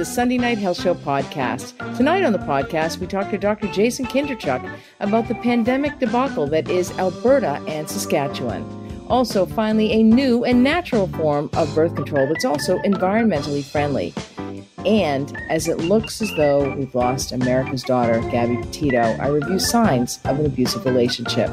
the 0.00 0.04
Sunday 0.06 0.38
Night 0.38 0.56
Health 0.56 0.80
Show 0.80 0.94
podcast. 0.94 1.76
Tonight 1.94 2.22
on 2.22 2.32
the 2.32 2.38
podcast, 2.38 2.96
we 3.00 3.06
talk 3.06 3.28
to 3.32 3.36
Dr. 3.36 3.70
Jason 3.70 4.06
Kindrachuk 4.06 4.78
about 5.00 5.28
the 5.28 5.34
pandemic 5.34 5.98
debacle 5.98 6.46
that 6.46 6.70
is 6.70 6.90
Alberta 6.92 7.62
and 7.68 7.86
Saskatchewan. 7.86 8.64
Also, 9.10 9.44
finally, 9.44 9.92
a 9.92 10.02
new 10.02 10.42
and 10.42 10.64
natural 10.64 11.06
form 11.06 11.50
of 11.52 11.74
birth 11.74 11.94
control 11.94 12.26
that's 12.26 12.46
also 12.46 12.78
environmentally 12.78 13.62
friendly. 13.62 14.14
And 14.86 15.36
as 15.50 15.68
it 15.68 15.76
looks 15.76 16.22
as 16.22 16.32
though 16.34 16.74
we've 16.74 16.94
lost 16.94 17.32
America's 17.32 17.82
daughter, 17.82 18.20
Gabby 18.30 18.56
Petito, 18.56 19.02
I 19.02 19.28
review 19.28 19.58
signs 19.58 20.18
of 20.24 20.40
an 20.40 20.46
abusive 20.46 20.86
relationship. 20.86 21.50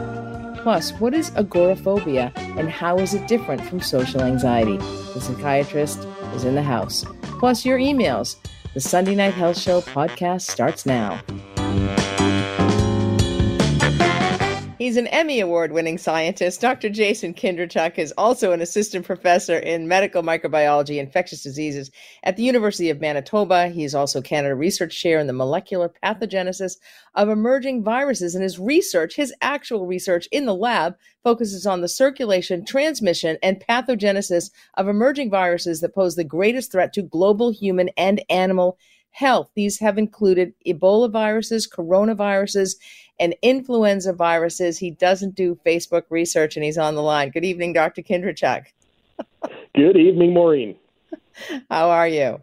Plus, 0.68 0.92
what 1.00 1.14
is 1.14 1.32
agoraphobia 1.38 2.30
and 2.36 2.70
how 2.70 2.98
is 2.98 3.14
it 3.14 3.26
different 3.26 3.62
from 3.62 3.80
social 3.80 4.22
anxiety? 4.22 4.76
The 5.14 5.22
psychiatrist 5.22 6.00
is 6.36 6.44
in 6.44 6.56
the 6.56 6.62
house. 6.62 7.06
Plus, 7.40 7.66
your 7.66 7.80
emails. 7.80 8.36
The 8.74 8.82
Sunday 8.82 9.16
Night 9.16 9.34
Health 9.34 9.58
Show 9.58 9.80
podcast 9.80 10.42
starts 10.42 10.86
now. 10.86 11.22
He's 14.78 14.98
an 14.98 15.08
Emmy 15.08 15.40
Award 15.40 15.72
winning 15.72 15.98
scientist. 15.98 16.62
Dr. 16.62 16.90
Jason 16.90 17.34
Kindrachuk 17.34 17.98
is 17.98 18.14
also 18.16 18.52
an 18.52 18.62
assistant 18.62 19.08
professor 19.08 19.58
in 19.58 19.88
medical 19.88 20.22
microbiology, 20.22 21.00
infectious 21.00 21.42
diseases 21.42 21.90
at 22.22 22.38
the 22.38 22.44
University 22.44 22.92
of 22.92 23.02
Manitoba. 23.02 23.70
He 23.70 23.84
is 23.84 23.96
also 23.96 24.22
Canada 24.22 24.54
Research 24.54 24.96
Chair 24.96 25.20
in 25.20 25.26
the 25.26 25.34
molecular 25.34 25.92
pathogenesis 26.04 26.78
of 27.16 27.28
emerging 27.28 27.84
viruses. 27.84 28.36
And 28.36 28.44
his 28.44 28.60
research, 28.60 29.16
his 29.16 29.34
actual 29.42 29.88
research 29.88 30.28
in 30.32 30.46
the 30.46 30.54
lab, 30.54 30.96
focuses 31.24 31.66
on 31.66 31.82
the 31.82 31.90
circulation, 31.90 32.64
transmission, 32.64 33.40
and 33.42 33.64
pathogenesis 33.68 34.52
of 34.76 34.88
emerging 34.88 35.32
viruses 35.32 35.82
that 35.82 35.96
pose 35.96 36.16
the 36.16 36.24
greatest 36.24 36.72
threat 36.72 36.94
to 36.94 37.02
global 37.02 37.50
human 37.50 37.90
and 37.98 38.24
animal 38.30 38.78
health. 39.18 39.50
These 39.56 39.80
have 39.80 39.98
included 39.98 40.54
Ebola 40.66 41.12
viruses, 41.12 41.68
coronaviruses, 41.68 42.76
and 43.20 43.36
influenza 43.42 44.14
viruses. 44.14 44.78
He 44.78 44.92
doesn't 44.92 45.34
do 45.34 45.60
Facebook 45.66 46.04
research, 46.12 46.56
and 46.56 46.64
he's 46.64 46.78
on 46.78 46.94
the 46.94 47.02
line. 47.02 47.32
Good 47.32 47.44
evening, 47.44 47.74
Dr. 47.74 48.04
Kindrachuk. 48.04 48.66
Good 49.76 49.98
evening, 49.98 50.34
Maureen. 50.34 50.76
How 51.72 51.90
are 51.90 52.08
you? 52.08 52.40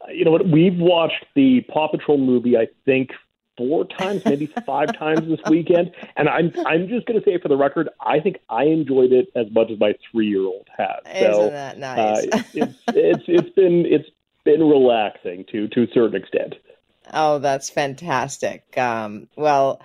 Uh, 0.00 0.12
you 0.12 0.24
know 0.24 0.30
what? 0.30 0.46
We've 0.46 0.78
watched 0.78 1.26
the 1.34 1.62
Paw 1.62 1.88
Patrol 1.88 2.18
movie, 2.18 2.56
I 2.56 2.68
think, 2.84 3.10
four 3.56 3.84
times, 3.84 4.24
maybe 4.24 4.46
five 4.66 4.96
times 4.96 5.28
this 5.28 5.40
weekend. 5.48 5.90
And 6.16 6.28
I'm 6.28 6.52
I'm 6.66 6.86
just 6.86 7.06
going 7.06 7.20
to 7.20 7.24
say 7.24 7.36
for 7.38 7.48
the 7.48 7.56
record, 7.56 7.88
I 8.00 8.20
think 8.20 8.36
I 8.48 8.64
enjoyed 8.64 9.12
it 9.12 9.26
as 9.34 9.46
much 9.50 9.72
as 9.72 9.80
my 9.80 9.94
three 10.10 10.28
year 10.28 10.42
old 10.42 10.68
has. 10.76 11.16
Isn't 11.16 11.34
so, 11.34 11.50
that 11.50 11.78
nice? 11.78 12.26
uh, 12.32 12.42
it's, 12.54 12.78
it's 12.86 13.24
it's 13.26 13.50
been 13.50 13.86
it's 13.86 14.08
been 14.44 14.62
relaxing 14.62 15.44
to 15.52 15.68
to 15.68 15.82
a 15.82 15.86
certain 15.92 16.20
extent. 16.20 16.54
Oh, 17.12 17.38
that's 17.38 17.70
fantastic. 17.70 18.76
Um, 18.78 19.28
well, 19.36 19.80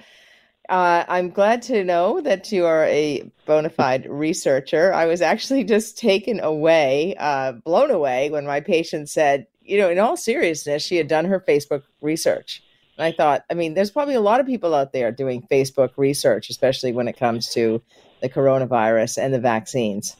uh, 0.70 1.04
I'm 1.08 1.30
glad 1.30 1.62
to 1.64 1.84
know 1.84 2.22
that 2.22 2.52
you 2.52 2.66
are 2.66 2.86
a 2.86 3.30
bona 3.46 3.70
fide 3.70 4.06
researcher. 4.10 4.94
I 4.94 5.06
was 5.06 5.22
actually 5.22 5.64
just 5.64 5.98
taken 5.98 6.40
away, 6.40 7.16
uh, 7.20 7.54
blown 7.54 7.92
away, 7.92 8.30
when 8.30 8.46
my 8.46 8.60
patient 8.60 9.10
said, 9.10 9.48
you 9.62 9.78
know, 9.78 9.90
in 9.90 10.00
all 10.00 10.18
seriousness, 10.18 10.84
she 10.84 10.98
had 10.98 11.08
done 11.08 11.26
her 11.26 11.40
Facebook 11.40 11.84
research. 12.02 12.62
And 12.98 13.06
I 13.06 13.12
thought, 13.12 13.44
I 13.50 13.54
mean, 13.54 13.74
there's 13.74 13.92
probably 13.92 14.16
a 14.16 14.22
lot 14.22 14.40
of 14.40 14.46
people 14.46 14.74
out 14.74 14.94
there 14.94 15.12
doing 15.12 15.48
Facebook 15.52 15.92
research, 15.98 16.50
especially 16.50 16.94
when 16.94 17.08
it 17.08 17.18
comes 17.18 17.50
to 17.54 17.82
the 18.22 18.30
coronavirus 18.30 19.22
and 19.22 19.34
the 19.34 19.40
vaccines. 19.40 20.16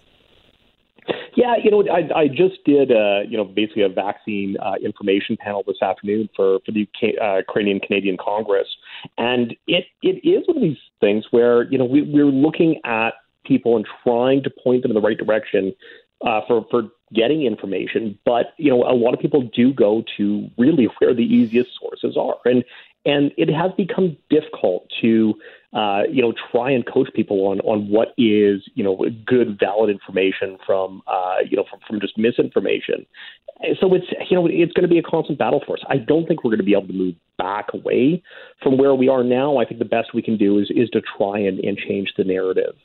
Yeah, 1.36 1.56
you 1.64 1.72
know, 1.72 1.84
I, 1.92 2.22
I 2.22 2.28
just 2.28 2.64
did, 2.66 2.92
uh, 2.92 3.22
you 3.28 3.38
know, 3.38 3.46
basically 3.46 3.84
a 3.84 3.90
vaccine 3.90 4.58
uh, 4.62 4.76
information 4.84 5.38
panel 5.38 5.64
this 5.66 5.82
afternoon 5.82 6.30
for 6.36 6.60
for 6.66 6.72
the 6.72 6.88
uh, 7.22 7.38
Ukrainian 7.38 7.80
Canadian 7.80 8.18
Congress, 8.18 8.68
and 9.18 9.56
it 9.68 9.86
it 10.02 10.28
is 10.28 10.48
one 10.48 10.58
of 10.58 10.64
these 10.64 10.78
things 11.00 11.26
where 11.32 11.64
you 11.64 11.78
know 11.78 11.86
we, 11.86 12.02
we're 12.02 12.26
looking 12.26 12.80
at 12.86 13.16
people 13.46 13.76
and 13.76 13.86
trying 14.04 14.44
to 14.44 14.50
point 14.50 14.82
them 14.82 14.92
in 14.92 14.96
the 14.96 15.02
right 15.02 15.18
direction 15.18 15.74
uh, 16.26 16.42
for 16.48 16.66
for 16.72 16.84
getting 17.14 17.44
information, 17.44 18.18
but 18.26 18.54
you 18.58 18.70
know, 18.70 18.84
a 18.84 18.94
lot 18.94 19.14
of 19.14 19.20
people 19.20 19.42
do 19.56 19.74
go 19.74 20.04
to 20.18 20.50
really 20.58 20.88
where 21.00 21.14
the 21.14 21.24
easiest 21.24 21.70
sources 21.80 22.18
are, 22.18 22.38
and 22.46 22.64
and 23.06 23.32
it 23.38 23.50
has 23.50 23.72
become 23.78 24.18
difficult 24.30 24.88
to 25.02 25.36
uh, 25.76 26.04
you 26.10 26.22
know 26.22 26.34
try 26.52 26.72
and 26.72 26.86
coach 26.88 27.10
people 27.14 27.48
on 27.48 27.60
on 27.62 27.90
what 27.90 28.14
is 28.18 28.64
you 28.76 28.84
know 28.84 29.06
good 29.26 29.60
valid 29.60 29.90
information 29.90 30.58
from 30.66 31.04
uh, 31.06 31.38
you 31.48 31.58
know 31.58 31.66
from, 31.70 31.80
from 31.86 32.00
just 32.00 32.18
misinformation. 32.18 33.06
So 33.80 33.94
it's 33.94 34.06
you 34.30 34.38
know 34.38 34.48
it's 34.48 34.72
going 34.72 34.84
to 34.84 34.88
be 34.88 34.98
a 34.98 35.04
constant 35.04 35.38
battle 35.38 35.62
for 35.66 35.74
us. 35.74 35.84
I 35.90 35.98
don't 35.98 36.28
think 36.28 36.44
we're 36.44 36.52
going 36.52 36.60
to 36.60 36.66
be 36.66 36.74
able 36.74 36.88
to 36.88 36.94
move 36.94 37.16
back 37.38 37.74
away 37.74 38.24
from 38.64 38.78
where 38.78 38.96
we 38.96 39.10
are 39.10 39.24
now. 39.24 39.58
I 39.58 39.66
think 39.66 39.80
the 39.80 39.86
best 39.86 40.14
we 40.14 40.22
can 40.22 40.38
do 40.38 40.60
is 40.60 40.72
is 40.74 40.90
to 40.92 41.02
try 41.18 41.40
and, 41.40 41.60
and 41.60 41.78
change 41.78 42.14
the 42.18 42.24
narrative. 42.24 42.76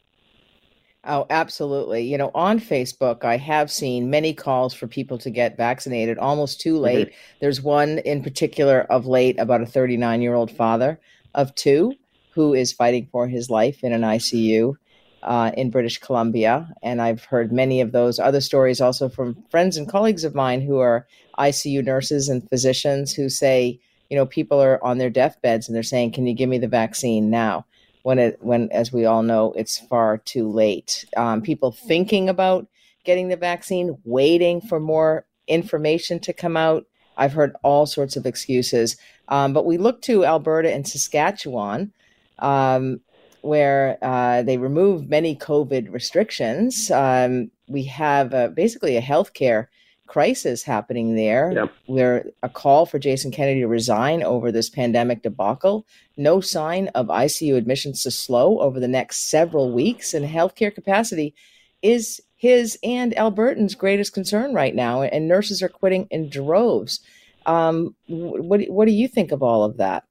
Oh, 1.05 1.27
absolutely. 1.31 2.03
You 2.03 2.19
know, 2.19 2.31
on 2.35 2.61
Facebook, 2.61 3.25
I 3.25 3.39
have 3.39 3.71
seen 3.71 4.11
many 4.11 4.35
calls 4.35 4.75
for 4.75 4.87
people 4.87 5.17
to 5.19 5.31
get 5.31 5.57
vaccinated 5.57 6.19
almost 6.19 6.61
too 6.61 6.77
late. 6.77 7.09
Mm-hmm. 7.09 7.39
There's 7.41 7.63
one 7.63 7.99
in 8.01 8.23
particular 8.23 8.83
of 8.91 9.07
late 9.07 9.39
about 9.39 9.63
a 9.63 9.67
39 9.67 10.21
year 10.21 10.35
old 10.35 10.51
father 10.51 11.01
of 11.35 11.55
two 11.55 11.95
who 12.33 12.55
is 12.55 12.73
fighting 12.73 13.09
for 13.11 13.29
his 13.29 13.51
life 13.51 13.83
in 13.83 13.93
an 13.93 14.03
ICU 14.03 14.75
uh, 15.23 15.51
in 15.57 15.71
British 15.71 15.99
Columbia. 15.99 16.73
And 16.83 17.03
I've 17.03 17.25
heard 17.25 17.53
many 17.53 17.81
of 17.81 17.93
those 17.93 18.19
other 18.19 18.41
stories 18.41 18.81
also 18.81 19.09
from 19.09 19.43
friends 19.51 19.77
and 19.77 19.89
colleagues 19.89 20.25
of 20.25 20.35
mine 20.35 20.61
who 20.61 20.79
are 20.79 21.07
ICU 21.39 21.85
nurses 21.85 22.29
and 22.29 22.49
physicians 22.49 23.13
who 23.13 23.29
say, 23.29 23.81
you 24.09 24.17
know, 24.17 24.27
people 24.27 24.61
are 24.61 24.83
on 24.83 24.99
their 24.99 25.11
deathbeds 25.11 25.69
and 25.69 25.77
they're 25.77 25.83
saying, 25.83 26.13
can 26.13 26.27
you 26.27 26.35
give 26.35 26.49
me 26.49 26.59
the 26.59 26.69
vaccine 26.69 27.31
now? 27.31 27.65
when 28.03 28.19
it 28.19 28.39
when 28.41 28.71
as 28.73 28.93
we 28.93 29.05
all 29.05 29.23
know 29.23 29.53
it's 29.57 29.79
far 29.79 30.19
too 30.19 30.49
late 30.49 31.05
um, 31.17 31.43
people 31.43 31.73
thinking 31.73 32.29
about 32.29 32.67
getting 33.05 33.29
the 33.29 33.37
vaccine 33.37 33.97
waiting 34.05 34.61
for 34.61 34.81
more 34.81 35.27
information 35.47 36.19
to 36.19 36.33
come 36.33 36.57
out 36.57 36.85
i've 37.17 37.33
heard 37.33 37.55
all 37.63 37.87
sorts 37.87 38.17
of 38.17 38.27
excuses 38.27 38.97
um, 39.29 39.53
but 39.53 39.67
we 39.67 39.79
look 39.79 40.01
to 40.03 40.25
alberta 40.25 40.73
and 40.73 40.87
saskatchewan 40.87 41.93
um, 42.41 43.01
where 43.43 43.97
uh, 44.03 44.43
they 44.43 44.59
remove 44.59 45.09
many 45.09 45.35
covid 45.37 45.93
restrictions 45.93 46.91
um, 46.91 47.51
we 47.69 47.85
have 47.85 48.35
uh, 48.35 48.49
basically 48.49 48.97
a 48.97 49.03
healthcare 49.03 49.67
crisis 50.11 50.65
happening 50.65 51.15
there 51.15 51.53
yep. 51.53 51.73
where 51.87 52.27
a 52.43 52.49
call 52.49 52.85
for 52.85 52.99
Jason 52.99 53.31
Kenney 53.31 53.61
to 53.61 53.69
resign 53.69 54.25
over 54.25 54.51
this 54.51 54.69
pandemic 54.69 55.23
debacle. 55.23 55.87
No 56.17 56.41
sign 56.41 56.89
of 56.89 57.07
ICU 57.07 57.57
admissions 57.57 58.03
to 58.03 58.11
slow 58.11 58.59
over 58.59 58.81
the 58.81 58.89
next 58.89 59.31
several 59.31 59.73
weeks, 59.73 60.13
and 60.13 60.27
healthcare 60.27 60.75
capacity 60.75 61.33
is 61.81 62.21
his 62.35 62.77
and 62.83 63.13
Albertans' 63.13 63.79
greatest 63.79 64.13
concern 64.13 64.53
right 64.53 64.75
now. 64.75 65.03
And 65.03 65.29
nurses 65.29 65.63
are 65.63 65.69
quitting 65.69 66.09
in 66.11 66.29
droves. 66.29 66.99
Um, 67.47 67.95
what 68.09 68.63
what 68.69 68.87
do 68.87 68.93
you 68.93 69.07
think 69.07 69.31
of 69.31 69.45
all 69.45 69.63
of 69.63 69.77
that? 69.77 70.05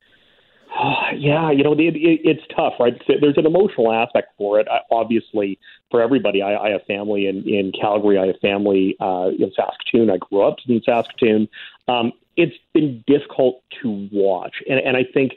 yeah, 1.15 1.51
you 1.51 1.63
know, 1.63 1.73
it, 1.73 1.95
it, 1.95 2.21
it's 2.23 2.43
tough, 2.55 2.73
right? 2.79 2.93
There's 3.07 3.37
an 3.37 3.45
emotional 3.45 3.91
aspect 3.91 4.29
for 4.37 4.59
it. 4.59 4.67
I, 4.69 4.79
obviously, 4.91 5.59
for 5.91 6.01
everybody, 6.01 6.41
I, 6.41 6.55
I 6.55 6.69
have 6.69 6.83
family 6.85 7.27
in, 7.27 7.47
in 7.47 7.71
Calgary. 7.71 8.17
I 8.17 8.27
have 8.27 8.39
family 8.41 8.95
uh, 8.99 9.29
in 9.37 9.51
Saskatoon. 9.55 10.09
I 10.09 10.17
grew 10.17 10.43
up 10.43 10.57
in 10.67 10.81
Saskatoon. 10.83 11.47
Um, 11.87 12.11
it's 12.37 12.55
been 12.73 13.03
difficult 13.07 13.63
to 13.81 14.07
watch, 14.11 14.55
and, 14.69 14.79
and 14.79 14.95
I 14.95 15.05
think 15.13 15.33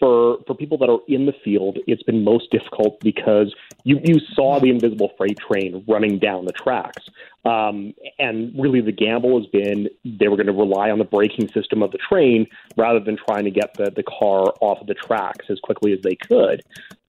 for 0.00 0.38
for 0.46 0.54
people 0.56 0.78
that 0.78 0.88
are 0.88 0.98
in 1.06 1.26
the 1.26 1.34
field, 1.44 1.78
it's 1.86 2.02
been 2.02 2.24
most 2.24 2.50
difficult 2.50 2.98
because 3.00 3.54
you 3.84 4.00
you 4.02 4.18
saw 4.34 4.58
the 4.58 4.70
invisible 4.70 5.12
freight 5.16 5.38
train 5.38 5.84
running 5.86 6.18
down 6.18 6.46
the 6.46 6.52
tracks, 6.52 7.04
um, 7.44 7.94
and 8.18 8.52
really 8.58 8.80
the 8.80 8.92
gamble 8.92 9.38
has 9.38 9.46
been 9.50 9.88
they 10.04 10.26
were 10.28 10.36
going 10.36 10.46
to 10.46 10.52
rely 10.52 10.90
on 10.90 10.98
the 10.98 11.04
braking 11.04 11.48
system 11.52 11.82
of 11.82 11.92
the 11.92 11.98
train 11.98 12.46
rather 12.76 12.98
than 12.98 13.16
trying 13.28 13.44
to 13.44 13.50
get 13.50 13.74
the 13.74 13.92
the 13.94 14.02
car 14.02 14.52
off 14.60 14.80
of 14.80 14.86
the 14.86 14.94
tracks 14.94 15.46
as 15.50 15.60
quickly 15.60 15.92
as 15.92 16.00
they 16.02 16.16
could. 16.16 16.62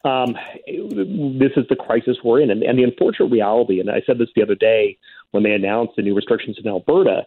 Um, 0.03 0.35
this 0.67 1.51
is 1.55 1.65
the 1.69 1.77
crisis 1.79 2.17
we're 2.23 2.41
in, 2.41 2.51
and, 2.51 2.61
and 2.63 2.77
the 2.77 2.83
unfortunate 2.83 3.31
reality. 3.31 3.79
And 3.79 3.89
I 3.89 4.01
said 4.05 4.17
this 4.17 4.29
the 4.35 4.43
other 4.43 4.55
day 4.55 4.97
when 5.31 5.43
they 5.43 5.53
announced 5.53 5.93
the 5.95 6.01
new 6.01 6.15
restrictions 6.15 6.57
in 6.61 6.67
Alberta. 6.67 7.25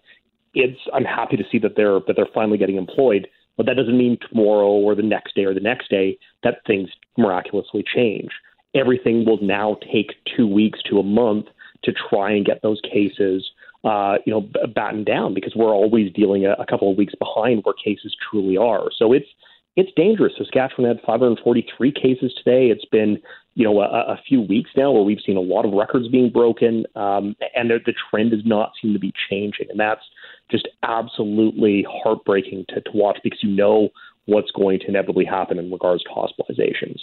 It's 0.56 0.78
I'm 0.92 1.04
happy 1.04 1.36
to 1.36 1.44
see 1.50 1.58
that 1.60 1.74
they're 1.74 2.00
that 2.06 2.14
they're 2.16 2.28
finally 2.34 2.58
getting 2.58 2.76
employed 2.76 3.26
but 3.56 3.66
that 3.66 3.76
doesn't 3.76 3.96
mean 3.96 4.18
tomorrow 4.28 4.68
or 4.68 4.94
the 4.94 5.02
next 5.02 5.34
day 5.34 5.44
or 5.44 5.54
the 5.54 5.60
next 5.60 5.90
day 5.90 6.18
that 6.42 6.58
things 6.66 6.88
miraculously 7.16 7.84
change. 7.94 8.30
Everything 8.74 9.24
will 9.24 9.40
now 9.42 9.76
take 9.92 10.12
two 10.36 10.46
weeks 10.46 10.80
to 10.90 10.98
a 10.98 11.02
month 11.02 11.46
to 11.84 11.92
try 11.92 12.32
and 12.32 12.44
get 12.44 12.62
those 12.62 12.80
cases, 12.80 13.44
uh, 13.84 14.16
you 14.26 14.32
know, 14.32 14.48
battened 14.74 15.06
down 15.06 15.34
because 15.34 15.54
we're 15.54 15.72
always 15.72 16.12
dealing 16.12 16.44
a, 16.46 16.52
a 16.54 16.66
couple 16.66 16.90
of 16.90 16.96
weeks 16.96 17.14
behind 17.18 17.62
where 17.64 17.74
cases 17.74 18.16
truly 18.30 18.56
are. 18.56 18.88
So 18.98 19.12
it's 19.12 19.28
it's 19.76 19.90
dangerous. 19.96 20.32
Saskatchewan 20.38 20.88
had 20.88 21.04
543 21.04 21.92
cases 21.92 22.32
today. 22.36 22.68
It's 22.68 22.84
been, 22.84 23.20
you 23.54 23.64
know, 23.64 23.80
a, 23.80 24.12
a 24.12 24.20
few 24.28 24.40
weeks 24.40 24.70
now 24.76 24.92
where 24.92 25.02
we've 25.02 25.18
seen 25.26 25.36
a 25.36 25.40
lot 25.40 25.64
of 25.64 25.72
records 25.72 26.06
being 26.08 26.30
broken, 26.30 26.86
um, 26.94 27.34
and 27.56 27.70
the, 27.70 27.78
the 27.84 27.94
trend 28.08 28.30
does 28.30 28.44
not 28.44 28.72
seem 28.80 28.92
to 28.92 29.00
be 29.00 29.12
changing. 29.28 29.66
And 29.70 29.80
that's 29.80 30.02
just 30.50 30.68
absolutely 30.82 31.86
heartbreaking 31.88 32.64
to, 32.68 32.80
to 32.80 32.90
watch 32.92 33.18
because 33.22 33.42
you 33.42 33.50
know 33.50 33.88
what's 34.26 34.50
going 34.52 34.78
to 34.80 34.88
inevitably 34.88 35.24
happen 35.24 35.58
in 35.58 35.70
regards 35.70 36.02
to 36.04 36.10
hospitalizations. 36.10 36.98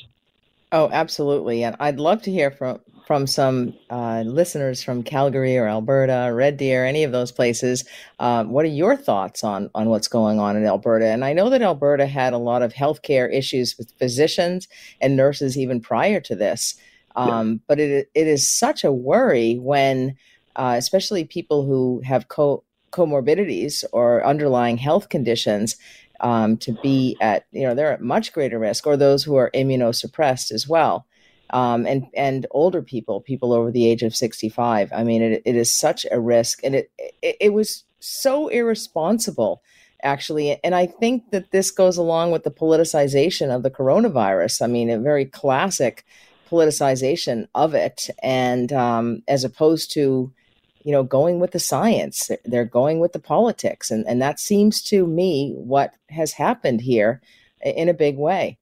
Oh, 0.72 0.90
absolutely. 0.92 1.64
And 1.64 1.76
I'd 1.80 2.00
love 2.00 2.22
to 2.24 2.32
hear 2.32 2.52
from 2.52 2.80
from 3.06 3.28
some 3.28 3.74
uh, 3.90 4.24
listeners 4.26 4.82
from 4.82 5.04
Calgary 5.04 5.58
or 5.58 5.68
Alberta, 5.68 6.32
Red 6.34 6.56
Deer, 6.56 6.86
any 6.86 7.04
of 7.04 7.12
those 7.12 7.30
places. 7.30 7.84
Um, 8.20 8.52
what 8.52 8.64
are 8.64 8.70
your 8.70 8.96
thoughts 8.96 9.44
on 9.44 9.70
on 9.76 9.90
what's 9.90 10.08
going 10.08 10.40
on 10.40 10.56
in 10.56 10.66
Alberta? 10.66 11.08
And 11.08 11.26
I 11.26 11.34
know 11.34 11.50
that 11.50 11.62
Alberta 11.62 12.06
had 12.06 12.32
a 12.32 12.38
lot 12.38 12.62
of 12.62 12.74
healthcare 12.74 13.32
issues 13.34 13.78
with 13.78 13.92
physicians 14.00 14.70
and 15.02 15.18
nurses 15.18 15.58
even 15.58 15.82
prior 15.82 16.22
to 16.22 16.36
this. 16.36 16.76
Um, 17.18 17.50
yeah. 17.50 17.58
But 17.68 17.80
it 17.82 18.10
it 18.16 18.28
is 18.28 18.50
such 18.50 18.86
a 18.86 18.94
worry 18.94 19.56
when, 19.56 20.16
uh, 20.56 20.76
especially 20.78 21.26
people 21.26 21.66
who 21.66 22.02
have 22.06 22.30
co- 22.30 22.64
comorbidities 22.92 23.84
or 23.92 24.26
underlying 24.26 24.78
health 24.78 25.10
conditions 25.10 25.76
um, 26.20 26.58
to 26.58 26.74
be 26.84 27.18
at 27.20 27.46
you 27.52 27.64
know 27.64 27.74
they're 27.74 27.94
at 27.94 28.02
much 28.02 28.34
greater 28.34 28.60
risk, 28.60 28.86
or 28.86 28.96
those 28.96 29.24
who 29.24 29.36
are 29.36 29.52
immunosuppressed 29.52 30.52
as 30.52 30.68
well, 30.68 31.06
um, 31.50 31.86
and 31.86 32.06
and 32.16 32.46
older 32.52 32.82
people, 32.82 33.22
people 33.22 33.54
over 33.54 33.72
the 33.72 33.88
age 33.88 34.04
of 34.04 34.16
sixty 34.16 34.50
five. 34.50 34.92
I 34.94 35.04
mean, 35.04 35.22
it, 35.22 35.42
it 35.46 35.56
is 35.56 35.74
such 35.74 36.06
a 36.12 36.20
risk, 36.20 36.60
and 36.64 36.76
it, 36.76 36.92
it 37.22 37.38
it 37.40 37.54
was 37.54 37.84
so 38.00 38.48
irresponsible 38.48 39.62
actually. 40.04 40.60
And 40.64 40.74
I 40.74 40.88
think 40.88 41.30
that 41.32 41.52
this 41.52 41.70
goes 41.70 41.98
along 41.98 42.32
with 42.32 42.44
the 42.44 42.52
politicization 42.52 43.54
of 43.56 43.62
the 43.62 43.70
coronavirus. 43.70 44.64
I 44.64 44.68
mean, 44.68 44.90
a 44.90 45.00
very 45.00 45.26
classic 45.26 46.04
politicization 46.50 47.48
of 47.56 47.74
it, 47.74 48.10
and 48.22 48.74
um, 48.74 49.24
as 49.28 49.44
opposed 49.44 49.92
to 49.94 50.34
you 50.84 50.92
know, 50.92 51.04
going 51.04 51.40
with 51.40 51.52
the 51.52 51.60
science. 51.60 52.32
They're 52.46 52.66
going 52.66 53.00
with 53.00 53.14
the 53.14 53.20
politics. 53.20 53.92
And, 53.92 54.06
and 54.08 54.22
that 54.22 54.40
seems 54.40 54.82
to 54.84 55.06
me 55.06 55.54
what 55.56 55.94
has 56.10 56.34
happened 56.34 56.82
here 56.82 57.22
in 57.62 57.90
a 57.90 57.94
big 57.94 58.18
way. 58.18 58.58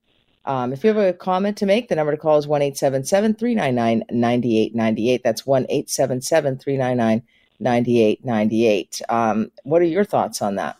Um, 0.46 0.74
if 0.74 0.84
you 0.84 0.88
have 0.88 0.98
a 0.98 1.14
comment 1.14 1.58
to 1.58 1.66
make, 1.66 1.90
the 1.90 1.96
number 1.96 2.12
to 2.12 2.18
call 2.18 2.38
is 2.38 2.48
1 2.48 2.62
399 2.74 4.04
9898. 4.10 5.24
That's 5.24 5.46
1 5.46 5.66
399 5.68 7.24
9898. 7.60 9.02
Um, 9.10 9.52
what 9.64 9.82
are 9.82 9.86
your 9.86 10.06
thoughts 10.06 10.42
on 10.42 10.56
that? 10.56 10.78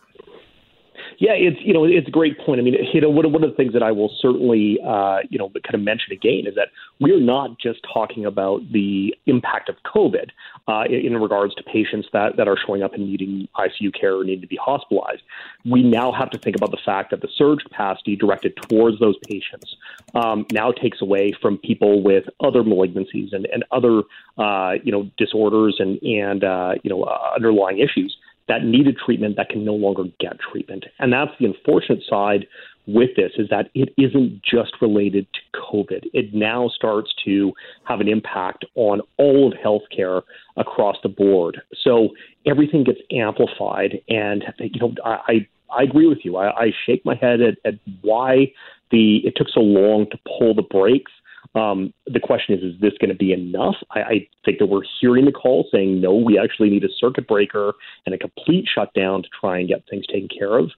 Yeah, 1.20 1.32
it's 1.34 1.58
you 1.60 1.74
know 1.74 1.84
it's 1.84 2.08
a 2.08 2.10
great 2.10 2.38
point. 2.38 2.60
I 2.60 2.62
mean, 2.62 2.76
you 2.94 3.00
know, 3.02 3.10
one, 3.10 3.30
one 3.30 3.44
of 3.44 3.50
the 3.50 3.56
things 3.56 3.74
that 3.74 3.82
I 3.82 3.92
will 3.92 4.10
certainly 4.22 4.78
uh, 4.82 5.18
you 5.28 5.38
know 5.38 5.50
kind 5.50 5.74
of 5.74 5.82
mention 5.82 6.14
again 6.14 6.44
is 6.46 6.54
that 6.54 6.68
we're 6.98 7.20
not 7.20 7.58
just 7.60 7.80
talking 7.92 8.24
about 8.24 8.62
the 8.72 9.14
impact 9.26 9.68
of 9.68 9.76
COVID 9.84 10.30
uh, 10.66 10.84
in, 10.88 11.12
in 11.12 11.16
regards 11.18 11.54
to 11.56 11.62
patients 11.62 12.08
that 12.14 12.38
that 12.38 12.48
are 12.48 12.56
showing 12.66 12.82
up 12.82 12.94
and 12.94 13.06
needing 13.06 13.46
ICU 13.54 13.92
care 13.92 14.16
or 14.16 14.24
need 14.24 14.40
to 14.40 14.46
be 14.46 14.56
hospitalized. 14.56 15.20
We 15.66 15.82
now 15.82 16.10
have 16.10 16.30
to 16.30 16.38
think 16.38 16.56
about 16.56 16.70
the 16.70 16.80
fact 16.86 17.10
that 17.10 17.20
the 17.20 17.28
surge 17.36 17.64
capacity 17.64 18.16
directed 18.16 18.56
towards 18.56 18.98
those 18.98 19.16
patients 19.28 19.76
um, 20.14 20.46
now 20.50 20.72
takes 20.72 21.02
away 21.02 21.32
from 21.42 21.58
people 21.58 22.02
with 22.02 22.24
other 22.42 22.62
malignancies 22.62 23.34
and 23.34 23.46
and 23.52 23.62
other 23.72 24.04
uh, 24.38 24.76
you 24.82 24.90
know 24.90 25.10
disorders 25.18 25.76
and 25.80 26.02
and 26.02 26.44
uh, 26.44 26.76
you 26.82 26.88
know 26.88 27.02
uh, 27.02 27.32
underlying 27.36 27.78
issues 27.78 28.16
that 28.50 28.64
needed 28.64 28.96
treatment 28.98 29.36
that 29.36 29.48
can 29.48 29.64
no 29.64 29.74
longer 29.74 30.02
get 30.18 30.36
treatment. 30.40 30.84
And 30.98 31.12
that's 31.12 31.30
the 31.38 31.46
unfortunate 31.46 32.02
side 32.08 32.48
with 32.88 33.10
this 33.14 33.30
is 33.38 33.48
that 33.48 33.70
it 33.74 33.94
isn't 33.96 34.42
just 34.42 34.72
related 34.82 35.24
to 35.32 35.40
COVID. 35.56 36.06
It 36.12 36.34
now 36.34 36.68
starts 36.74 37.14
to 37.24 37.52
have 37.84 38.00
an 38.00 38.08
impact 38.08 38.64
on 38.74 39.02
all 39.18 39.52
of 39.52 39.58
healthcare 39.64 40.22
across 40.56 40.96
the 41.04 41.08
board. 41.08 41.60
So 41.80 42.08
everything 42.44 42.82
gets 42.82 42.98
amplified. 43.12 44.00
And, 44.08 44.42
you 44.58 44.80
know, 44.80 44.94
I, 45.04 45.46
I 45.72 45.84
agree 45.84 46.08
with 46.08 46.24
you. 46.24 46.36
I, 46.36 46.64
I 46.64 46.72
shake 46.84 47.04
my 47.04 47.14
head 47.14 47.40
at, 47.40 47.54
at 47.64 47.74
why 48.02 48.52
the 48.90 49.18
it 49.18 49.34
took 49.36 49.48
so 49.48 49.60
long 49.60 50.10
to 50.10 50.18
pull 50.26 50.56
the 50.56 50.62
brakes 50.62 51.12
um, 51.54 51.92
the 52.06 52.20
question 52.20 52.56
is, 52.56 52.62
is 52.62 52.80
this 52.80 52.92
going 53.00 53.10
to 53.10 53.16
be 53.16 53.32
enough? 53.32 53.76
I, 53.90 54.00
I 54.00 54.28
think 54.44 54.58
that 54.58 54.66
we're 54.66 54.82
hearing 55.00 55.24
the 55.24 55.32
call 55.32 55.66
saying, 55.72 56.00
no, 56.00 56.14
we 56.14 56.38
actually 56.38 56.70
need 56.70 56.84
a 56.84 56.92
circuit 56.98 57.26
breaker 57.26 57.72
and 58.06 58.14
a 58.14 58.18
complete 58.18 58.66
shutdown 58.72 59.22
to 59.22 59.28
try 59.40 59.58
and 59.58 59.68
get 59.68 59.82
things 59.90 60.06
taken 60.06 60.28
care 60.28 60.58
of. 60.58 60.70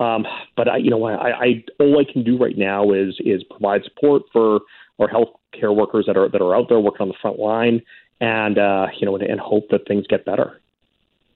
Um, 0.00 0.26
but 0.56 0.68
I, 0.68 0.76
you 0.76 0.90
know, 0.90 1.04
I, 1.04 1.30
I 1.30 1.64
all 1.80 1.98
I 1.98 2.10
can 2.10 2.22
do 2.22 2.38
right 2.38 2.56
now 2.56 2.92
is 2.92 3.16
is 3.20 3.42
provide 3.44 3.82
support 3.84 4.22
for 4.32 4.60
our 5.00 5.08
health 5.08 5.30
care 5.58 5.72
workers 5.72 6.04
that 6.06 6.16
are 6.16 6.28
that 6.28 6.40
are 6.40 6.54
out 6.54 6.68
there 6.68 6.78
working 6.78 7.02
on 7.02 7.08
the 7.08 7.14
front 7.20 7.38
line, 7.38 7.82
and 8.20 8.58
uh, 8.58 8.86
you 8.98 9.06
know, 9.06 9.16
and, 9.16 9.24
and 9.24 9.40
hope 9.40 9.68
that 9.70 9.88
things 9.88 10.06
get 10.06 10.24
better. 10.24 10.60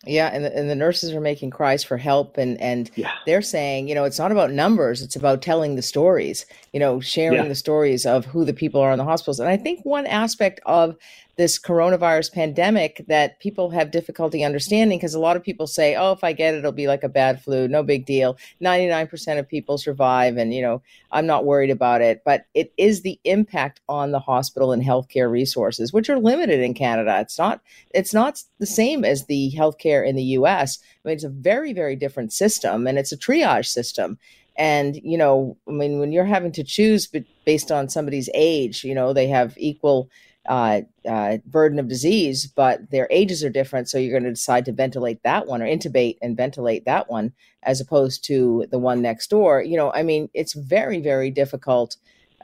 Yeah, 0.05 0.31
and 0.33 0.45
the, 0.45 0.57
and 0.57 0.69
the 0.69 0.75
nurses 0.75 1.13
are 1.13 1.21
making 1.21 1.51
cries 1.51 1.85
for 1.85 1.97
help, 1.97 2.37
and 2.37 2.61
and 2.61 2.91
yeah. 2.97 3.13
they're 3.25 3.43
saying, 3.43 3.89
you 3.89 3.95
know, 3.95 4.05
it's 4.05 4.19
not 4.19 4.33
about 4.33 4.51
numbers; 4.51 5.01
it's 5.01 5.15
about 5.15 5.43
telling 5.43 5.77
the 5.77 5.83
stories. 5.83 6.45
You 6.73 6.81
know, 6.81 7.01
sharing 7.01 7.43
yeah. 7.43 7.49
the 7.49 7.55
stories 7.55 8.05
of 8.05 8.25
who 8.27 8.45
the 8.45 8.53
people 8.53 8.81
are 8.81 8.91
in 8.91 8.99
the 8.99 9.05
hospitals. 9.05 9.39
And 9.39 9.49
I 9.49 9.57
think 9.57 9.85
one 9.85 10.07
aspect 10.07 10.61
of 10.67 10.97
this 11.37 11.59
coronavirus 11.59 12.33
pandemic 12.33 13.05
that 13.09 13.41
people 13.41 13.71
have 13.71 13.91
difficulty 13.91 14.45
understanding 14.45 14.99
because 14.99 15.15
a 15.15 15.21
lot 15.21 15.37
of 15.37 15.43
people 15.43 15.67
say, 15.67 15.97
oh, 15.97 16.13
if 16.13 16.23
I 16.23 16.33
get 16.33 16.55
it, 16.55 16.59
it'll 16.59 16.73
be 16.73 16.87
like 16.87 17.03
a 17.03 17.09
bad 17.09 17.43
flu, 17.43 17.67
no 17.69 17.83
big 17.83 18.05
deal. 18.05 18.37
99% 18.63 19.39
of 19.39 19.49
people 19.49 19.79
survive, 19.79 20.37
and, 20.37 20.53
you 20.53 20.61
know, 20.61 20.83
I'm 21.11 21.27
not 21.27 21.47
worried 21.47 21.71
about 21.71 22.03
it. 22.03 22.23
But 22.25 22.47
it 22.53 22.73
is 22.77 23.01
the 23.01 23.19
impact 23.25 23.81
on 23.89 24.13
the 24.13 24.21
hospital 24.21 24.73
and 24.73 24.83
healthcare 24.83 25.31
resources, 25.31 25.93
which 25.93 26.11
are 26.11 26.19
limited 26.19 26.61
in 26.61 26.75
Canada. 26.75 27.19
It's 27.21 27.39
not, 27.39 27.63
it's 27.95 28.13
not 28.13 28.43
the 28.59 28.67
same 28.67 29.05
as 29.05 29.25
the 29.25 29.53
healthcare 29.57 30.07
in 30.07 30.17
the 30.17 30.23
US. 30.23 30.79
I 31.05 31.09
mean, 31.09 31.15
it's 31.15 31.25
a 31.25 31.31
very, 31.31 31.73
very 31.73 31.97
different 31.97 32.33
system, 32.33 32.87
and 32.87 32.99
it's 32.99 33.13
a 33.13 33.17
triage 33.17 33.67
system. 33.67 34.19
And, 34.57 34.97
you 34.97 35.17
know, 35.17 35.57
I 35.67 35.73
mean, 35.73 35.99
when 35.99 36.13
you're 36.13 36.27
having 36.27 36.53
to 36.53 36.65
choose 36.65 37.11
based 37.47 37.73
on 37.73 37.89
somebody's 37.89 38.29
age, 38.35 38.85
you 38.85 38.95
know, 38.95 39.15
they 39.15 39.29
have 39.29 39.55
equal 39.57 40.11
uh, 40.49 40.81
uh, 41.09 41.39
burden 41.47 41.79
of 41.79 41.89
disease, 41.89 42.47
but 42.47 42.91
their 42.91 43.07
ages 43.11 43.45
are 43.45 43.51
different. 43.51 43.89
So 43.89 43.99
you're 43.99 44.19
going 44.19 44.25
to 44.25 44.31
decide 44.31 44.65
to 44.65 44.73
ventilate 44.73 45.23
that 45.23 45.47
one 45.47 45.63
or 45.63 45.67
intubate 45.67 46.19
and 46.21 46.37
ventilate 46.37 46.85
that 46.85 47.11
one 47.11 47.33
as 47.63 47.81
opposed 47.81 48.25
to 48.25 48.67
the 48.71 48.79
one 48.79 49.03
next 49.03 49.31
door. 49.31 49.63
You 49.63 49.77
know, 49.77 49.93
I 49.93 50.03
mean, 50.03 50.29
it's 50.35 50.55
very, 50.55 51.01
very 51.01 51.31
difficult, 51.31 51.97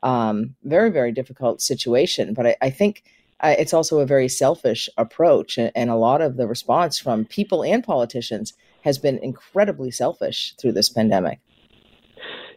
um, 0.03 0.55
very, 0.63 0.91
very 0.91 1.13
difficult 1.13 1.61
situation. 1.61 2.35
But 2.35 2.47
I, 2.47 2.57
I 2.63 2.71
think 2.71 3.03
uh, 3.41 3.55
it's 3.59 3.75
also 3.75 3.99
a 3.99 4.07
very 4.07 4.29
selfish 4.29 4.89
approach. 4.97 5.59
And, 5.59 5.73
and 5.75 5.91
a 5.91 5.97
lot 5.97 6.21
of 6.21 6.37
the 6.37 6.47
response 6.47 6.99
from 6.99 7.25
people 7.25 7.65
and 7.65 7.83
politicians 7.83 8.53
has 8.83 8.99
been 8.99 9.19
incredibly 9.19 9.91
selfish 9.91 10.55
through 10.61 10.73
this 10.73 10.89
pandemic. 10.89 11.41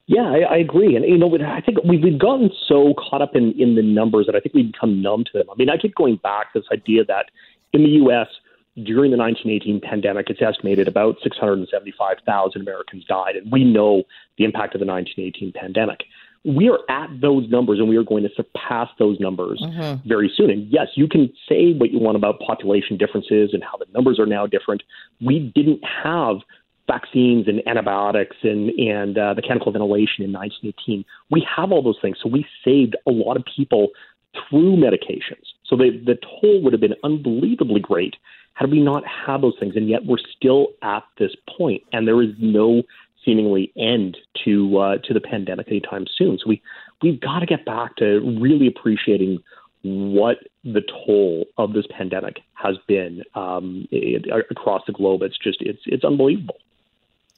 Yeah, 0.07 0.23
I, 0.23 0.55
I 0.55 0.57
agree, 0.57 0.95
and 0.95 1.05
you 1.05 1.17
know, 1.17 1.33
I 1.37 1.61
think 1.61 1.77
we've, 1.83 2.03
we've 2.03 2.19
gotten 2.19 2.49
so 2.67 2.93
caught 2.97 3.21
up 3.21 3.35
in 3.35 3.53
in 3.59 3.75
the 3.75 3.83
numbers 3.83 4.25
that 4.25 4.35
I 4.35 4.39
think 4.39 4.55
we've 4.55 4.71
become 4.71 5.01
numb 5.01 5.23
to 5.25 5.31
them. 5.33 5.47
I 5.49 5.55
mean, 5.57 5.69
I 5.69 5.77
keep 5.77 5.95
going 5.95 6.17
back 6.17 6.53
to 6.53 6.59
this 6.59 6.67
idea 6.71 7.05
that 7.05 7.27
in 7.71 7.83
the 7.83 7.89
U.S. 8.03 8.27
during 8.75 9.11
the 9.11 9.17
1918 9.17 9.79
pandemic, 9.79 10.29
it's 10.29 10.41
estimated 10.41 10.87
about 10.87 11.15
675,000 11.23 12.61
Americans 12.61 13.05
died, 13.05 13.35
and 13.35 13.51
we 13.51 13.63
know 13.63 14.03
the 14.37 14.43
impact 14.43 14.75
of 14.75 14.79
the 14.79 14.87
1918 14.87 15.53
pandemic. 15.53 15.99
We 16.43 16.69
are 16.69 16.79
at 16.89 17.21
those 17.21 17.47
numbers, 17.49 17.77
and 17.77 17.87
we 17.87 17.97
are 17.97 18.03
going 18.03 18.23
to 18.23 18.29
surpass 18.35 18.89
those 18.97 19.19
numbers 19.19 19.61
mm-hmm. 19.63 20.07
very 20.09 20.31
soon. 20.35 20.49
And 20.49 20.67
yes, 20.71 20.87
you 20.95 21.07
can 21.07 21.31
say 21.47 21.73
what 21.73 21.91
you 21.91 21.99
want 21.99 22.17
about 22.17 22.39
population 22.39 22.97
differences 22.97 23.51
and 23.53 23.63
how 23.63 23.77
the 23.77 23.85
numbers 23.93 24.19
are 24.19 24.25
now 24.25 24.47
different. 24.47 24.81
We 25.23 25.51
didn't 25.53 25.81
have 26.03 26.37
vaccines 26.91 27.47
and 27.47 27.61
antibiotics 27.67 28.37
and 28.43 28.69
and 28.71 29.17
uh, 29.17 29.33
mechanical 29.35 29.71
ventilation 29.71 30.23
in 30.23 30.31
1918. 30.31 31.05
We 31.29 31.45
have 31.55 31.71
all 31.71 31.81
those 31.81 31.99
things, 32.01 32.17
so 32.21 32.29
we 32.29 32.45
saved 32.65 32.95
a 33.07 33.11
lot 33.11 33.37
of 33.37 33.43
people 33.55 33.89
through 34.33 34.75
medications. 34.75 35.45
So 35.65 35.75
the 35.75 35.89
the 36.05 36.15
toll 36.15 36.61
would 36.63 36.73
have 36.73 36.81
been 36.81 36.95
unbelievably 37.03 37.81
great 37.81 38.15
had 38.53 38.69
we 38.69 38.81
not 38.81 39.03
had 39.05 39.41
those 39.41 39.55
things, 39.59 39.75
and 39.75 39.87
yet 39.89 40.05
we're 40.05 40.17
still 40.37 40.67
at 40.81 41.03
this 41.17 41.31
point, 41.57 41.83
and 41.93 42.07
there 42.07 42.21
is 42.21 42.31
no 42.39 42.83
seemingly 43.23 43.71
end 43.77 44.17
to 44.43 44.77
uh, 44.77 44.97
to 45.03 45.13
the 45.13 45.21
pandemic 45.21 45.67
anytime 45.69 46.05
soon. 46.17 46.37
So 46.37 46.49
we 46.49 46.61
we've 47.01 47.19
got 47.19 47.39
to 47.39 47.45
get 47.45 47.65
back 47.65 47.95
to 47.97 48.19
really 48.41 48.67
appreciating 48.67 49.39
what 49.83 50.37
the 50.63 50.81
toll 50.81 51.45
of 51.57 51.73
this 51.73 51.85
pandemic 51.89 52.41
has 52.53 52.75
been 52.87 53.23
um, 53.33 53.87
it, 53.91 54.25
across 54.51 54.83
the 54.85 54.93
globe. 54.93 55.21
It's 55.23 55.37
just 55.37 55.61
it's 55.61 55.81
it's 55.85 56.03
unbelievable. 56.03 56.57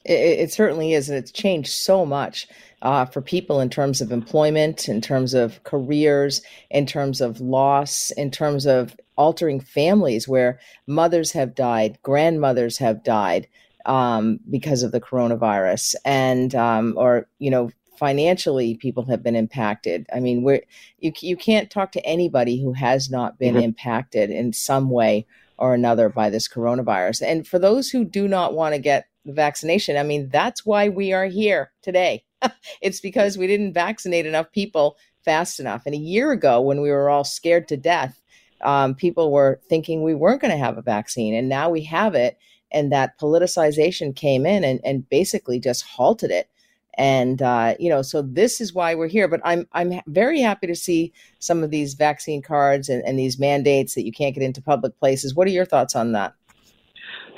It, 0.05 0.39
it, 0.39 0.51
certainly 0.51 0.93
is, 0.93 1.09
and 1.09 1.17
it's 1.17 1.31
changed 1.31 1.71
so 1.71 2.05
much 2.05 2.47
uh, 2.81 3.05
for 3.05 3.21
people 3.21 3.59
in 3.59 3.69
terms 3.69 4.01
of 4.01 4.11
employment, 4.11 4.89
in 4.89 5.01
terms 5.01 5.33
of 5.33 5.63
careers, 5.63 6.41
in 6.69 6.85
terms 6.85 7.21
of 7.21 7.39
loss, 7.39 8.11
in 8.11 8.29
terms 8.29 8.65
of 8.65 8.95
altering 9.17 9.59
families 9.59 10.27
where 10.27 10.59
mothers 10.87 11.31
have 11.31 11.55
died, 11.55 11.97
grandmothers 12.03 12.77
have 12.77 13.03
died 13.03 13.47
um, 13.85 14.39
because 14.49 14.83
of 14.83 14.91
the 14.91 15.01
coronavirus, 15.01 15.95
and 16.05 16.55
um, 16.55 16.93
or 16.97 17.27
you 17.39 17.49
know 17.49 17.69
financially 17.97 18.75
people 18.75 19.05
have 19.05 19.23
been 19.23 19.35
impacted. 19.35 20.05
I 20.13 20.19
mean, 20.19 20.43
we're 20.43 20.63
you 20.99 21.13
you 21.21 21.37
can't 21.37 21.69
talk 21.69 21.91
to 21.93 22.05
anybody 22.05 22.61
who 22.61 22.73
has 22.73 23.09
not 23.09 23.39
been 23.39 23.55
mm-hmm. 23.55 23.63
impacted 23.63 24.29
in 24.29 24.53
some 24.53 24.89
way 24.89 25.25
or 25.57 25.73
another 25.73 26.09
by 26.09 26.29
this 26.29 26.47
coronavirus. 26.47 27.21
And 27.25 27.47
for 27.47 27.59
those 27.59 27.89
who 27.89 28.03
do 28.03 28.27
not 28.27 28.53
want 28.53 28.75
to 28.75 28.81
get 28.81 29.07
vaccination, 29.25 29.97
I 29.97 30.03
mean, 30.03 30.29
that's 30.29 30.65
why 30.65 30.89
we 30.89 31.13
are 31.13 31.25
here 31.25 31.71
today. 31.81 32.23
it's 32.81 32.99
because 32.99 33.37
we 33.37 33.47
didn't 33.47 33.73
vaccinate 33.73 34.25
enough 34.25 34.51
people 34.51 34.97
fast 35.23 35.59
enough. 35.59 35.83
And 35.85 35.95
a 35.95 35.99
year 35.99 36.31
ago, 36.31 36.61
when 36.61 36.81
we 36.81 36.91
were 36.91 37.09
all 37.09 37.23
scared 37.23 37.67
to 37.69 37.77
death, 37.77 38.21
um, 38.61 38.95
people 38.95 39.31
were 39.31 39.59
thinking 39.69 40.03
we 40.03 40.15
weren't 40.15 40.41
going 40.41 40.51
to 40.51 40.57
have 40.57 40.77
a 40.77 40.81
vaccine. 40.81 41.33
And 41.33 41.49
now 41.49 41.69
we 41.69 41.83
have 41.83 42.15
it. 42.15 42.37
And 42.71 42.91
that 42.91 43.19
politicization 43.19 44.15
came 44.15 44.45
in 44.45 44.63
and, 44.63 44.79
and 44.83 45.07
basically 45.09 45.59
just 45.59 45.83
halted 45.83 46.31
it 46.31 46.49
and 46.95 47.41
uh, 47.41 47.75
you 47.79 47.89
know 47.89 48.01
so 48.01 48.21
this 48.21 48.61
is 48.61 48.73
why 48.73 48.93
we're 48.93 49.07
here 49.07 49.27
but 49.27 49.41
i'm 49.43 49.67
i'm 49.73 49.99
very 50.07 50.39
happy 50.39 50.67
to 50.67 50.75
see 50.75 51.11
some 51.39 51.63
of 51.63 51.71
these 51.71 51.93
vaccine 51.95 52.41
cards 52.41 52.89
and, 52.89 53.03
and 53.03 53.17
these 53.17 53.39
mandates 53.39 53.95
that 53.95 54.05
you 54.05 54.11
can't 54.11 54.35
get 54.35 54.43
into 54.43 54.61
public 54.61 54.97
places 54.99 55.33
what 55.33 55.47
are 55.47 55.51
your 55.51 55.65
thoughts 55.65 55.95
on 55.95 56.11
that 56.11 56.33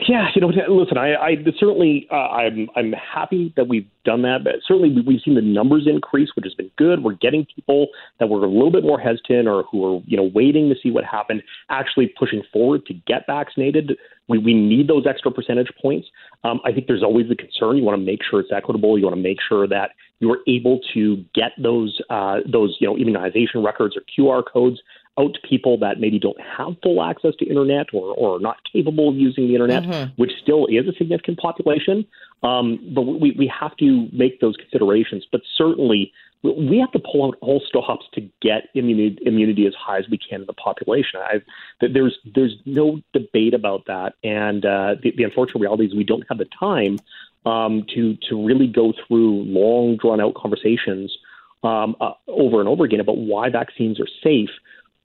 yeah, 0.07 0.27
you 0.35 0.41
know, 0.41 0.47
listen, 0.47 0.97
I, 0.97 1.15
I 1.15 1.35
certainly, 1.59 2.07
uh, 2.11 2.15
I'm, 2.15 2.67
I'm 2.75 2.91
happy 2.93 3.53
that 3.55 3.67
we've 3.67 3.87
done 4.03 4.21
that. 4.23 4.39
But 4.43 4.55
certainly, 4.67 4.93
we've 5.05 5.21
seen 5.23 5.35
the 5.35 5.41
numbers 5.41 5.87
increase, 5.87 6.29
which 6.35 6.45
has 6.45 6.53
been 6.53 6.69
good. 6.77 7.03
We're 7.03 7.13
getting 7.13 7.45
people 7.55 7.87
that 8.19 8.27
were 8.27 8.43
a 8.43 8.49
little 8.49 8.71
bit 8.71 8.83
more 8.83 8.99
hesitant 8.99 9.47
or 9.47 9.63
who 9.63 9.85
are, 9.85 10.01
you 10.05 10.17
know, 10.17 10.29
waiting 10.33 10.69
to 10.69 10.75
see 10.81 10.91
what 10.91 11.05
happened, 11.05 11.43
actually 11.69 12.13
pushing 12.19 12.43
forward 12.51 12.85
to 12.87 12.93
get 12.93 13.23
vaccinated. 13.25 13.97
We, 14.27 14.37
we 14.37 14.53
need 14.53 14.87
those 14.87 15.05
extra 15.07 15.31
percentage 15.31 15.71
points. 15.81 16.07
Um, 16.43 16.59
I 16.65 16.71
think 16.71 16.87
there's 16.87 17.03
always 17.03 17.29
the 17.29 17.35
concern. 17.35 17.77
You 17.77 17.83
want 17.83 17.99
to 17.99 18.05
make 18.05 18.19
sure 18.29 18.39
it's 18.41 18.51
equitable. 18.55 18.97
You 18.97 19.05
want 19.05 19.15
to 19.15 19.21
make 19.21 19.37
sure 19.47 19.67
that 19.67 19.91
you're 20.19 20.39
able 20.47 20.79
to 20.93 21.23
get 21.33 21.51
those, 21.57 21.99
uh, 22.09 22.37
those, 22.51 22.75
you 22.79 22.87
know, 22.87 22.97
immunization 22.97 23.63
records 23.63 23.95
or 23.95 24.01
QR 24.17 24.43
codes 24.51 24.79
out 25.17 25.33
to 25.33 25.47
people 25.47 25.77
that 25.79 25.99
maybe 25.99 26.19
don't 26.19 26.39
have 26.41 26.75
full 26.83 27.01
access 27.01 27.33
to 27.39 27.45
internet 27.45 27.87
or, 27.93 28.13
or 28.15 28.35
are 28.35 28.39
not 28.39 28.57
capable 28.71 29.09
of 29.09 29.15
using 29.15 29.47
the 29.47 29.53
internet, 29.53 29.83
mm-hmm. 29.83 30.21
which 30.21 30.31
still 30.41 30.65
is 30.67 30.87
a 30.87 30.93
significant 30.97 31.39
population. 31.39 32.05
Um, 32.43 32.79
but 32.93 33.03
we, 33.03 33.31
we 33.37 33.51
have 33.59 33.75
to 33.77 34.09
make 34.11 34.41
those 34.41 34.55
considerations. 34.57 35.25
But 35.31 35.41
certainly, 35.57 36.11
we 36.43 36.77
have 36.79 36.91
to 36.91 36.99
pull 36.99 37.25
out 37.25 37.37
all 37.41 37.61
stops 37.65 38.05
to 38.13 38.21
get 38.41 38.69
immunity, 38.73 39.17
immunity 39.25 39.65
as 39.65 39.73
high 39.73 39.97
as 39.97 40.05
we 40.09 40.17
can 40.17 40.41
in 40.41 40.47
the 40.47 40.53
population. 40.53 41.19
I've, 41.31 41.43
there's 41.79 42.17
there's 42.35 42.55
no 42.65 43.01
debate 43.13 43.53
about 43.53 43.85
that, 43.87 44.13
and 44.23 44.65
uh, 44.65 44.95
the, 45.01 45.13
the 45.15 45.23
unfortunate 45.23 45.61
reality 45.61 45.85
is 45.85 45.95
we 45.95 46.03
don't 46.03 46.25
have 46.29 46.37
the 46.37 46.47
time 46.59 46.99
um, 47.45 47.85
to 47.95 48.17
to 48.29 48.45
really 48.45 48.67
go 48.67 48.93
through 49.07 49.43
long 49.43 49.97
drawn 49.97 50.21
out 50.21 50.35
conversations 50.35 51.17
um, 51.63 51.95
uh, 51.99 52.11
over 52.27 52.59
and 52.59 52.69
over 52.69 52.83
again 52.83 52.99
about 52.99 53.17
why 53.17 53.49
vaccines 53.49 53.99
are 53.99 54.07
safe 54.23 54.49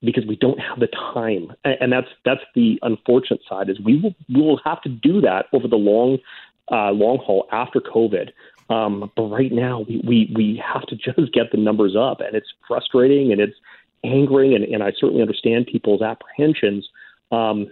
because 0.02 0.24
we 0.26 0.36
don't 0.36 0.58
have 0.58 0.80
the 0.80 0.88
time, 0.88 1.52
and 1.64 1.92
that's 1.92 2.08
that's 2.24 2.40
the 2.54 2.78
unfortunate 2.82 3.40
side. 3.48 3.68
Is 3.68 3.78
we 3.80 4.00
will 4.00 4.14
we 4.28 4.40
will 4.40 4.60
have 4.64 4.80
to 4.82 4.88
do 4.88 5.20
that 5.20 5.46
over 5.52 5.68
the 5.68 5.76
long 5.76 6.18
uh, 6.70 6.90
long 6.90 7.18
haul 7.18 7.46
after 7.52 7.80
COVID. 7.80 8.30
Um, 8.70 9.10
but 9.16 9.24
right 9.24 9.52
now, 9.52 9.80
we, 9.80 10.00
we 10.06 10.32
we 10.34 10.62
have 10.64 10.82
to 10.86 10.96
just 10.96 11.32
get 11.32 11.50
the 11.52 11.58
numbers 11.58 11.96
up, 11.96 12.20
and 12.20 12.34
it's 12.34 12.48
frustrating 12.66 13.32
and 13.32 13.40
it's 13.40 13.56
angering, 14.04 14.54
and, 14.54 14.64
and 14.64 14.82
I 14.82 14.92
certainly 14.98 15.22
understand 15.22 15.66
people's 15.66 16.02
apprehensions. 16.02 16.88
Um, 17.32 17.68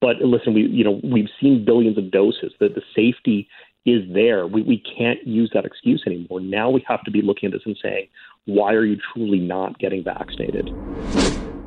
but 0.00 0.16
listen, 0.20 0.54
we 0.54 0.62
you 0.62 0.84
know 0.84 1.00
we've 1.04 1.30
seen 1.40 1.64
billions 1.64 1.98
of 1.98 2.10
doses. 2.10 2.52
That 2.58 2.74
the 2.74 2.82
safety 2.96 3.48
is 3.86 4.02
there. 4.12 4.46
We 4.46 4.62
we 4.62 4.78
can't 4.78 5.24
use 5.26 5.50
that 5.54 5.64
excuse 5.64 6.02
anymore. 6.06 6.40
Now 6.40 6.68
we 6.70 6.84
have 6.88 7.04
to 7.04 7.10
be 7.10 7.22
looking 7.22 7.46
at 7.48 7.52
this 7.52 7.62
and 7.64 7.78
saying, 7.80 8.08
why 8.46 8.72
are 8.74 8.84
you 8.84 8.98
truly 9.14 9.38
not 9.38 9.78
getting 9.78 10.02
vaccinated? 10.02 10.70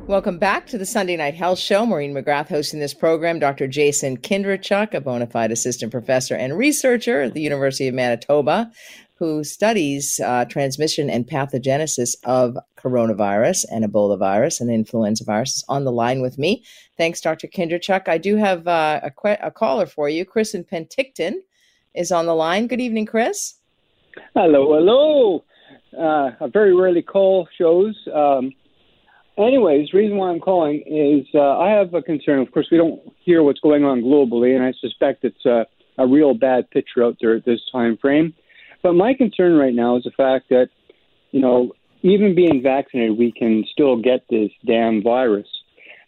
Welcome 0.06 0.36
back 0.36 0.66
to 0.66 0.76
the 0.76 0.84
Sunday 0.84 1.16
Night 1.16 1.32
Health 1.32 1.58
Show. 1.58 1.86
Maureen 1.86 2.12
McGrath 2.12 2.48
hosting 2.48 2.78
this 2.78 2.92
program. 2.92 3.38
Dr. 3.38 3.66
Jason 3.66 4.18
Kindrachuk, 4.18 4.92
a 4.92 5.00
bona 5.00 5.26
fide 5.26 5.50
assistant 5.50 5.90
professor 5.90 6.34
and 6.34 6.58
researcher 6.58 7.22
at 7.22 7.32
the 7.32 7.40
University 7.40 7.88
of 7.88 7.94
Manitoba, 7.94 8.70
who 9.14 9.42
studies 9.44 10.20
uh, 10.22 10.44
transmission 10.44 11.08
and 11.08 11.26
pathogenesis 11.26 12.16
of 12.24 12.58
coronavirus 12.76 13.64
and 13.72 13.82
Ebola 13.82 14.18
virus 14.18 14.60
and 14.60 14.70
influenza 14.70 15.24
virus, 15.24 15.56
is 15.56 15.64
on 15.70 15.84
the 15.84 15.92
line 15.92 16.20
with 16.20 16.36
me. 16.36 16.62
Thanks, 16.98 17.22
Dr. 17.22 17.46
Kindrachuk. 17.46 18.06
I 18.06 18.18
do 18.18 18.36
have 18.36 18.68
uh, 18.68 19.00
a, 19.02 19.10
que- 19.10 19.38
a 19.40 19.50
caller 19.50 19.86
for 19.86 20.10
you. 20.10 20.26
Chris 20.26 20.52
in 20.52 20.64
Penticton 20.64 21.36
is 21.94 22.12
on 22.12 22.26
the 22.26 22.34
line. 22.34 22.66
Good 22.66 22.82
evening, 22.82 23.06
Chris. 23.06 23.54
Hello, 24.34 24.74
hello. 24.74 25.44
Uh, 25.98 26.32
I 26.44 26.48
very 26.52 26.74
rarely 26.76 27.02
call 27.02 27.48
shows. 27.56 27.96
Um, 28.14 28.52
anyways, 29.38 29.90
the 29.90 29.98
reason 29.98 30.16
why 30.16 30.30
I'm 30.30 30.40
calling 30.40 30.82
is 30.86 31.26
uh, 31.34 31.58
I 31.58 31.70
have 31.70 31.94
a 31.94 32.02
concern. 32.02 32.40
Of 32.40 32.52
course, 32.52 32.68
we 32.70 32.78
don't 32.78 33.00
hear 33.20 33.42
what's 33.42 33.60
going 33.60 33.84
on 33.84 34.02
globally, 34.02 34.54
and 34.54 34.64
I 34.64 34.72
suspect 34.80 35.24
it's 35.24 35.44
a, 35.44 35.66
a 35.98 36.06
real 36.06 36.34
bad 36.34 36.70
picture 36.70 37.04
out 37.04 37.16
there 37.20 37.34
at 37.34 37.44
this 37.44 37.60
time 37.72 37.96
frame. 37.96 38.34
But 38.82 38.94
my 38.94 39.14
concern 39.14 39.54
right 39.54 39.74
now 39.74 39.96
is 39.96 40.04
the 40.04 40.10
fact 40.10 40.50
that, 40.50 40.68
you 41.30 41.40
know, 41.40 41.72
even 42.02 42.34
being 42.34 42.62
vaccinated, 42.62 43.16
we 43.16 43.32
can 43.32 43.64
still 43.72 43.96
get 43.96 44.24
this 44.28 44.50
damn 44.66 45.02
virus. 45.02 45.48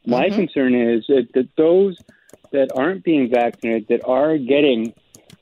My 0.04 0.26
mm-hmm. 0.26 0.36
concern 0.36 0.74
is 0.74 1.06
that, 1.08 1.28
that, 1.34 1.48
those 1.56 1.98
that 2.52 2.68
aren't 2.76 3.02
being 3.02 3.30
vaccinated, 3.30 3.88
that 3.88 4.04
are 4.04 4.36
getting 4.36 4.92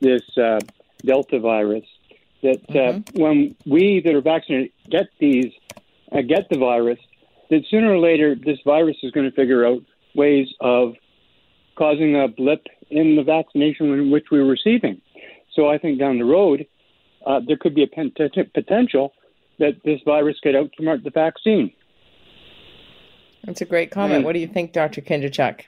this 0.01 0.23
uh, 0.39 0.61
Delta 1.05 1.41
virus, 1.41 1.85
that 2.43 2.63
uh, 2.71 2.73
mm-hmm. 2.73 3.21
when 3.21 3.57
we 3.67 4.01
that 4.05 4.15
are 4.15 4.21
vaccinated 4.21 4.71
get 4.89 5.09
these, 5.19 5.53
uh, 6.13 6.23
get 6.23 6.49
the 6.51 6.59
virus, 6.59 7.01
that 7.51 7.63
sooner 7.71 7.93
or 7.93 7.99
later 7.99 8.35
this 8.35 8.59
virus 8.65 8.97
is 9.03 9.11
going 9.13 9.29
to 9.29 9.35
figure 9.35 9.67
out 9.67 9.83
ways 10.15 10.49
of 10.61 10.95
causing 11.77 12.21
a 12.21 12.29
blip 12.29 12.67
in 12.91 13.17
the 13.17 13.23
vaccination 13.23 13.93
in 13.93 14.11
which 14.11 14.27
we're 14.31 14.45
receiving. 14.45 15.01
So 15.55 15.69
I 15.69 15.79
think 15.79 15.99
down 15.99 16.19
the 16.19 16.25
road, 16.25 16.67
uh, 17.27 17.41
there 17.47 17.57
could 17.57 17.75
be 17.75 17.83
a 17.83 18.45
potential 18.55 19.13
that 19.59 19.81
this 19.85 20.01
virus 20.05 20.37
could 20.43 20.55
outsmart 20.55 21.05
the 21.05 21.11
vaccine. 21.11 21.73
That's 23.45 23.61
a 23.61 23.67
great 23.67 23.91
comment. 23.91 24.25
What 24.25 24.33
do 24.33 24.39
you 24.39 24.47
think, 24.47 24.73
Dr. 24.73 25.01
Kindrachuk? 25.01 25.61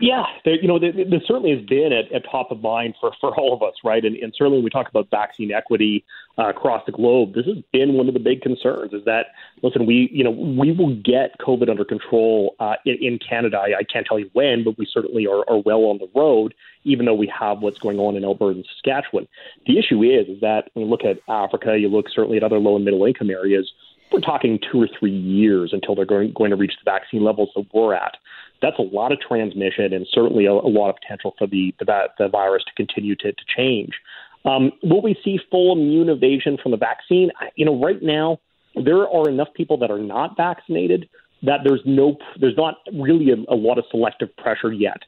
Yeah, 0.00 0.24
there, 0.46 0.54
you 0.54 0.66
know, 0.66 0.78
there, 0.78 0.92
there 0.92 1.20
certainly 1.26 1.54
has 1.54 1.64
been 1.66 1.92
at, 1.92 2.10
at, 2.10 2.24
top 2.30 2.50
of 2.50 2.62
mind 2.62 2.94
for, 2.98 3.12
for 3.20 3.38
all 3.38 3.52
of 3.52 3.62
us, 3.62 3.74
right? 3.84 4.02
And, 4.02 4.16
and 4.16 4.32
certainly 4.34 4.56
when 4.58 4.64
we 4.64 4.70
talk 4.70 4.88
about 4.88 5.10
vaccine 5.10 5.52
equity 5.52 6.06
uh, 6.38 6.48
across 6.48 6.82
the 6.86 6.92
globe, 6.92 7.34
this 7.34 7.44
has 7.44 7.58
been 7.70 7.94
one 7.94 8.08
of 8.08 8.14
the 8.14 8.20
big 8.20 8.40
concerns. 8.40 8.94
Is 8.94 9.04
that 9.04 9.26
listen, 9.62 9.84
we 9.84 10.08
you 10.10 10.24
know 10.24 10.30
we 10.30 10.72
will 10.72 10.96
get 10.96 11.38
COVID 11.38 11.68
under 11.68 11.84
control 11.84 12.54
uh, 12.60 12.76
in, 12.86 12.96
in 13.02 13.18
Canada. 13.18 13.58
I, 13.58 13.80
I 13.80 13.82
can't 13.82 14.06
tell 14.06 14.18
you 14.18 14.30
when, 14.32 14.64
but 14.64 14.78
we 14.78 14.86
certainly 14.90 15.26
are, 15.26 15.44
are 15.50 15.58
well 15.58 15.84
on 15.84 15.98
the 15.98 16.08
road. 16.18 16.54
Even 16.84 17.04
though 17.04 17.14
we 17.14 17.30
have 17.38 17.60
what's 17.60 17.78
going 17.78 17.98
on 17.98 18.16
in 18.16 18.24
Alberta 18.24 18.56
and 18.56 18.66
Saskatchewan, 18.76 19.28
the 19.66 19.78
issue 19.78 20.02
is 20.02 20.28
is 20.28 20.40
that 20.40 20.70
when 20.72 20.86
you 20.86 20.90
look 20.90 21.04
at 21.04 21.18
Africa, 21.28 21.78
you 21.78 21.88
look 21.88 22.06
certainly 22.08 22.38
at 22.38 22.42
other 22.42 22.58
low 22.58 22.74
and 22.74 22.86
middle 22.86 23.04
income 23.04 23.28
areas 23.28 23.70
we're 24.12 24.20
talking 24.20 24.58
two 24.72 24.82
or 24.82 24.88
three 24.98 25.16
years 25.16 25.70
until 25.72 25.94
they're 25.94 26.04
going, 26.04 26.32
going 26.32 26.50
to 26.50 26.56
reach 26.56 26.72
the 26.84 26.90
vaccine 26.90 27.22
levels 27.22 27.50
that 27.54 27.64
we're 27.72 27.94
at 27.94 28.16
that's 28.62 28.78
a 28.78 28.82
lot 28.82 29.12
of 29.12 29.20
transmission 29.20 29.92
and 29.92 30.06
certainly 30.12 30.46
a, 30.46 30.52
a 30.52 30.70
lot 30.70 30.90
of 30.90 30.96
potential 31.00 31.34
for 31.38 31.46
the, 31.46 31.74
the, 31.78 31.86
the 32.18 32.28
virus 32.28 32.62
to 32.64 32.72
continue 32.74 33.16
to, 33.16 33.32
to 33.32 33.42
change. 33.56 33.92
Um, 34.44 34.72
will 34.82 35.02
we 35.02 35.16
see 35.24 35.38
full 35.50 35.72
immune 35.72 36.08
evasion 36.08 36.56
from 36.62 36.72
the 36.72 36.78
vaccine? 36.78 37.30
You 37.56 37.66
know, 37.66 37.80
right 37.80 38.02
now 38.02 38.38
there 38.74 39.08
are 39.08 39.28
enough 39.28 39.48
people 39.54 39.76
that 39.78 39.90
are 39.90 39.98
not 39.98 40.36
vaccinated 40.36 41.08
that 41.42 41.60
there's 41.64 41.80
no, 41.84 42.16
there's 42.38 42.56
not 42.56 42.76
really 42.92 43.30
a, 43.30 43.52
a 43.52 43.56
lot 43.56 43.78
of 43.78 43.84
selective 43.90 44.34
pressure 44.36 44.72
yet 44.72 44.98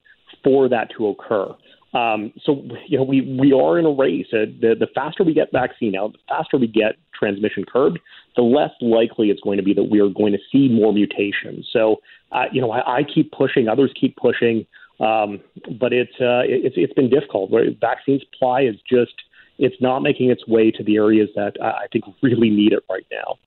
for 0.42 0.68
that 0.68 0.88
to 0.97 1.09
occur. 1.09 1.54
Um, 1.94 2.32
so 2.42 2.62
you 2.87 2.97
know 2.97 3.04
we 3.04 3.37
we 3.38 3.52
are 3.52 3.78
in 3.78 3.85
a 3.85 3.90
race. 3.90 4.26
Uh, 4.32 4.49
the 4.61 4.75
the 4.78 4.87
faster 4.94 5.25
we 5.25 5.35
get 5.35 5.52
vaccine 5.52 5.94
out, 5.94 6.12
the 6.12 6.18
faster 6.26 6.56
we 6.56 6.66
get 6.66 6.97
transmission 7.12 7.64
curbed, 7.71 7.99
the 8.35 8.42
less 8.42 8.71
likely 8.80 9.28
it's 9.28 9.40
going 9.40 9.59
to 9.59 9.62
be 9.62 9.75
that 9.75 9.85
we 9.85 10.00
are 10.00 10.09
going 10.09 10.32
to 10.32 10.38
see 10.50 10.68
more 10.68 10.92
mutations. 10.92 11.68
So 11.71 11.97
uh, 12.33 12.45
you 12.53 12.61
know 12.61 12.71
I, 12.71 12.99
I 12.99 13.03
keep 13.03 13.33
pushing, 13.33 13.69
others 13.69 13.93
keep 13.99 14.17
pushing, 14.17 14.67
um, 15.01 15.41
but 15.79 15.93
it's 15.93 16.15
uh, 16.21 16.43
it's 16.45 16.77
it's 16.77 16.93
been 16.95 17.11
difficult. 17.11 17.51
Vaccine 17.81 18.21
supply 18.21 18.62
is 18.62 18.77
just 18.89 19.15
it's 19.59 19.77
not 19.81 20.01
making 20.01 20.31
its 20.31 20.47
way 20.47 20.71
to 20.71 20.83
the 20.83 20.97
areas 20.97 21.29
that 21.37 21.55
I 21.62 21.87
think 21.93 22.05
really 22.23 22.51
need 22.51 22.73
it 22.73 22.85
right 22.91 23.07
now. 23.11 23.39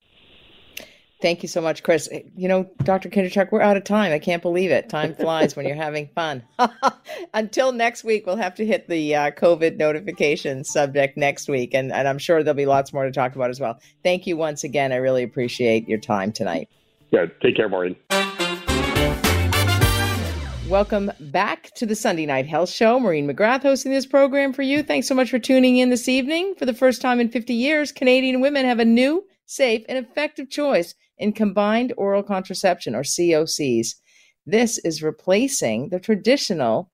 Thank 1.21 1.43
you 1.43 1.49
so 1.49 1.61
much, 1.61 1.81
Chris. 1.81 2.09
You 2.35 2.47
know, 2.47 2.69
Dr. 2.83 3.09
Kindrachuk, 3.09 3.51
we're 3.51 3.61
out 3.61 3.77
of 3.77 3.83
time. 3.83 4.11
I 4.11 4.19
can't 4.19 4.41
believe 4.41 4.69
it. 4.69 4.89
Time 4.89 5.15
flies 5.19 5.55
when 5.55 5.65
you're 5.65 5.75
having 5.75 6.09
fun. 6.13 6.43
Until 7.33 7.71
next 7.71 8.03
week, 8.03 8.25
we'll 8.25 8.35
have 8.35 8.53
to 8.55 8.65
hit 8.65 8.87
the 8.89 9.15
uh, 9.15 9.31
COVID 9.31 9.77
notification 9.77 10.63
subject 10.63 11.17
next 11.17 11.49
week, 11.49 11.73
and, 11.73 11.91
and 11.91 12.07
I'm 12.07 12.19
sure 12.19 12.43
there'll 12.43 12.55
be 12.55 12.65
lots 12.65 12.93
more 12.93 13.05
to 13.05 13.11
talk 13.11 13.35
about 13.35 13.49
as 13.49 13.59
well. 13.59 13.79
Thank 14.03 14.27
you 14.27 14.37
once 14.37 14.63
again. 14.63 14.91
I 14.91 14.97
really 14.97 15.23
appreciate 15.23 15.87
your 15.87 15.99
time 15.99 16.31
tonight. 16.31 16.69
Yeah, 17.11 17.25
take 17.41 17.55
care, 17.55 17.69
Maureen. 17.69 17.95
Welcome 20.69 21.11
back 21.19 21.69
to 21.75 21.85
the 21.85 21.95
Sunday 21.95 22.25
Night 22.25 22.47
Health 22.47 22.71
Show. 22.71 22.99
Maureen 22.99 23.29
McGrath 23.29 23.61
hosting 23.61 23.91
this 23.91 24.07
program 24.07 24.51
for 24.51 24.63
you. 24.63 24.81
Thanks 24.81 25.07
so 25.07 25.13
much 25.13 25.29
for 25.29 25.37
tuning 25.37 25.77
in 25.77 25.91
this 25.91 26.09
evening. 26.09 26.55
For 26.57 26.65
the 26.65 26.73
first 26.73 27.03
time 27.03 27.19
in 27.19 27.29
50 27.29 27.53
years, 27.53 27.91
Canadian 27.91 28.41
women 28.41 28.65
have 28.65 28.79
a 28.79 28.85
new, 28.85 29.23
safe, 29.45 29.83
and 29.87 30.03
effective 30.03 30.49
choice 30.49 30.95
in 31.19 31.33
combined 31.33 31.93
oral 31.97 32.23
contraception 32.23 32.95
or 32.95 33.03
COCs. 33.03 33.89
This 34.47 34.79
is 34.79 35.03
replacing 35.03 35.89
the 35.89 35.99
traditional 35.99 36.89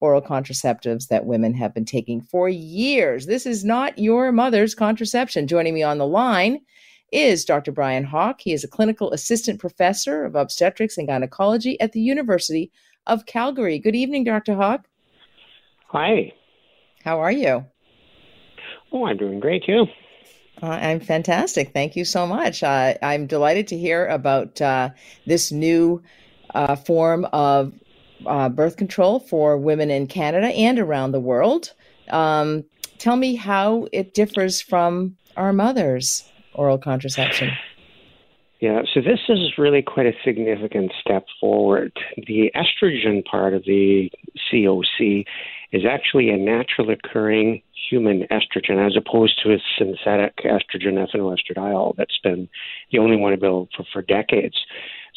oral 0.00 0.20
contraceptives 0.20 1.06
that 1.06 1.24
women 1.24 1.54
have 1.54 1.72
been 1.72 1.84
taking 1.84 2.22
for 2.22 2.48
years. 2.48 3.26
This 3.26 3.46
is 3.46 3.64
not 3.64 4.00
your 4.00 4.32
mother's 4.32 4.74
contraception. 4.74 5.46
Joining 5.46 5.74
me 5.74 5.84
on 5.84 5.98
the 5.98 6.08
line 6.08 6.58
is 7.12 7.44
Dr. 7.44 7.70
Brian 7.70 8.02
Hawk. 8.02 8.40
He 8.40 8.52
is 8.52 8.64
a 8.64 8.68
clinical 8.68 9.12
assistant 9.12 9.60
professor 9.60 10.24
of 10.24 10.34
obstetrics 10.34 10.98
and 10.98 11.06
gynecology 11.06 11.80
at 11.80 11.92
the 11.92 12.00
University 12.00 12.72
of 13.06 13.26
Calgary. 13.26 13.78
Good 13.78 13.94
evening, 13.94 14.24
Dr. 14.24 14.54
Hawk. 14.54 14.86
Hi. 15.88 16.32
How 17.04 17.20
are 17.20 17.32
you? 17.32 17.66
Oh, 18.92 19.06
I'm 19.06 19.16
doing 19.16 19.40
great 19.40 19.64
too. 19.64 19.86
Uh, 20.62 20.66
I'm 20.66 21.00
fantastic. 21.00 21.72
Thank 21.72 21.96
you 21.96 22.04
so 22.04 22.26
much. 22.26 22.62
Uh, 22.62 22.94
I'm 23.02 23.26
delighted 23.26 23.68
to 23.68 23.78
hear 23.78 24.06
about 24.06 24.60
uh, 24.60 24.90
this 25.26 25.50
new 25.50 26.02
uh, 26.54 26.76
form 26.76 27.26
of 27.32 27.72
uh, 28.26 28.48
birth 28.48 28.76
control 28.76 29.18
for 29.18 29.56
women 29.56 29.90
in 29.90 30.06
Canada 30.06 30.48
and 30.48 30.78
around 30.78 31.12
the 31.12 31.20
world. 31.20 31.72
Um, 32.10 32.64
tell 32.98 33.16
me 33.16 33.34
how 33.34 33.88
it 33.92 34.14
differs 34.14 34.60
from 34.60 35.16
our 35.36 35.52
mother's 35.52 36.24
oral 36.54 36.78
contraception. 36.78 37.50
Yeah, 38.62 38.82
so 38.94 39.00
this 39.00 39.18
is 39.28 39.58
really 39.58 39.82
quite 39.82 40.06
a 40.06 40.12
significant 40.24 40.92
step 41.00 41.26
forward. 41.40 41.98
The 42.28 42.52
estrogen 42.54 43.24
part 43.24 43.54
of 43.54 43.64
the 43.64 44.08
COC 44.52 45.24
is 45.72 45.82
actually 45.84 46.30
a 46.30 46.36
natural 46.36 46.88
occurring 46.90 47.60
human 47.90 48.24
estrogen 48.30 48.78
as 48.86 48.96
opposed 48.96 49.40
to 49.42 49.52
a 49.52 49.58
synthetic 49.76 50.36
estrogen 50.44 50.94
ethinyl 50.94 51.36
estradiol 51.36 51.96
that's 51.96 52.20
been 52.22 52.48
the 52.92 52.98
only 52.98 53.16
one 53.16 53.32
available 53.32 53.68
for, 53.76 53.84
for 53.92 54.00
decades. 54.00 54.64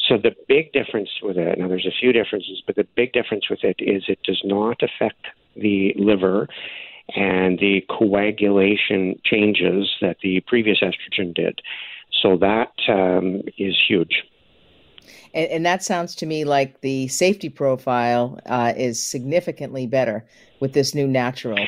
So 0.08 0.16
the 0.20 0.34
big 0.48 0.72
difference 0.72 1.10
with 1.22 1.36
it, 1.36 1.56
now 1.56 1.68
there's 1.68 1.86
a 1.86 2.00
few 2.00 2.12
differences, 2.12 2.60
but 2.66 2.74
the 2.74 2.88
big 2.96 3.12
difference 3.12 3.48
with 3.48 3.62
it 3.62 3.76
is 3.78 4.02
it 4.08 4.18
does 4.24 4.42
not 4.44 4.82
affect 4.82 5.24
the 5.54 5.94
liver 5.96 6.48
and 7.14 7.60
the 7.60 7.84
coagulation 7.88 9.20
changes 9.24 9.88
that 10.00 10.16
the 10.24 10.40
previous 10.48 10.78
estrogen 10.80 11.32
did. 11.32 11.60
So 12.22 12.36
that 12.38 12.72
um, 12.88 13.42
is 13.58 13.76
huge. 13.88 14.24
And, 15.34 15.50
and, 15.50 15.66
that 15.66 15.82
sounds 15.82 16.14
to 16.16 16.26
me 16.26 16.44
like 16.44 16.80
the 16.80 17.08
safety 17.08 17.48
profile 17.48 18.40
uh, 18.46 18.72
is 18.76 19.02
significantly 19.02 19.86
better 19.86 20.24
with 20.60 20.72
this 20.72 20.94
new 20.94 21.06
natural 21.06 21.58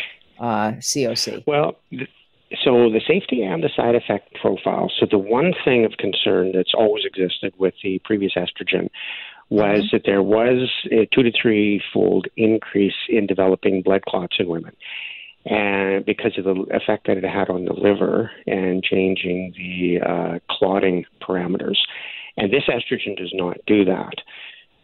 uh, 0.40 0.72
COC. 0.72 1.44
Well, 1.46 1.76
so 2.64 2.90
the 2.90 3.00
safety 3.06 3.42
and 3.42 3.62
the 3.62 3.70
side 3.74 3.94
effect 3.94 4.34
profile. 4.40 4.90
So 4.98 5.06
the 5.10 5.18
one 5.18 5.52
thing 5.64 5.84
of 5.84 5.92
concern 5.98 6.52
that's 6.54 6.72
always 6.74 7.04
existed 7.04 7.52
with 7.58 7.74
the 7.82 8.00
previous 8.04 8.32
estrogen 8.34 8.88
was 9.50 9.78
mm-hmm. 9.78 9.86
that 9.92 10.02
there 10.04 10.22
was 10.22 10.70
a 10.90 11.06
two 11.12 11.22
to 11.22 11.32
three 11.32 11.82
fold 11.92 12.26
increase 12.36 12.94
in 13.08 13.26
developing 13.26 13.82
blood 13.82 14.02
clots 14.02 14.36
in 14.38 14.48
women. 14.48 14.74
And 15.44 16.04
because 16.04 16.36
of 16.36 16.44
the 16.44 16.66
effect 16.74 17.06
that 17.06 17.16
it 17.16 17.24
had 17.24 17.48
on 17.48 17.64
the 17.64 17.72
liver 17.72 18.30
and 18.46 18.82
changing 18.82 19.54
the 19.56 20.00
uh, 20.06 20.38
clotting 20.50 21.04
parameters. 21.22 21.78
And 22.36 22.52
this 22.52 22.64
estrogen 22.68 23.16
does 23.16 23.32
not 23.32 23.56
do 23.66 23.84
that. 23.84 24.14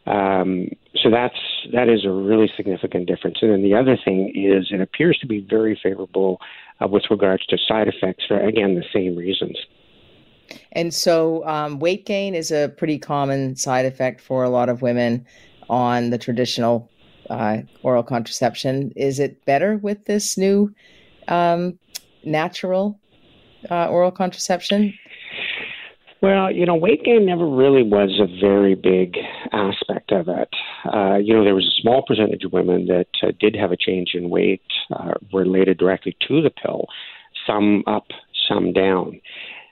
Um, 0.07 0.69
so 1.03 1.11
that's 1.11 1.39
that 1.73 1.89
is 1.89 2.05
a 2.05 2.11
really 2.11 2.51
significant 2.57 3.07
difference. 3.07 3.39
And 3.41 3.53
then 3.53 3.63
the 3.63 3.75
other 3.75 3.97
thing 4.03 4.33
is 4.35 4.69
it 4.71 4.81
appears 4.81 5.19
to 5.19 5.27
be 5.27 5.41
very 5.41 5.79
favorable 5.83 6.41
uh, 6.83 6.89
with 6.89 7.05
regards 7.11 7.47
to 7.47 7.59
side 7.59 7.89
effects 7.89 8.25
for 8.27 8.39
again 8.39 8.75
the 8.75 8.85
same 8.93 9.17
reasons. 9.17 9.59
And 10.73 10.93
so 10.93 11.47
um, 11.47 11.79
weight 11.79 12.05
gain 12.05 12.35
is 12.35 12.51
a 12.51 12.69
pretty 12.77 12.99
common 12.99 13.57
side 13.57 13.87
effect 13.87 14.21
for 14.21 14.45
a 14.45 14.51
lot 14.51 14.69
of 14.69 14.83
women 14.83 15.25
on 15.71 16.11
the 16.11 16.19
traditional 16.19 16.91
uh, 17.31 17.59
oral 17.83 18.03
contraception. 18.03 18.93
Is 18.97 19.19
it 19.19 19.45
better 19.45 19.77
with 19.77 20.05
this 20.05 20.37
new 20.37 20.75
um, 21.29 21.79
natural 22.25 22.99
uh, 23.71 23.89
oral 23.89 24.11
contraception? 24.11 24.95
Well, 26.25 26.51
you 26.51 26.65
know, 26.65 26.75
weight 26.75 27.05
gain 27.05 27.27
never 27.27 27.47
really 27.47 27.83
was 27.83 28.19
a 28.19 28.41
very 28.41 28.75
big 28.75 29.19
aspect 29.53 30.11
of 30.11 30.27
it. 30.27 30.49
Uh, 30.91 31.17
you 31.17 31.35
know, 31.35 31.45
there 31.45 31.55
was 31.55 31.67
a 31.67 31.81
small 31.83 32.03
percentage 32.03 32.45
of 32.45 32.53
women 32.55 32.87
that 32.87 33.09
uh, 33.23 33.33
did 33.39 33.55
have 33.55 33.73
a 33.73 33.77
change 33.77 34.13
in 34.15 34.31
weight 34.31 34.63
uh, 34.91 35.13
related 35.35 35.77
directly 35.77 36.17
to 36.27 36.41
the 36.41 36.49
pill, 36.49 36.87
some 37.47 37.85
up, 37.87 38.07
some 38.49 38.73
down. 38.73 39.21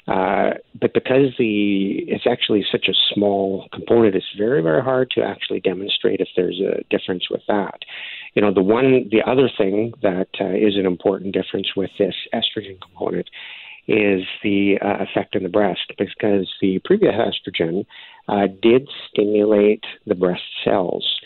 Uh, 0.09 0.51
but 0.81 0.93
because 0.95 1.29
the 1.39 2.05
it's 2.09 2.27
actually 2.27 2.65
such 2.73 2.89
a 2.89 3.15
small 3.15 3.69
component, 3.73 4.17
it's 4.17 4.27
very 4.37 4.61
very 4.61 4.83
hard 4.83 5.11
to 5.13 5.23
actually 5.23 5.61
demonstrate 5.61 6.21
if 6.21 6.29
there's 6.37 6.61
a 6.61 6.83
difference 6.91 7.31
with 7.31 7.43
that. 7.47 7.81
You 8.35 8.43
know, 8.43 8.53
the 8.53 8.63
one 8.63 9.09
the 9.11 9.23
other 9.23 9.49
thing 9.57 9.93
that 10.03 10.29
uh, 10.41 10.55
is 10.55 10.77
an 10.77 10.87
important 10.87 11.35
difference 11.35 11.69
with 11.77 11.91
this 11.99 12.15
estrogen 12.35 12.81
component 12.81 13.29
is 13.89 14.23
the 14.43 14.79
uh, 14.81 15.05
effect 15.05 15.35
in 15.35 15.43
the 15.43 15.49
breast 15.49 15.93
because 15.99 16.49
the 16.61 16.81
previous 16.85 17.15
estrogen 17.15 17.85
uh, 18.29 18.47
did 18.61 18.89
stimulate 19.09 19.85
the 20.07 20.15
breast 20.15 20.43
cells. 20.65 21.21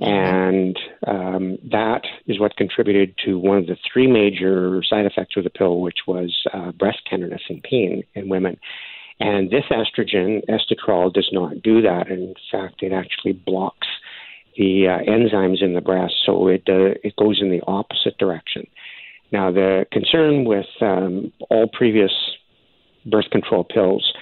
And 0.00 0.78
um, 1.06 1.58
that 1.70 2.02
is 2.26 2.38
what 2.38 2.56
contributed 2.56 3.14
to 3.24 3.38
one 3.38 3.58
of 3.58 3.66
the 3.66 3.76
three 3.92 4.06
major 4.06 4.82
side 4.88 5.06
effects 5.06 5.36
of 5.36 5.44
the 5.44 5.50
pill, 5.50 5.80
which 5.80 6.06
was 6.06 6.46
uh, 6.52 6.70
breast 6.72 7.00
tenderness 7.10 7.42
and 7.48 7.62
pain 7.62 8.04
in 8.14 8.28
women. 8.28 8.58
And 9.20 9.50
this 9.50 9.64
estrogen, 9.70 10.42
estetrol, 10.48 11.12
does 11.12 11.30
not 11.32 11.62
do 11.62 11.82
that. 11.82 12.08
In 12.08 12.34
fact, 12.52 12.82
it 12.82 12.92
actually 12.92 13.32
blocks 13.32 13.88
the 14.56 14.86
uh, 14.86 15.10
enzymes 15.10 15.62
in 15.62 15.74
the 15.74 15.80
breast, 15.80 16.14
so 16.24 16.48
it 16.48 16.62
uh, 16.68 16.94
it 17.02 17.16
goes 17.16 17.40
in 17.40 17.50
the 17.50 17.62
opposite 17.66 18.18
direction. 18.18 18.66
Now, 19.32 19.50
the 19.50 19.86
concern 19.92 20.44
with 20.44 20.66
um, 20.80 21.32
all 21.50 21.68
previous 21.72 22.12
birth 23.06 23.30
control 23.30 23.64
pills 23.64 24.12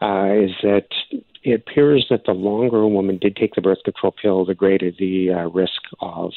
uh, 0.00 0.32
is 0.32 0.52
that 0.62 0.88
it 1.42 1.52
appears 1.52 2.06
that 2.10 2.24
the 2.24 2.32
longer 2.32 2.78
a 2.78 2.88
woman 2.88 3.18
did 3.18 3.36
take 3.36 3.54
the 3.54 3.62
birth 3.62 3.82
control 3.84 4.12
pill, 4.20 4.44
the 4.44 4.54
greater 4.54 4.90
the 4.90 5.30
uh, 5.30 5.48
risk 5.48 5.82
of 6.00 6.32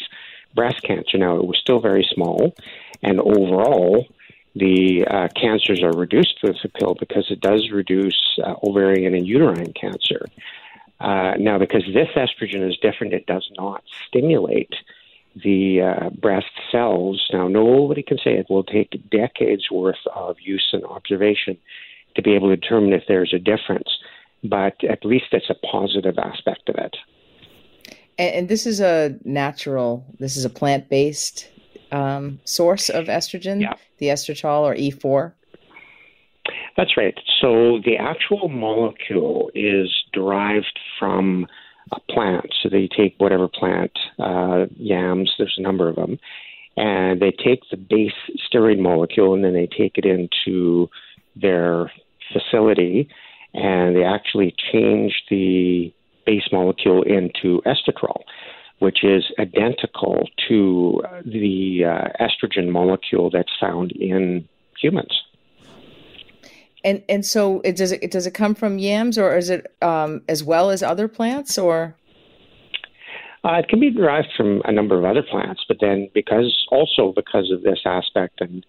breast 0.55 0.81
cancer. 0.83 1.17
Now, 1.17 1.35
it 1.37 1.45
was 1.45 1.57
still 1.57 1.79
very 1.79 2.07
small, 2.13 2.55
and 3.01 3.19
overall, 3.19 4.07
the 4.55 5.05
uh, 5.09 5.27
cancers 5.35 5.81
are 5.81 5.91
reduced 5.91 6.37
with 6.43 6.57
the 6.61 6.69
pill 6.69 6.95
because 6.99 7.25
it 7.31 7.41
does 7.41 7.71
reduce 7.71 8.37
uh, 8.43 8.55
ovarian 8.63 9.15
and 9.15 9.25
uterine 9.25 9.73
cancer. 9.73 10.25
Uh, 10.99 11.33
now, 11.39 11.57
because 11.57 11.83
this 11.93 12.09
estrogen 12.15 12.67
is 12.67 12.77
different, 12.77 13.13
it 13.13 13.25
does 13.25 13.49
not 13.57 13.83
stimulate 14.07 14.73
the 15.35 15.81
uh, 15.81 16.09
breast 16.11 16.51
cells. 16.71 17.29
Now, 17.33 17.47
nobody 17.47 18.03
can 18.03 18.19
say 18.19 18.35
it 18.35 18.49
will 18.49 18.63
take 18.63 19.09
decades 19.09 19.71
worth 19.71 20.05
of 20.15 20.37
use 20.39 20.69
and 20.71 20.85
observation 20.85 21.57
to 22.15 22.21
be 22.21 22.33
able 22.35 22.49
to 22.49 22.55
determine 22.55 22.93
if 22.93 23.03
there's 23.07 23.33
a 23.33 23.39
difference, 23.39 23.89
but 24.43 24.83
at 24.83 25.05
least 25.05 25.25
it's 25.31 25.49
a 25.49 25.55
positive 25.67 26.17
aspect 26.17 26.69
of 26.69 26.75
it. 26.75 26.95
And, 28.17 28.35
and 28.35 28.49
this 28.49 28.65
is 28.65 28.79
a 28.79 29.17
natural, 29.23 30.05
this 30.19 30.37
is 30.37 30.45
a 30.45 30.49
plant 30.49 30.89
based 30.89 31.49
um, 31.91 32.39
source 32.45 32.89
of 32.89 33.05
estrogen, 33.05 33.61
yeah. 33.61 33.73
the 33.99 34.07
estradiol 34.07 34.61
or 34.61 34.75
E4? 34.75 35.33
That's 36.75 36.97
right. 36.97 37.17
So 37.39 37.79
the 37.85 37.97
actual 37.97 38.49
molecule 38.49 39.51
is 39.53 39.89
derived 40.11 40.79
from 40.99 41.47
a 41.91 41.99
plant. 42.11 42.53
So 42.61 42.69
they 42.69 42.87
take 42.87 43.15
whatever 43.19 43.47
plant, 43.47 43.91
uh, 44.19 44.65
yams, 44.75 45.31
there's 45.37 45.55
a 45.57 45.61
number 45.61 45.87
of 45.87 45.95
them, 45.95 46.19
and 46.75 47.21
they 47.21 47.31
take 47.31 47.61
the 47.69 47.77
base 47.77 48.11
steroid 48.51 48.79
molecule 48.79 49.33
and 49.33 49.43
then 49.43 49.53
they 49.53 49.67
take 49.67 49.97
it 49.97 50.05
into 50.05 50.89
their 51.35 51.91
facility 52.31 53.09
and 53.53 53.95
they 53.95 54.03
actually 54.03 54.55
change 54.71 55.13
the 55.29 55.93
base 56.25 56.49
molecule 56.51 57.03
into 57.03 57.61
estetrol, 57.65 58.21
which 58.79 59.03
is 59.03 59.23
identical 59.39 60.27
to 60.47 61.01
the 61.25 61.83
uh, 61.85 62.23
estrogen 62.23 62.69
molecule 62.69 63.29
that's 63.29 63.51
found 63.59 63.91
in 63.91 64.47
humans. 64.81 65.21
And 66.83 67.01
and 67.07 67.25
so 67.25 67.61
it 67.61 67.77
does 67.77 67.93
it 67.93 68.11
does 68.11 68.27
it 68.27 68.31
come 68.31 68.55
from 68.55 68.77
yams 68.77 69.17
or 69.17 69.37
is 69.37 69.49
it 69.49 69.73
um, 69.81 70.21
as 70.27 70.43
well 70.43 70.69
as 70.69 70.83
other 70.83 71.07
plants 71.07 71.57
or? 71.57 71.95
Uh, 73.45 73.59
it 73.59 73.67
can 73.67 73.79
be 73.79 73.89
derived 73.89 74.29
from 74.37 74.61
a 74.65 74.71
number 74.71 74.97
of 74.97 75.03
other 75.03 75.23
plants, 75.23 75.63
but 75.67 75.77
then 75.81 76.09
because 76.13 76.65
also 76.71 77.13
because 77.13 77.51
of 77.51 77.61
this 77.61 77.79
aspect, 77.85 78.39
and 78.39 78.65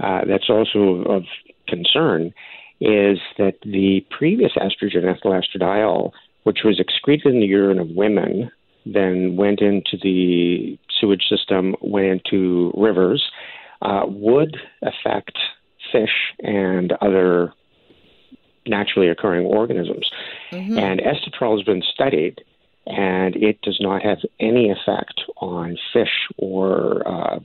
uh, 0.00 0.24
that's 0.26 0.48
also 0.48 1.02
of 1.02 1.24
concern, 1.70 2.34
is 2.80 3.18
that 3.38 3.54
the 3.62 4.04
previous 4.10 4.52
estrogen, 4.56 5.04
ethinyl 5.04 5.40
estradiol, 5.40 6.12
which 6.44 6.60
was 6.64 6.80
excreted 6.80 7.32
in 7.34 7.40
the 7.40 7.46
urine 7.46 7.78
of 7.78 7.88
women, 7.90 8.50
then 8.86 9.36
went 9.36 9.60
into 9.60 9.96
the 10.02 10.78
sewage 10.98 11.24
system, 11.28 11.76
went 11.80 12.06
into 12.06 12.72
rivers, 12.76 13.30
uh, 13.82 14.02
would 14.06 14.56
affect 14.82 15.38
fish 15.92 16.32
and 16.40 16.92
other 17.00 17.52
naturally 18.66 19.08
occurring 19.08 19.46
organisms. 19.46 20.10
Mm-hmm. 20.52 20.78
And 20.78 21.00
estetrol 21.00 21.56
has 21.56 21.64
been 21.64 21.82
studied 21.82 22.40
and 22.86 23.36
it 23.36 23.60
does 23.62 23.78
not 23.80 24.02
have 24.02 24.18
any 24.38 24.70
effect 24.70 25.20
on 25.36 25.76
fish 25.92 26.28
or 26.38 27.06
uh, 27.06 27.38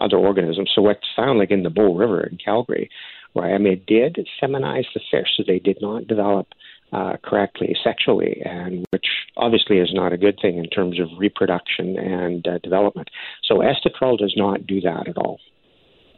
other 0.00 0.16
organisms. 0.16 0.70
So 0.74 0.82
what's 0.82 1.06
found, 1.16 1.38
like 1.38 1.50
in 1.50 1.62
the 1.62 1.70
Bow 1.70 1.94
River 1.94 2.24
in 2.24 2.38
Calgary, 2.42 2.90
where 3.38 3.54
I 3.54 3.58
mean, 3.58 3.74
it 3.74 3.86
did 3.86 4.28
feminize 4.42 4.86
the 4.94 5.00
fish, 5.10 5.28
so 5.36 5.44
they 5.46 5.58
did 5.58 5.78
not 5.80 6.06
develop 6.06 6.48
uh, 6.92 7.16
correctly 7.22 7.76
sexually, 7.84 8.42
and 8.44 8.84
which 8.90 9.06
obviously 9.36 9.78
is 9.78 9.90
not 9.92 10.12
a 10.12 10.16
good 10.16 10.38
thing 10.40 10.58
in 10.58 10.68
terms 10.68 10.98
of 10.98 11.08
reproduction 11.18 11.98
and 11.98 12.46
uh, 12.48 12.58
development. 12.58 13.08
So 13.44 13.58
estetrol 13.58 14.18
does 14.18 14.34
not 14.36 14.66
do 14.66 14.80
that 14.80 15.06
at 15.06 15.16
all. 15.16 15.38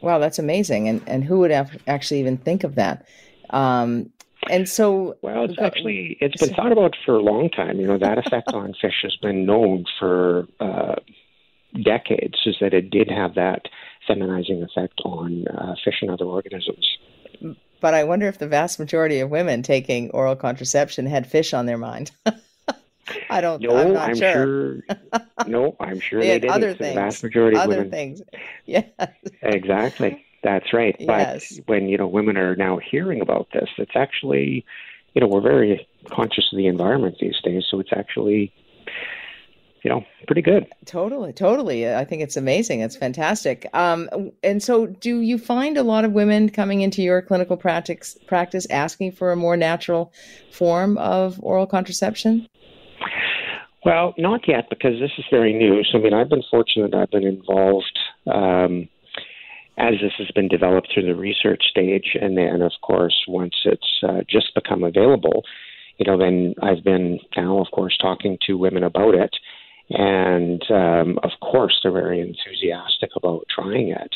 Wow, 0.01 0.19
that's 0.19 0.39
amazing. 0.39 0.87
And 0.87 1.01
and 1.07 1.23
who 1.23 1.39
would 1.39 1.51
have 1.51 1.77
actually 1.87 2.21
even 2.21 2.37
think 2.37 2.63
of 2.63 2.75
that? 2.75 3.05
Um, 3.49 4.11
and 4.49 4.67
so, 4.67 5.17
well, 5.21 5.43
it's 5.45 5.59
actually 5.59 6.17
it's 6.19 6.43
been 6.43 6.55
thought 6.55 6.71
about 6.71 6.95
for 7.05 7.15
a 7.15 7.21
long 7.21 7.49
time. 7.49 7.79
You 7.79 7.87
know, 7.87 7.99
that 7.99 8.17
effect 8.17 8.53
on 8.53 8.73
fish 8.81 8.99
has 9.03 9.15
been 9.21 9.45
known 9.45 9.85
for 9.99 10.47
uh, 10.59 10.95
decades. 11.83 12.39
Is 12.45 12.55
that 12.61 12.73
it 12.73 12.89
did 12.89 13.11
have 13.11 13.35
that 13.35 13.67
feminizing 14.09 14.63
effect 14.63 14.99
on 15.05 15.45
uh, 15.47 15.75
fish 15.83 15.95
and 16.01 16.09
other 16.09 16.25
organisms. 16.25 16.97
But 17.81 17.93
I 17.95 18.05
wonder 18.05 18.27
if 18.27 18.37
the 18.37 18.47
vast 18.47 18.79
majority 18.79 19.19
of 19.19 19.29
women 19.29 19.63
taking 19.63 20.11
oral 20.11 20.37
contraception 20.37 21.05
had 21.07 21.27
fish 21.27 21.53
on 21.53 21.65
their 21.65 21.79
mind. 21.79 22.11
I 23.29 23.41
don't. 23.41 23.61
No, 23.61 23.75
I'm, 23.75 23.97
I'm 23.97 24.15
sure. 24.15 24.33
sure. 24.33 24.81
no, 25.47 25.75
I'm 25.79 25.99
sure 25.99 26.21
they, 26.21 26.27
they 26.27 26.39
didn't. 26.39 26.53
Other 26.53 26.73
the 26.73 26.77
things. 26.77 26.95
vast 26.95 27.23
majority 27.23 27.57
other 27.57 27.73
of 27.73 27.77
women. 27.77 27.91
things. 27.91 28.21
Yeah. 28.65 28.83
Exactly. 29.41 30.23
That's 30.43 30.71
right. 30.71 30.95
Yes. 30.97 31.57
But 31.57 31.67
when 31.67 31.89
you 31.89 31.97
know 31.97 32.07
women 32.07 32.37
are 32.37 32.55
now 32.55 32.77
hearing 32.77 33.19
about 33.19 33.47
this, 33.53 33.69
it's 33.77 33.95
actually, 33.95 34.63
you 35.13 35.19
know, 35.19 35.27
we're 35.27 35.41
very 35.41 35.87
conscious 36.09 36.45
of 36.53 36.57
the 36.57 36.67
environment 36.67 37.17
these 37.19 37.41
days, 37.43 37.65
so 37.69 37.79
it's 37.79 37.91
actually, 37.91 38.53
you 39.83 39.89
know, 39.89 40.05
pretty 40.27 40.41
good. 40.41 40.67
Totally, 40.85 41.33
totally. 41.33 41.91
I 41.91 42.05
think 42.05 42.21
it's 42.21 42.37
amazing. 42.37 42.81
It's 42.81 42.95
fantastic. 42.95 43.67
Um, 43.73 44.31
and 44.43 44.61
so, 44.61 44.85
do 44.85 45.21
you 45.21 45.37
find 45.37 45.77
a 45.77 45.83
lot 45.83 46.05
of 46.05 46.11
women 46.11 46.49
coming 46.49 46.81
into 46.81 47.01
your 47.01 47.21
clinical 47.21 47.57
practice 47.57 48.17
practice 48.27 48.67
asking 48.69 49.13
for 49.13 49.31
a 49.31 49.35
more 49.35 49.57
natural 49.57 50.13
form 50.51 50.97
of 50.97 51.39
oral 51.41 51.65
contraception? 51.65 52.47
Well, 53.83 54.13
not 54.17 54.47
yet 54.47 54.69
because 54.69 54.99
this 54.99 55.11
is 55.17 55.25
very 55.31 55.53
new. 55.53 55.83
So, 55.83 55.97
I 55.97 56.01
mean, 56.01 56.13
I've 56.13 56.29
been 56.29 56.43
fortunate. 56.51 56.93
I've 56.93 57.09
been 57.09 57.25
involved 57.25 57.97
um, 58.27 58.87
as 59.77 59.95
this 59.99 60.13
has 60.19 60.29
been 60.35 60.47
developed 60.47 60.89
through 60.93 61.07
the 61.07 61.15
research 61.15 61.63
stage, 61.71 62.15
and 62.21 62.37
then, 62.37 62.61
of 62.61 62.73
course, 62.83 63.23
once 63.27 63.55
it's 63.65 64.03
uh, 64.07 64.21
just 64.29 64.53
become 64.53 64.83
available, 64.83 65.43
you 65.97 66.05
know, 66.05 66.17
then 66.17 66.53
I've 66.61 66.83
been 66.83 67.19
now, 67.35 67.59
of 67.59 67.67
course, 67.71 67.97
talking 67.99 68.37
to 68.45 68.57
women 68.57 68.83
about 68.83 69.15
it, 69.15 69.35
and 69.93 70.63
um, 70.71 71.19
of 71.23 71.31
course, 71.41 71.79
they're 71.81 71.91
very 71.91 72.19
enthusiastic 72.19 73.11
about 73.15 73.45
trying 73.53 73.89
it. 73.89 74.15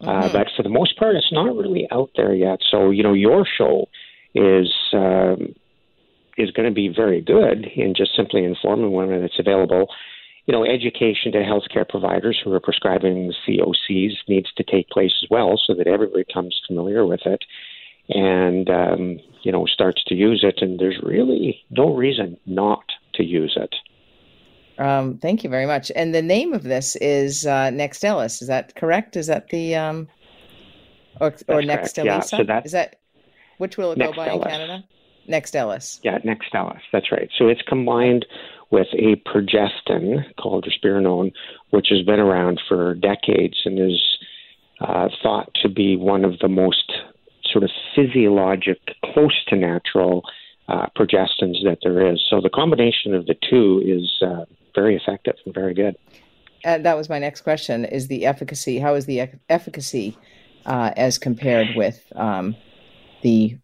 Uh, 0.00 0.06
mm-hmm. 0.06 0.08
Uh, 0.08 0.28
but 0.32 0.48
for 0.56 0.62
the 0.62 0.68
most 0.68 0.98
part, 0.98 1.16
it's 1.16 1.32
not 1.32 1.56
really 1.56 1.88
out 1.90 2.10
there 2.16 2.34
yet. 2.34 2.60
So, 2.70 2.90
you 2.90 3.02
know, 3.02 3.14
your 3.14 3.46
show 3.46 3.88
is. 4.34 4.72
Um, 4.92 5.54
is 6.36 6.50
going 6.50 6.68
to 6.68 6.74
be 6.74 6.88
very 6.88 7.20
good 7.20 7.66
in 7.74 7.94
just 7.94 8.14
simply 8.14 8.44
informing 8.44 8.92
women 8.92 9.22
it's 9.22 9.38
available. 9.38 9.88
You 10.46 10.52
know, 10.52 10.64
education 10.64 11.32
to 11.32 11.38
healthcare 11.38 11.88
providers 11.88 12.40
who 12.42 12.52
are 12.52 12.60
prescribing 12.60 13.32
COCs 13.46 14.12
needs 14.28 14.52
to 14.56 14.62
take 14.62 14.88
place 14.88 15.12
as 15.22 15.28
well, 15.30 15.60
so 15.64 15.74
that 15.74 15.86
everybody 15.86 16.24
becomes 16.24 16.60
familiar 16.66 17.04
with 17.04 17.20
it 17.26 17.44
and 18.08 18.70
um, 18.70 19.18
you 19.42 19.50
know 19.50 19.66
starts 19.66 20.04
to 20.04 20.14
use 20.14 20.44
it. 20.44 20.62
And 20.62 20.78
there's 20.78 21.00
really 21.02 21.64
no 21.70 21.94
reason 21.94 22.36
not 22.46 22.84
to 23.14 23.24
use 23.24 23.56
it. 23.60 23.74
Um, 24.78 25.18
thank 25.18 25.42
you 25.42 25.50
very 25.50 25.66
much. 25.66 25.90
And 25.96 26.14
the 26.14 26.22
name 26.22 26.52
of 26.52 26.62
this 26.62 26.96
is 26.96 27.46
uh, 27.46 27.70
Nextstellis. 27.70 28.42
Is 28.42 28.48
that 28.48 28.74
correct? 28.74 29.16
Is 29.16 29.26
that 29.26 29.48
the 29.48 29.74
um, 29.74 30.08
or, 31.20 31.28
or 31.48 31.62
Nextstellisa? 31.62 32.04
Yeah, 32.04 32.20
so 32.20 32.44
that, 32.44 32.66
is 32.66 32.72
that 32.72 32.96
which 33.58 33.76
will 33.76 33.92
it 33.92 33.98
go 33.98 34.12
by 34.12 34.30
in 34.30 34.42
Canada? 34.42 34.84
Nextstellis. 35.28 36.00
Yeah, 36.02 36.18
Nextstellis. 36.18 36.80
That's 36.92 37.10
right. 37.10 37.30
So 37.38 37.48
it's 37.48 37.62
combined 37.62 38.26
with 38.70 38.88
a 38.94 39.16
progestin 39.28 40.24
called 40.40 40.66
drospirenone, 40.66 41.32
which 41.70 41.88
has 41.90 42.02
been 42.02 42.20
around 42.20 42.60
for 42.68 42.94
decades 42.94 43.60
and 43.64 43.78
is 43.78 44.18
uh, 44.80 45.08
thought 45.22 45.50
to 45.62 45.68
be 45.68 45.96
one 45.96 46.24
of 46.24 46.38
the 46.40 46.48
most 46.48 46.92
sort 47.50 47.64
of 47.64 47.70
physiologic, 47.94 48.78
close 49.04 49.44
to 49.48 49.56
natural 49.56 50.22
uh, 50.68 50.86
progestins 50.96 51.62
that 51.64 51.78
there 51.82 52.12
is. 52.12 52.24
So 52.28 52.40
the 52.40 52.50
combination 52.50 53.14
of 53.14 53.26
the 53.26 53.36
two 53.48 53.82
is 53.84 54.22
uh, 54.26 54.44
very 54.76 54.94
effective 54.94 55.34
and 55.44 55.52
very 55.52 55.74
good. 55.74 55.96
And 56.64 56.86
that 56.86 56.96
was 56.96 57.08
my 57.08 57.18
next 57.18 57.40
question: 57.40 57.84
Is 57.84 58.06
the 58.06 58.26
efficacy? 58.26 58.78
How 58.78 58.94
is 58.94 59.06
the 59.06 59.20
e- 59.20 59.38
efficacy 59.48 60.16
uh, 60.66 60.92
as 60.96 61.18
compared 61.18 61.68
with 61.74 62.00
um, 62.14 62.54
the 63.22 63.58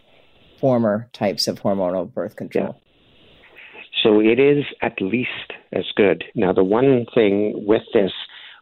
former 0.63 1.09
types 1.13 1.49
of 1.49 1.61
hormonal 1.61 2.11
birth 2.11 2.37
control. 2.37 2.77
Yeah. 2.77 3.91
So 4.03 4.21
it 4.21 4.39
is 4.39 4.65
at 4.81 5.01
least 5.01 5.53
as 5.73 5.85
good. 5.97 6.25
Now, 6.35 6.53
the 6.53 6.65
one 6.65 7.07
thing 7.15 7.67
with 7.67 7.83
this, 7.93 8.13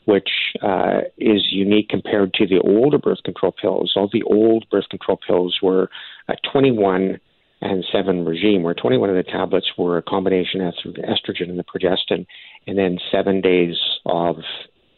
which 0.06 0.30
uh, 0.62 1.02
is 1.18 1.48
unique 1.52 1.90
compared 1.90 2.32
to 2.34 2.46
the 2.46 2.58
older 2.60 2.98
birth 2.98 3.22
control 3.24 3.52
pills, 3.52 3.92
all 3.94 4.08
the 4.12 4.22
old 4.24 4.66
birth 4.70 4.88
control 4.88 5.18
pills 5.24 5.58
were 5.62 5.90
a 6.28 6.34
21 6.50 7.20
and 7.60 7.84
7 7.92 8.24
regime, 8.24 8.62
where 8.62 8.74
21 8.74 9.10
of 9.10 9.16
the 9.16 9.22
tablets 9.22 9.66
were 9.76 9.98
a 9.98 10.02
combination 10.02 10.60
of 10.60 10.74
estrogen 10.84 11.50
and 11.50 11.58
the 11.58 11.64
progestin, 11.64 12.26
and 12.66 12.78
then 12.78 12.98
seven 13.12 13.40
days 13.40 13.76
of 14.06 14.36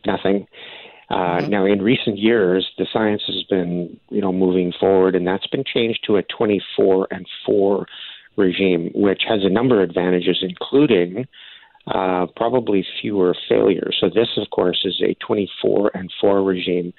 nothing. 0.07 0.47
Uh, 1.11 1.15
mm-hmm. 1.15 1.51
Now, 1.51 1.67
in 1.67 1.83
recent 1.83 2.19
years, 2.19 2.71
the 2.79 2.87
science 2.93 3.23
has 3.27 3.43
been, 3.51 3.99
you 4.11 4.21
know, 4.21 4.33
moving 4.33 4.73
forward, 4.79 5.15
and 5.15 5.27
that's 5.27 5.47
been 5.49 5.65
changed 5.65 6.05
to 6.07 6.17
a 6.17 6.23
24 6.23 7.09
and 7.11 7.27
4 7.45 7.87
regime, 8.37 8.91
which 8.95 9.23
has 9.29 9.41
a 9.45 9.51
number 9.51 9.83
of 9.83 9.89
advantages, 9.91 10.39
including 10.43 11.27
uh, 11.89 12.27
probably 12.37 12.87
fewer 13.01 13.35
failures. 13.49 13.97
So, 14.01 14.09
this, 14.09 14.29
of 14.37 14.49
course, 14.51 14.83
is 14.85 15.03
a 15.05 15.15
24 15.15 15.91
and 15.95 16.11
4 16.21 16.43
regime. 16.43 16.95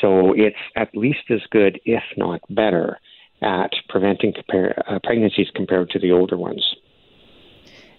So, 0.00 0.32
it's 0.32 0.56
at 0.74 0.96
least 0.96 1.30
as 1.30 1.42
good, 1.50 1.78
if 1.84 2.02
not 2.16 2.40
better, 2.50 2.98
at 3.42 3.72
preventing 3.88 4.32
compar- 4.32 4.80
uh, 4.88 4.98
pregnancies 5.04 5.48
compared 5.54 5.90
to 5.90 5.98
the 5.98 6.12
older 6.12 6.36
ones. 6.36 6.76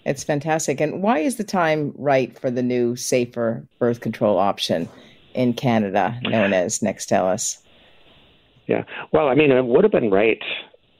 It's 0.04 0.24
fantastic. 0.24 0.80
And 0.80 1.02
why 1.02 1.18
is 1.18 1.36
the 1.36 1.44
time 1.44 1.92
right 1.96 2.38
for 2.38 2.50
the 2.50 2.62
new, 2.62 2.96
safer 2.96 3.64
birth 3.78 4.00
control 4.00 4.38
option? 4.38 4.88
in 5.38 5.52
Canada 5.52 6.18
known 6.24 6.52
as 6.52 6.80
Nextstellis. 6.80 7.58
Yeah, 8.66 8.82
well, 9.12 9.28
I 9.28 9.34
mean, 9.34 9.50
it 9.50 9.64
would 9.64 9.84
have 9.84 9.92
been 9.92 10.10
right 10.10 10.42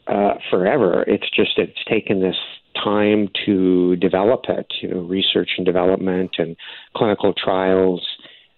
uh, 0.07 0.35
forever. 0.48 1.03
It's 1.07 1.29
just 1.35 1.59
it's 1.59 1.85
taken 1.88 2.22
this 2.22 2.37
time 2.83 3.29
to 3.46 3.96
develop 3.96 4.44
it. 4.48 4.72
You 4.81 4.88
know, 4.88 5.01
research 5.01 5.51
and 5.57 5.66
development 5.66 6.37
and 6.38 6.57
clinical 6.96 7.35
trials, 7.35 8.07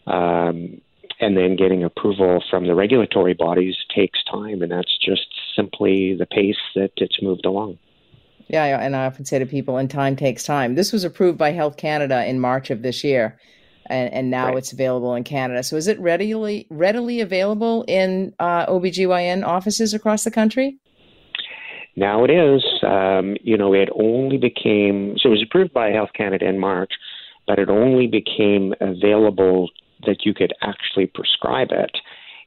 um, 0.07 0.81
and 1.19 1.37
then 1.37 1.57
getting 1.57 1.83
approval 1.83 2.45
from 2.51 2.66
the 2.66 2.75
regulatory 2.75 3.35
bodies 3.35 3.77
takes 3.95 4.23
time, 4.31 4.62
and 4.62 4.71
that's 4.71 4.97
just 4.99 5.27
simply 5.61 6.14
the 6.14 6.27
pace 6.27 6.57
that 6.75 6.92
it's 6.96 7.23
moved 7.23 7.46
along. 7.46 7.79
Yeah, 8.49 8.81
and 8.81 8.96
I 8.96 9.07
often 9.07 9.25
say 9.25 9.38
to 9.38 9.46
people, 9.46 9.77
and 9.77 9.88
time 9.88 10.16
takes 10.16 10.42
time. 10.42 10.75
This 10.75 10.92
was 10.92 11.05
approved 11.05 11.38
by 11.38 11.53
Health 11.53 11.77
Canada 11.77 12.27
in 12.27 12.40
March 12.40 12.70
of 12.70 12.83
this 12.83 13.05
year 13.05 13.38
and, 13.90 14.12
and 14.12 14.31
now 14.31 14.46
right. 14.46 14.59
it's 14.59 14.73
available 14.73 15.14
in 15.14 15.25
Canada. 15.25 15.62
So 15.62 15.77
is 15.77 15.88
it 15.88 16.01
readily 16.01 16.66
readily 16.70 17.20
available 17.20 17.85
in 17.88 18.33
uh, 18.38 18.66
OBGYN 18.66 19.44
offices 19.44 19.92
across 19.92 20.25
the 20.25 20.31
country? 20.31 20.79
Now 21.96 22.25
it 22.25 22.31
is. 22.31 22.64
Um, 22.83 23.37
you 23.42 23.59
know, 23.59 23.75
it 23.75 23.90
only 23.94 24.38
became 24.38 25.16
so 25.18 25.29
it 25.29 25.33
was 25.33 25.42
approved 25.42 25.75
by 25.75 25.90
Health 25.90 26.11
Canada 26.14 26.49
in 26.49 26.59
March, 26.59 26.92
but 27.46 27.59
it 27.59 27.68
only 27.68 28.07
became 28.07 28.75
available 28.81 29.68
that 30.07 30.25
you 30.25 30.33
could 30.33 30.55
actually 30.62 31.07
prescribe 31.07 31.68
it 31.73 31.90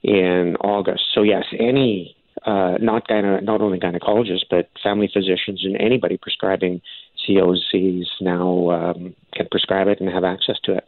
in 0.01 0.55
August. 0.61 1.03
So 1.13 1.21
yes, 1.21 1.43
any 1.59 2.15
uh, 2.45 2.77
not 2.81 3.07
gyne- 3.07 3.43
not 3.43 3.61
only 3.61 3.79
gynecologists 3.79 4.45
but 4.49 4.69
family 4.81 5.09
physicians 5.13 5.61
and 5.63 5.79
anybody 5.79 6.17
prescribing 6.17 6.81
COCs 7.27 8.05
now 8.21 8.69
um, 8.71 9.15
can 9.33 9.47
prescribe 9.49 9.87
it 9.87 9.99
and 9.99 10.09
have 10.09 10.23
access 10.23 10.57
to 10.63 10.73
it. 10.73 10.87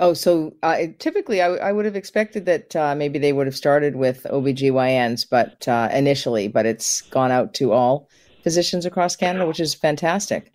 Oh, 0.00 0.14
so 0.14 0.54
uh, 0.62 0.76
typically 0.98 1.42
I, 1.42 1.48
I, 1.48 1.72
would 1.72 1.84
have 1.84 1.96
expected 1.96 2.46
that 2.46 2.76
uh, 2.76 2.94
maybe 2.94 3.18
they 3.18 3.32
would 3.32 3.48
have 3.48 3.56
started 3.56 3.96
with 3.96 4.24
OBGYNs, 4.30 5.26
but 5.28 5.66
uh, 5.66 5.88
initially, 5.92 6.46
but 6.46 6.66
it's 6.66 7.00
gone 7.00 7.32
out 7.32 7.52
to 7.54 7.72
all 7.72 8.08
physicians 8.44 8.86
across 8.86 9.16
Canada, 9.16 9.44
which 9.44 9.58
is 9.58 9.74
fantastic. 9.74 10.52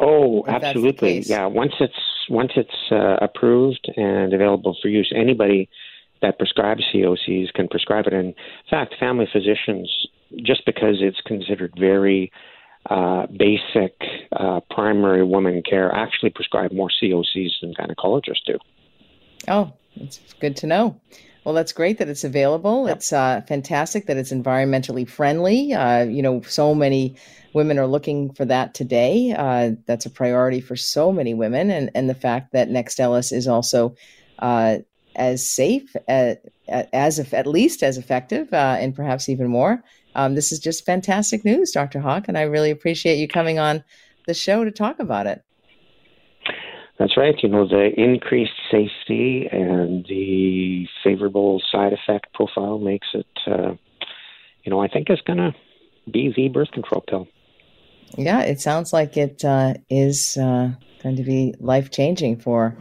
Oh, 0.00 0.42
if 0.44 0.62
absolutely. 0.62 1.20
Yeah. 1.20 1.46
Once 1.46 1.74
it's 1.80 1.94
once 2.28 2.52
it's 2.56 2.90
uh, 2.90 3.16
approved 3.22 3.88
and 3.96 4.32
available 4.34 4.76
for 4.82 4.88
use, 4.88 5.12
anybody 5.14 5.68
that 6.22 6.38
prescribes 6.38 6.82
COCs 6.94 7.52
can 7.54 7.68
prescribe 7.68 8.06
it. 8.06 8.12
In 8.12 8.34
fact, 8.68 8.94
family 8.98 9.28
physicians, 9.32 9.90
just 10.42 10.64
because 10.66 10.96
it's 11.00 11.20
considered 11.26 11.72
very 11.78 12.32
uh, 12.90 13.26
basic 13.26 13.94
uh, 14.32 14.60
primary 14.70 15.24
women 15.24 15.62
care 15.68 15.92
actually 15.92 16.30
prescribe 16.30 16.72
more 16.72 16.90
COCs 17.02 17.50
than 17.60 17.74
gynecologists 17.74 18.44
do. 18.46 18.58
Oh, 19.48 19.72
it's 19.96 20.20
good 20.40 20.56
to 20.56 20.66
know. 20.66 21.00
Well, 21.44 21.54
that's 21.54 21.72
great 21.72 21.98
that 21.98 22.08
it's 22.08 22.24
available. 22.24 22.88
Yep. 22.88 22.96
It's 22.96 23.12
uh, 23.12 23.40
fantastic 23.46 24.06
that 24.06 24.16
it's 24.16 24.32
environmentally 24.32 25.08
friendly. 25.08 25.72
Uh, 25.72 26.02
you 26.02 26.20
know, 26.20 26.40
so 26.42 26.74
many 26.74 27.14
women 27.52 27.78
are 27.78 27.86
looking 27.86 28.32
for 28.32 28.44
that 28.44 28.74
today. 28.74 29.32
Uh, 29.36 29.76
that's 29.86 30.06
a 30.06 30.10
priority 30.10 30.60
for 30.60 30.74
so 30.74 31.12
many 31.12 31.34
women, 31.34 31.70
and 31.70 31.92
and 31.94 32.10
the 32.10 32.16
fact 32.16 32.52
that 32.52 32.68
Nextstellis 32.68 33.32
is 33.32 33.46
also 33.46 33.94
uh, 34.40 34.78
as 35.16 35.48
safe 35.48 35.96
as, 36.08 36.36
as 36.68 37.32
at 37.32 37.46
least 37.46 37.82
as 37.82 37.98
effective, 37.98 38.52
uh, 38.52 38.76
and 38.78 38.94
perhaps 38.94 39.28
even 39.28 39.48
more. 39.48 39.82
Um, 40.14 40.34
this 40.34 40.52
is 40.52 40.58
just 40.58 40.86
fantastic 40.86 41.44
news, 41.44 41.72
Dr. 41.72 42.00
Hawk, 42.00 42.28
and 42.28 42.38
I 42.38 42.42
really 42.42 42.70
appreciate 42.70 43.16
you 43.16 43.28
coming 43.28 43.58
on 43.58 43.82
the 44.26 44.34
show 44.34 44.64
to 44.64 44.70
talk 44.70 44.98
about 44.98 45.26
it. 45.26 45.42
That's 46.98 47.16
right. 47.16 47.34
You 47.42 47.50
know, 47.50 47.68
the 47.68 47.90
increased 47.96 48.52
safety 48.70 49.46
and 49.50 50.06
the 50.08 50.86
favorable 51.04 51.60
side 51.70 51.92
effect 51.92 52.32
profile 52.32 52.78
makes 52.78 53.08
it, 53.12 53.26
uh, 53.46 53.74
you 54.64 54.70
know, 54.70 54.80
I 54.80 54.88
think 54.88 55.10
it's 55.10 55.20
going 55.22 55.38
to 55.38 55.54
be 56.10 56.32
the 56.34 56.48
birth 56.48 56.70
control 56.72 57.04
pill. 57.06 57.28
Yeah, 58.16 58.42
it 58.42 58.60
sounds 58.60 58.92
like 58.92 59.16
it 59.16 59.44
uh, 59.44 59.74
is 59.90 60.38
uh, 60.38 60.70
going 61.02 61.16
to 61.16 61.22
be 61.22 61.54
life 61.60 61.90
changing 61.90 62.38
for 62.38 62.74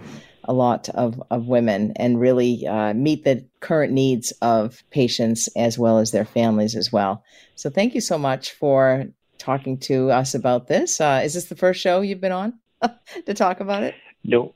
a 0.45 0.53
lot 0.53 0.89
of, 0.89 1.21
of 1.29 1.47
women 1.47 1.93
and 1.97 2.19
really 2.19 2.65
uh, 2.67 2.93
meet 2.93 3.23
the 3.23 3.45
current 3.59 3.91
needs 3.91 4.31
of 4.41 4.83
patients 4.91 5.47
as 5.55 5.77
well 5.77 5.97
as 5.99 6.11
their 6.11 6.25
families 6.25 6.75
as 6.75 6.91
well. 6.91 7.23
So, 7.55 7.69
thank 7.69 7.95
you 7.95 8.01
so 8.01 8.17
much 8.17 8.51
for 8.51 9.05
talking 9.37 9.77
to 9.77 10.11
us 10.11 10.33
about 10.33 10.67
this. 10.67 10.99
Uh, 11.01 11.21
is 11.23 11.33
this 11.33 11.45
the 11.45 11.55
first 11.55 11.81
show 11.81 12.01
you've 12.01 12.21
been 12.21 12.31
on 12.31 12.53
to 13.25 13.33
talk 13.33 13.59
about 13.59 13.83
it? 13.83 13.95
No. 14.23 14.53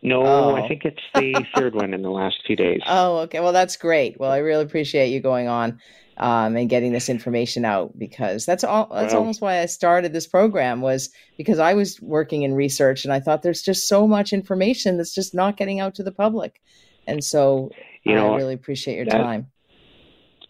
No, 0.00 0.22
oh. 0.24 0.54
I 0.54 0.68
think 0.68 0.84
it's 0.84 1.02
the 1.14 1.44
third 1.56 1.74
one 1.74 1.92
in 1.92 2.02
the 2.02 2.10
last 2.10 2.36
few 2.46 2.54
days. 2.54 2.80
Oh, 2.86 3.18
okay. 3.18 3.40
Well, 3.40 3.52
that's 3.52 3.76
great. 3.76 4.18
Well, 4.18 4.30
I 4.30 4.38
really 4.38 4.62
appreciate 4.62 5.08
you 5.08 5.20
going 5.20 5.48
on 5.48 5.80
um, 6.18 6.56
and 6.56 6.68
getting 6.68 6.92
this 6.92 7.08
information 7.08 7.64
out 7.64 7.98
because 7.98 8.44
that's 8.44 8.64
all. 8.64 8.88
That's 8.92 9.14
wow. 9.14 9.20
almost 9.20 9.40
why 9.40 9.60
I 9.60 9.66
started 9.66 10.12
this 10.12 10.26
program 10.26 10.80
was 10.80 11.10
because 11.36 11.58
I 11.58 11.74
was 11.74 12.00
working 12.00 12.42
in 12.42 12.54
research 12.54 13.04
and 13.04 13.12
I 13.12 13.20
thought 13.20 13.42
there's 13.42 13.62
just 13.62 13.88
so 13.88 14.06
much 14.06 14.32
information 14.32 14.96
that's 14.96 15.14
just 15.14 15.34
not 15.34 15.56
getting 15.56 15.80
out 15.80 15.94
to 15.96 16.02
the 16.02 16.12
public, 16.12 16.60
and 17.06 17.22
so 17.22 17.70
you 18.04 18.14
know, 18.14 18.34
I 18.34 18.36
really 18.36 18.54
appreciate 18.54 18.96
your 18.96 19.06
that, 19.06 19.22
time. 19.22 19.48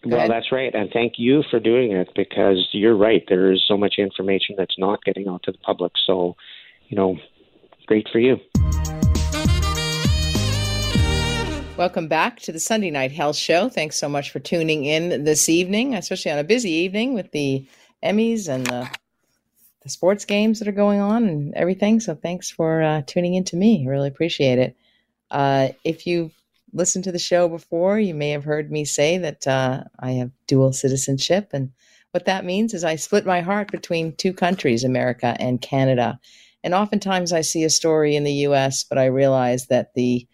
Go 0.03 0.11
well, 0.11 0.19
ahead. 0.19 0.31
that's 0.31 0.51
right, 0.51 0.73
and 0.73 0.89
thank 0.91 1.13
you 1.17 1.43
for 1.51 1.59
doing 1.59 1.91
it 1.91 2.09
because 2.15 2.69
you're 2.71 2.95
right. 2.95 3.23
There 3.27 3.51
is 3.51 3.63
so 3.67 3.77
much 3.77 3.95
information 3.97 4.55
that's 4.57 4.77
not 4.77 5.03
getting 5.03 5.27
out 5.27 5.43
to 5.43 5.51
the 5.51 5.57
public. 5.57 5.91
So, 6.05 6.37
you 6.87 6.95
know, 6.95 7.17
great 7.85 8.07
for 8.11 8.19
you. 8.19 8.37
Welcome 11.79 12.09
back 12.09 12.41
to 12.41 12.51
the 12.51 12.59
Sunday 12.59 12.91
Night 12.91 13.13
Health 13.13 13.37
Show. 13.37 13.69
Thanks 13.69 13.95
so 13.95 14.09
much 14.09 14.31
for 14.31 14.39
tuning 14.39 14.83
in 14.83 15.23
this 15.23 15.47
evening, 15.47 15.95
especially 15.95 16.29
on 16.29 16.37
a 16.37 16.43
busy 16.43 16.71
evening 16.71 17.13
with 17.13 17.31
the 17.31 17.65
Emmys 18.03 18.49
and 18.49 18.67
the, 18.67 18.89
the 19.83 19.89
sports 19.89 20.25
games 20.25 20.59
that 20.59 20.67
are 20.67 20.73
going 20.73 20.99
on 20.99 21.25
and 21.29 21.53
everything. 21.53 22.01
So 22.01 22.15
thanks 22.15 22.51
for 22.51 22.81
uh, 22.81 23.03
tuning 23.07 23.35
in 23.35 23.45
to 23.45 23.55
me. 23.55 23.85
I 23.85 23.89
really 23.89 24.09
appreciate 24.09 24.59
it. 24.59 24.75
Uh, 25.31 25.69
if 25.85 26.05
you've 26.05 26.33
listened 26.73 27.05
to 27.05 27.13
the 27.13 27.17
show 27.17 27.47
before, 27.47 27.97
you 27.97 28.13
may 28.13 28.31
have 28.31 28.43
heard 28.43 28.69
me 28.69 28.83
say 28.83 29.17
that 29.17 29.47
uh, 29.47 29.85
I 30.01 30.11
have 30.11 30.31
dual 30.47 30.73
citizenship. 30.73 31.51
And 31.53 31.71
what 32.11 32.25
that 32.25 32.43
means 32.43 32.73
is 32.73 32.83
I 32.83 32.97
split 32.97 33.25
my 33.25 33.39
heart 33.39 33.71
between 33.71 34.17
two 34.17 34.33
countries, 34.33 34.83
America 34.83 35.37
and 35.39 35.61
Canada. 35.61 36.19
And 36.61 36.73
oftentimes 36.73 37.31
I 37.31 37.39
see 37.39 37.63
a 37.63 37.69
story 37.69 38.17
in 38.17 38.25
the 38.25 38.33
US, 38.49 38.83
but 38.83 38.97
I 38.97 39.05
realize 39.05 39.67
that 39.67 39.93
the 39.93 40.27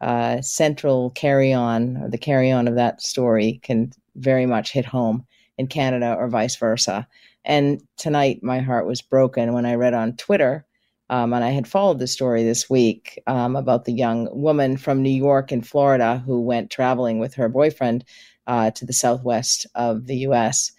uh, 0.00 0.40
central 0.40 1.10
carry 1.10 1.52
on 1.52 1.96
or 1.98 2.08
the 2.08 2.18
carry 2.18 2.50
on 2.50 2.68
of 2.68 2.74
that 2.76 3.02
story 3.02 3.60
can 3.62 3.92
very 4.16 4.46
much 4.46 4.72
hit 4.72 4.84
home 4.84 5.24
in 5.58 5.66
Canada 5.66 6.14
or 6.18 6.28
vice 6.28 6.56
versa. 6.56 7.06
And 7.44 7.82
tonight, 7.96 8.42
my 8.42 8.60
heart 8.60 8.86
was 8.86 9.02
broken 9.02 9.52
when 9.52 9.66
I 9.66 9.74
read 9.74 9.94
on 9.94 10.16
Twitter, 10.16 10.66
um, 11.08 11.32
and 11.32 11.42
I 11.42 11.50
had 11.50 11.66
followed 11.66 11.98
the 11.98 12.06
story 12.06 12.44
this 12.44 12.70
week 12.70 13.20
um, 13.26 13.56
about 13.56 13.84
the 13.84 13.92
young 13.92 14.28
woman 14.30 14.76
from 14.76 15.02
New 15.02 15.10
York 15.10 15.50
and 15.50 15.66
Florida 15.66 16.22
who 16.24 16.40
went 16.40 16.70
traveling 16.70 17.18
with 17.18 17.34
her 17.34 17.48
boyfriend 17.48 18.04
uh, 18.46 18.70
to 18.72 18.86
the 18.86 18.92
southwest 18.92 19.66
of 19.74 20.06
the 20.06 20.18
US 20.18 20.70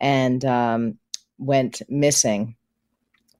and 0.00 0.44
um, 0.44 0.98
went 1.38 1.82
missing 1.88 2.56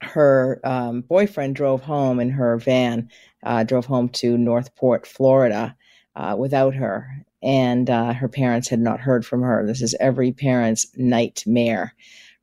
her 0.02 0.60
um, 0.64 1.02
boyfriend 1.02 1.56
drove 1.56 1.82
home 1.82 2.20
in 2.20 2.30
her 2.30 2.56
van, 2.58 3.08
uh, 3.42 3.64
drove 3.64 3.86
home 3.86 4.08
to 4.10 4.38
North 4.38 4.74
Port, 4.76 5.06
Florida, 5.06 5.76
uh, 6.16 6.36
without 6.38 6.74
her. 6.74 7.08
And 7.42 7.88
uh, 7.88 8.12
her 8.14 8.28
parents 8.28 8.68
had 8.68 8.80
not 8.80 9.00
heard 9.00 9.24
from 9.24 9.42
her. 9.42 9.64
This 9.64 9.82
is 9.82 9.94
every 10.00 10.32
parent's 10.32 10.86
nightmare. 10.96 11.94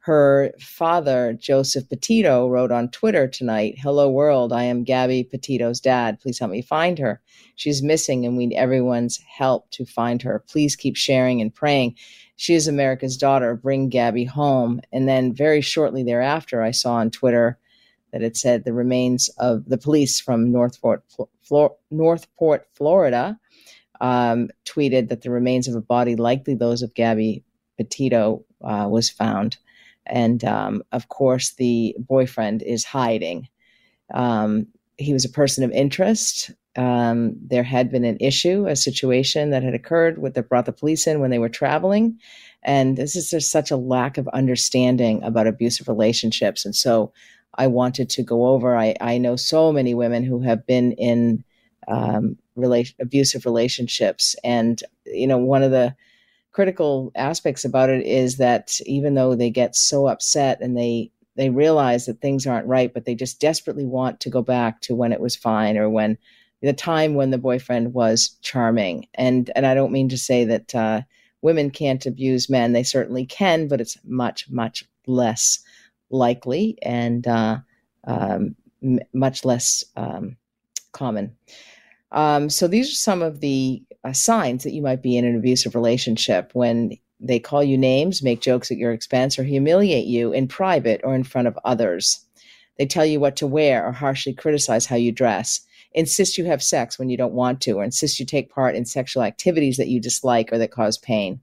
Her 0.06 0.52
father, 0.60 1.34
Joseph 1.34 1.89
Petito, 1.89 2.48
wrote 2.48 2.72
on 2.72 2.89
Twitter 2.91 3.28
tonight 3.28 3.80
Hello, 3.80 4.08
world. 4.08 4.54
I 4.54 4.65
am 4.65 4.84
Gabby 4.84 5.24
Petito's 5.24 5.80
dad. 5.80 6.20
Please 6.20 6.38
help 6.38 6.52
me 6.52 6.62
find 6.62 7.00
her. 7.00 7.24
She's 7.56 7.82
missing, 7.82 8.24
and 8.24 8.38
we 8.38 8.46
need 8.46 8.56
everyone's 8.56 9.18
help 9.18 9.68
to 9.72 9.84
find 9.84 10.22
her. 10.22 10.44
Please 10.48 10.76
keep 10.76 10.96
sharing 10.96 11.41
and 11.41 11.52
praying. 11.52 11.96
She 12.36 12.54
is 12.54 12.68
America's 12.68 13.18
daughter. 13.18 13.56
Bring 13.56 13.89
Gabby 13.89 14.26
home. 14.26 14.80
And 14.94 15.10
then 15.10 15.34
very 15.34 15.60
shortly 15.60 16.04
thereafter, 16.04 16.62
I 16.62 16.70
saw 16.70 16.98
on 16.98 17.10
Twitter 17.10 17.58
that 18.13 18.22
it 18.22 18.38
said 18.38 18.63
the 18.63 18.74
remains 18.74 19.30
of 19.39 19.65
the 19.65 19.80
police 19.80 20.20
from 20.20 20.52
North 20.52 20.80
Port, 20.80 21.04
Flor- 21.41 21.78
North 21.89 22.28
Port 22.38 22.68
Florida, 22.76 23.39
um, 24.02 24.50
tweeted 24.65 25.10
that 25.10 25.24
the 25.24 25.32
remains 25.32 25.68
of 25.68 25.74
a 25.74 25.82
body, 25.82 26.15
likely 26.15 26.54
those 26.54 26.84
of 26.84 26.94
Gabby 26.94 27.44
Petito, 27.76 28.46
uh, 28.63 28.88
was 28.88 29.10
found. 29.10 29.58
And 30.06 30.44
um, 30.44 30.84
of 30.91 31.10
course, 31.10 31.54
the 31.54 31.96
boyfriend 32.00 32.62
is 32.62 32.84
hiding. 32.84 33.48
Um, 34.13 34.68
he 34.98 35.13
was 35.13 35.26
a 35.26 35.30
person 35.30 35.63
of 35.63 35.72
interest. 35.72 36.52
Um, 36.76 37.36
there 37.41 37.63
had 37.63 37.89
been 37.89 38.04
an 38.04 38.18
issue, 38.20 38.68
a 38.68 38.76
situation 38.76 39.50
that 39.52 39.63
had 39.63 39.74
occurred 39.74 40.18
with 40.18 40.34
that 40.34 40.50
brought 40.50 40.65
the 40.65 40.74
police 40.74 41.08
in 41.08 41.20
when 41.20 41.32
they 41.32 41.39
were 41.39 41.50
traveling. 41.50 42.20
And 42.63 42.98
this 42.98 43.15
is 43.15 43.30
just 43.30 43.52
such 43.52 43.72
a 43.72 43.78
lack 43.78 44.18
of 44.18 44.28
understanding 44.30 45.24
about 45.24 45.48
abusive 45.48 45.88
relationships. 45.88 46.65
And 46.65 46.76
so 46.76 47.13
I 47.56 47.68
wanted 47.68 48.10
to 48.12 48.24
go 48.24 48.48
over. 48.48 48.76
I, 48.76 48.96
I 49.00 49.18
know 49.18 49.36
so 49.36 49.72
many 49.72 49.94
women 49.94 50.24
who 50.24 50.41
have 50.41 50.65
been 50.65 50.91
in 50.94 51.44
um, 51.88 52.38
abusive 53.00 53.46
relationships. 53.46 54.36
And, 54.44 54.82
you 55.06 55.28
know, 55.28 55.38
one 55.38 55.63
of 55.63 55.72
the 55.72 55.96
critical 56.56 57.12
aspects 57.15 57.65
about 57.65 57.89
it 57.89 58.06
is 58.06 58.38
that 58.38 58.80
even 58.86 59.13
though 59.13 59.36
they 59.36 59.50
get 59.50 59.76
so 59.76 60.08
upset 60.08 60.62
and 60.62 60.78
they 60.78 61.12
they 61.36 61.50
realize 61.50 62.06
that 62.06 62.22
things 62.22 62.48
aren't 62.48 62.65
right, 62.65 62.94
but 62.94 63.04
they 63.04 63.13
just 63.13 63.41
desperately 63.41 63.84
want 63.84 64.22
to 64.22 64.30
go 64.30 64.41
back 64.41 64.80
to 64.80 64.96
when 64.96 65.12
it 65.12 65.20
was 65.20 65.36
fine 65.36 65.78
or 65.78 65.89
when 65.89 66.18
the 66.62 66.72
time 66.72 67.15
when 67.15 67.32
the 67.32 67.38
boyfriend 67.38 67.94
was 67.94 68.38
charming. 68.41 69.06
And 69.15 69.52
and 69.54 69.65
I 69.65 69.74
don't 69.74 69.91
mean 69.91 70.08
to 70.08 70.18
say 70.18 70.46
that 70.46 70.74
uh, 70.74 71.02
women 71.41 71.72
can't 71.72 72.06
abuse 72.06 72.50
men; 72.50 72.72
they 72.72 72.84
certainly 72.84 73.26
can, 73.26 73.68
but 73.68 73.82
it's 73.82 73.98
much 74.06 74.50
much 74.50 74.86
less 75.08 75.60
likely 76.10 76.78
and 76.82 77.28
uh, 77.28 77.58
um, 78.06 78.56
m- 78.82 79.00
much 79.12 79.44
less 79.44 79.84
um, 79.98 80.38
common. 80.94 81.36
Um, 82.13 82.50
so 82.50 82.70
these 82.70 82.89
are 82.89 82.96
some 82.96 83.22
of 83.22 83.41
the 83.41 83.84
uh, 84.06 84.13
signs 84.13 84.63
that 84.63 84.74
you 84.74 84.82
might 84.82 85.02
be 85.02 85.18
in 85.18 85.26
an 85.26 85.36
abusive 85.36 85.74
relationship 85.74 86.52
when 86.54 86.91
they 87.20 87.39
call 87.39 87.63
you 87.63 87.78
names, 87.78 88.22
make 88.22 88.39
jokes 88.39 88.70
at 88.70 88.78
your 88.78 88.91
expense, 88.91 89.39
or 89.39 89.44
humiliate 89.44 90.06
you 90.06 90.32
in 90.32 90.48
private 90.48 91.02
or 91.04 91.15
in 91.15 91.24
front 91.24 91.48
of 91.48 91.58
others. 91.65 92.24
They 92.78 92.86
tell 92.86 93.06
you 93.06 93.20
what 93.20 93.36
to 93.38 93.48
wear 93.48 93.86
or 93.86 93.91
harshly 93.91 94.34
criticize 94.34 94.86
how 94.86 94.96
you 94.96 95.12
dress, 95.12 95.62
insist 95.94 96.38
you 96.38 96.46
have 96.46 96.62
sex 96.62 97.00
when 97.00 97.10
you 97.10 97.18
don't 97.18 97.34
want 97.34 97.62
to, 97.62 97.74
or 97.74 97.84
insist 97.84 98.20
you 98.20 98.26
take 98.26 98.52
part 98.52 98.76
in 98.76 98.86
sexual 98.86 99.24
activities 99.24 99.78
that 99.78 99.88
you 99.88 100.00
dislike 100.00 100.52
or 100.52 100.58
that 100.58 100.72
cause 100.72 100.98
pain. 100.98 101.39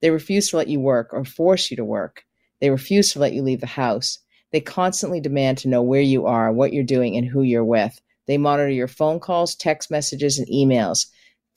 They 0.00 0.10
refuse 0.10 0.50
to 0.50 0.58
let 0.58 0.68
you 0.68 0.80
work 0.80 1.10
or 1.12 1.24
force 1.24 1.70
you 1.70 1.76
to 1.78 1.84
work. 1.84 2.24
They 2.60 2.70
refuse 2.70 3.12
to 3.12 3.20
let 3.20 3.32
you 3.32 3.42
leave 3.42 3.60
the 3.60 3.66
house. 3.66 4.18
They 4.50 4.60
constantly 4.60 5.20
demand 5.20 5.58
to 5.58 5.68
know 5.68 5.82
where 5.82 6.02
you 6.02 6.26
are, 6.26 6.52
what 6.52 6.74
you're 6.74 6.84
doing, 6.84 7.16
and 7.16 7.26
who 7.26 7.42
you're 7.42 7.64
with. 7.64 7.98
They 8.26 8.36
monitor 8.38 8.68
your 8.68 8.88
phone 8.88 9.18
calls, 9.18 9.54
text 9.54 9.90
messages, 9.90 10.38
and 10.38 10.46
emails, 10.48 11.06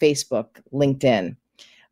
Facebook, 0.01 0.61
LinkedIn. 0.73 1.35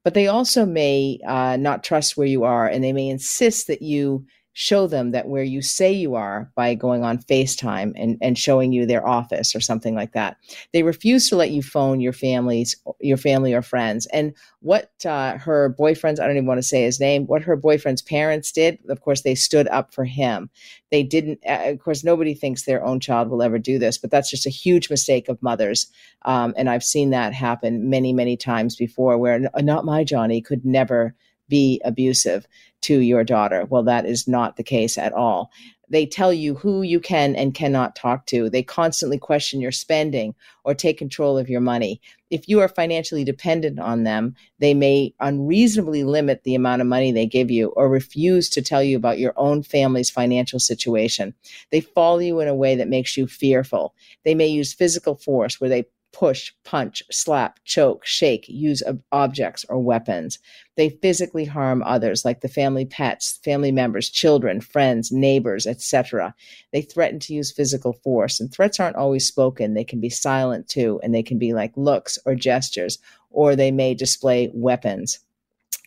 But 0.03 0.13
they 0.13 0.27
also 0.27 0.65
may 0.65 1.19
uh, 1.25 1.57
not 1.57 1.83
trust 1.83 2.17
where 2.17 2.27
you 2.27 2.43
are, 2.43 2.67
and 2.67 2.83
they 2.83 2.93
may 2.93 3.07
insist 3.07 3.67
that 3.67 3.81
you 3.81 4.25
show 4.53 4.85
them 4.85 5.11
that 5.11 5.27
where 5.27 5.43
you 5.43 5.61
say 5.61 5.91
you 5.91 6.13
are 6.13 6.51
by 6.55 6.75
going 6.75 7.03
on 7.03 7.17
FaceTime 7.17 7.91
and, 7.95 8.17
and 8.21 8.37
showing 8.37 8.71
you 8.71 8.85
their 8.85 9.05
office 9.05 9.55
or 9.55 9.59
something 9.59 9.95
like 9.95 10.13
that. 10.13 10.37
They 10.71 10.83
refuse 10.83 11.27
to 11.29 11.35
let 11.35 11.49
you 11.49 11.63
phone 11.63 11.99
your 11.99 12.13
families, 12.13 12.75
your 13.01 13.17
family 13.17 13.53
or 13.53 13.63
friends. 13.63 14.05
And 14.07 14.33
what 14.59 14.91
uh, 15.05 15.37
her 15.39 15.69
boyfriend's, 15.69 16.19
I 16.19 16.27
don't 16.27 16.35
even 16.35 16.45
want 16.45 16.59
to 16.59 16.63
say 16.63 16.83
his 16.83 16.99
name, 16.99 17.25
what 17.25 17.41
her 17.41 17.55
boyfriend's 17.55 18.03
parents 18.03 18.51
did, 18.51 18.77
of 18.89 19.01
course, 19.01 19.21
they 19.21 19.35
stood 19.35 19.67
up 19.69 19.93
for 19.93 20.05
him. 20.05 20.51
They 20.91 21.01
didn't, 21.01 21.39
uh, 21.47 21.71
of 21.71 21.79
course, 21.79 22.03
nobody 22.03 22.35
thinks 22.35 22.63
their 22.63 22.85
own 22.85 22.99
child 22.99 23.29
will 23.29 23.41
ever 23.41 23.57
do 23.57 23.79
this, 23.79 23.97
but 23.97 24.11
that's 24.11 24.29
just 24.29 24.45
a 24.45 24.51
huge 24.51 24.89
mistake 24.89 25.29
of 25.29 25.41
mothers. 25.41 25.87
Um, 26.25 26.53
and 26.55 26.69
I've 26.69 26.83
seen 26.83 27.09
that 27.09 27.33
happen 27.33 27.89
many, 27.89 28.13
many 28.13 28.37
times 28.37 28.75
before 28.75 29.17
where 29.17 29.49
not 29.57 29.85
my 29.85 30.03
Johnny 30.03 30.41
could 30.41 30.63
never 30.63 31.15
be 31.53 31.79
abusive 31.85 32.47
to 32.81 32.97
your 32.97 33.23
daughter. 33.23 33.67
Well, 33.69 33.83
that 33.83 34.07
is 34.07 34.27
not 34.27 34.57
the 34.57 34.63
case 34.63 34.97
at 34.97 35.13
all. 35.13 35.51
They 35.87 36.07
tell 36.07 36.33
you 36.33 36.55
who 36.55 36.81
you 36.81 36.99
can 36.99 37.35
and 37.35 37.53
cannot 37.53 37.95
talk 37.95 38.25
to. 38.27 38.49
They 38.49 38.63
constantly 38.63 39.19
question 39.19 39.61
your 39.61 39.71
spending 39.71 40.33
or 40.63 40.73
take 40.73 40.97
control 40.97 41.37
of 41.37 41.49
your 41.49 41.61
money. 41.61 42.01
If 42.31 42.49
you 42.49 42.59
are 42.61 42.67
financially 42.67 43.23
dependent 43.23 43.79
on 43.79 44.01
them, 44.01 44.35
they 44.57 44.73
may 44.73 45.13
unreasonably 45.19 46.03
limit 46.03 46.43
the 46.43 46.55
amount 46.55 46.81
of 46.81 46.87
money 46.87 47.11
they 47.11 47.27
give 47.27 47.51
you 47.51 47.67
or 47.75 47.87
refuse 47.87 48.49
to 48.49 48.63
tell 48.63 48.81
you 48.81 48.97
about 48.97 49.19
your 49.19 49.33
own 49.35 49.61
family's 49.61 50.09
financial 50.09 50.57
situation. 50.59 51.35
They 51.69 51.81
follow 51.81 52.17
you 52.17 52.39
in 52.39 52.47
a 52.47 52.55
way 52.55 52.75
that 52.75 52.89
makes 52.89 53.15
you 53.15 53.27
fearful. 53.27 53.93
They 54.25 54.33
may 54.33 54.47
use 54.47 54.73
physical 54.73 55.13
force 55.13 55.61
where 55.61 55.69
they 55.69 55.85
push, 56.13 56.53
punch, 56.63 57.03
slap, 57.11 57.59
choke, 57.65 58.05
shake, 58.05 58.47
use 58.47 58.81
objects 59.11 59.65
or 59.67 59.79
weapons. 59.79 60.39
They 60.77 60.89
physically 60.89 61.43
harm 61.43 61.83
others, 61.83 62.23
like 62.23 62.41
the 62.41 62.47
family 62.47 62.85
pets, 62.85 63.39
family 63.43 63.71
members, 63.71 64.09
children, 64.09 64.61
friends, 64.61 65.11
neighbors, 65.11 65.67
etc. 65.67 66.33
They 66.71 66.81
threaten 66.81 67.19
to 67.21 67.33
use 67.33 67.51
physical 67.51 67.93
force, 67.93 68.39
and 68.39 68.51
threats 68.51 68.79
aren't 68.79 68.95
always 68.95 69.27
spoken. 69.27 69.73
They 69.73 69.83
can 69.83 69.99
be 69.99 70.09
silent 70.09 70.67
too, 70.69 70.99
and 71.03 71.13
they 71.13 71.23
can 71.23 71.39
be 71.39 71.53
like 71.53 71.75
looks 71.75 72.17
or 72.25 72.35
gestures, 72.35 72.99
or 73.31 73.55
they 73.55 73.71
may 73.71 73.93
display 73.93 74.51
weapons. 74.53 75.19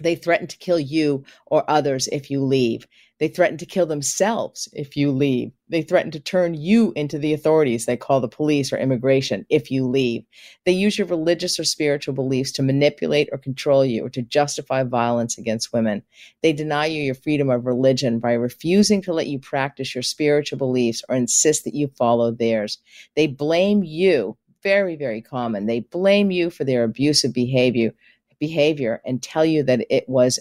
They 0.01 0.15
threaten 0.15 0.47
to 0.49 0.59
kill 0.59 0.81
you 0.81 1.25
or 1.47 1.65
others 1.71 2.09
if 2.09 2.31
you 2.31 2.43
leave. 2.43 2.87
They 3.19 3.29
threaten 3.29 3.57
to 3.59 3.67
kill 3.67 3.87
themselves 3.87 4.69
if 4.73 4.97
you 4.97 5.11
leave. 5.11 5.53
They 5.69 5.83
threaten 5.83 6.11
to 6.13 6.21
turn 6.21 6.55
you 6.55 6.93
into 6.95 7.19
the 7.19 7.33
authorities 7.33 7.87
they 7.87 7.97
call 7.97 8.21
the 8.21 8.29
police 8.29 8.73
or 8.73 8.79
immigration 8.79 9.47
if 9.49 9.71
you 9.71 9.87
leave. 9.87 10.25
They 10.65 10.73
use 10.73 10.99
your 10.99 11.07
religious 11.07 11.59
or 11.59 11.65
spiritual 11.65 12.15
beliefs 12.15 12.53
to 12.53 12.63
manipulate 12.63 13.29
or 13.33 13.39
control 13.39 13.85
you 13.85 14.05
or 14.05 14.11
to 14.11 14.23
justify 14.23 14.83
violence 14.83 15.39
against 15.39 15.73
women. 15.73 16.03
They 16.43 16.53
deny 16.53 16.87
you 16.87 17.03
your 17.03 17.15
freedom 17.15 17.49
of 17.49 17.65
religion 17.67 18.19
by 18.19 18.33
refusing 18.33 19.01
to 19.03 19.15
let 19.15 19.29
you 19.29 19.39
practice 19.39 19.95
your 19.95 20.03
spiritual 20.03 20.59
beliefs 20.59 21.03
or 21.09 21.17
insist 21.17 21.65
that 21.65 21.75
you 21.75 21.89
follow 21.89 22.31
theirs. 22.31 22.79
They 23.15 23.27
blame 23.27 23.83
you, 23.83 24.37
very, 24.63 24.97
very 24.97 25.23
common. 25.23 25.67
They 25.67 25.81
blame 25.81 26.31
you 26.31 26.51
for 26.51 26.65
their 26.65 26.85
abusive 26.85 27.33
behavior 27.33 27.93
behavior 28.39 29.01
and 29.07 29.23
tell 29.23 29.47
you 29.47 29.63
that 29.63 29.87
it 29.89 30.07
was 30.09 30.39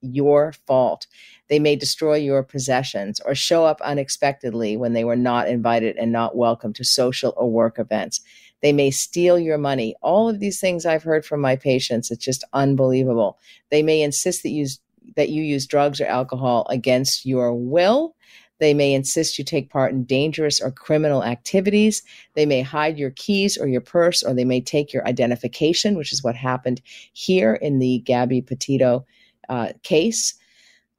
your 0.00 0.52
fault. 0.66 1.06
They 1.48 1.58
may 1.58 1.76
destroy 1.76 2.16
your 2.16 2.42
possessions 2.42 3.20
or 3.20 3.34
show 3.34 3.64
up 3.64 3.80
unexpectedly 3.80 4.76
when 4.76 4.92
they 4.92 5.04
were 5.04 5.16
not 5.16 5.48
invited 5.48 5.96
and 5.96 6.12
not 6.12 6.36
welcome 6.36 6.72
to 6.74 6.84
social 6.84 7.34
or 7.36 7.50
work 7.50 7.78
events. 7.78 8.20
They 8.62 8.72
may 8.72 8.90
steal 8.90 9.38
your 9.38 9.58
money. 9.58 9.94
All 10.02 10.28
of 10.28 10.40
these 10.40 10.60
things 10.60 10.86
I've 10.86 11.02
heard 11.02 11.24
from 11.24 11.40
my 11.40 11.56
patients. 11.56 12.10
It's 12.10 12.24
just 12.24 12.44
unbelievable. 12.52 13.38
They 13.70 13.82
may 13.82 14.02
insist 14.02 14.42
that 14.42 14.50
you 14.50 14.66
that 15.14 15.28
you 15.28 15.42
use 15.42 15.66
drugs 15.66 16.00
or 16.00 16.06
alcohol 16.06 16.66
against 16.68 17.24
your 17.24 17.54
will. 17.54 18.16
They 18.58 18.74
may 18.74 18.94
insist 18.94 19.38
you 19.38 19.44
take 19.44 19.70
part 19.70 19.92
in 19.92 20.04
dangerous 20.04 20.60
or 20.60 20.70
criminal 20.72 21.22
activities. 21.22 22.02
They 22.34 22.46
may 22.46 22.62
hide 22.62 22.98
your 22.98 23.10
keys 23.10 23.56
or 23.58 23.68
your 23.68 23.82
purse, 23.82 24.22
or 24.22 24.34
they 24.34 24.44
may 24.44 24.60
take 24.60 24.92
your 24.92 25.06
identification, 25.06 25.96
which 25.96 26.12
is 26.12 26.24
what 26.24 26.34
happened 26.34 26.80
here 27.12 27.54
in 27.54 27.78
the 27.78 27.98
Gabby 27.98 28.40
Petito 28.40 29.04
uh, 29.48 29.68
case. 29.82 30.34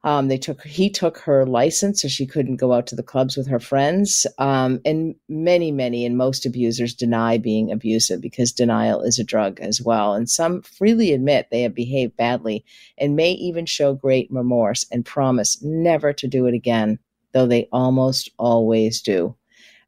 Um, 0.07 0.29
they 0.29 0.37
took 0.37 0.63
he 0.63 0.89
took 0.89 1.17
her 1.17 1.45
license, 1.45 2.01
so 2.01 2.07
she 2.07 2.25
couldn't 2.25 2.55
go 2.55 2.71
out 2.71 2.87
to 2.87 2.95
the 2.95 3.03
clubs 3.03 3.35
with 3.35 3.45
her 3.47 3.59
friends. 3.59 4.25
Um, 4.37 4.79
and 4.85 5.15
many, 5.27 5.69
many, 5.69 6.05
and 6.05 6.15
most 6.15 6.45
abusers 6.45 6.93
deny 6.93 7.37
being 7.37 7.73
abusive 7.73 8.21
because 8.21 8.53
denial 8.53 9.01
is 9.01 9.19
a 9.19 9.25
drug 9.25 9.59
as 9.59 9.81
well. 9.81 10.13
And 10.13 10.29
some 10.29 10.61
freely 10.61 11.11
admit 11.11 11.47
they 11.51 11.63
have 11.63 11.75
behaved 11.75 12.15
badly 12.15 12.63
and 12.97 13.17
may 13.17 13.31
even 13.31 13.65
show 13.65 13.95
great 13.95 14.29
remorse 14.31 14.85
and 14.93 15.05
promise 15.05 15.61
never 15.61 16.13
to 16.13 16.25
do 16.25 16.45
it 16.45 16.53
again, 16.53 16.99
though 17.33 17.45
they 17.45 17.67
almost 17.73 18.29
always 18.39 19.01
do. 19.01 19.35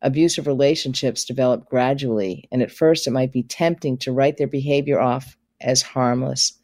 Abusive 0.02 0.48
relationships 0.48 1.24
develop 1.24 1.70
gradually, 1.70 2.46
and 2.52 2.62
at 2.62 2.72
first 2.72 3.08
it 3.08 3.12
might 3.12 3.32
be 3.32 3.44
tempting 3.44 3.98
to 4.00 4.12
write 4.12 4.36
their 4.36 4.48
behavior 4.48 5.00
off 5.00 5.38
as 5.62 5.82
harmless 5.82 6.59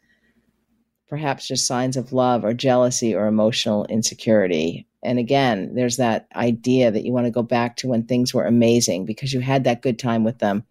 perhaps 1.08 1.46
just 1.48 1.66
signs 1.66 1.96
of 1.96 2.12
love 2.12 2.44
or 2.44 2.52
jealousy 2.52 3.14
or 3.14 3.26
emotional 3.26 3.84
insecurity. 3.86 4.86
And 5.02 5.18
again, 5.18 5.74
there's 5.74 5.98
that 5.98 6.26
idea 6.34 6.90
that 6.90 7.04
you 7.04 7.12
want 7.12 7.26
to 7.26 7.30
go 7.30 7.42
back 7.42 7.76
to 7.76 7.88
when 7.88 8.04
things 8.04 8.34
were 8.34 8.44
amazing 8.44 9.04
because 9.04 9.32
you 9.32 9.40
had 9.40 9.64
that 9.64 9.82
good 9.82 9.98
time 9.98 10.24
with 10.24 10.38
them, 10.38 10.64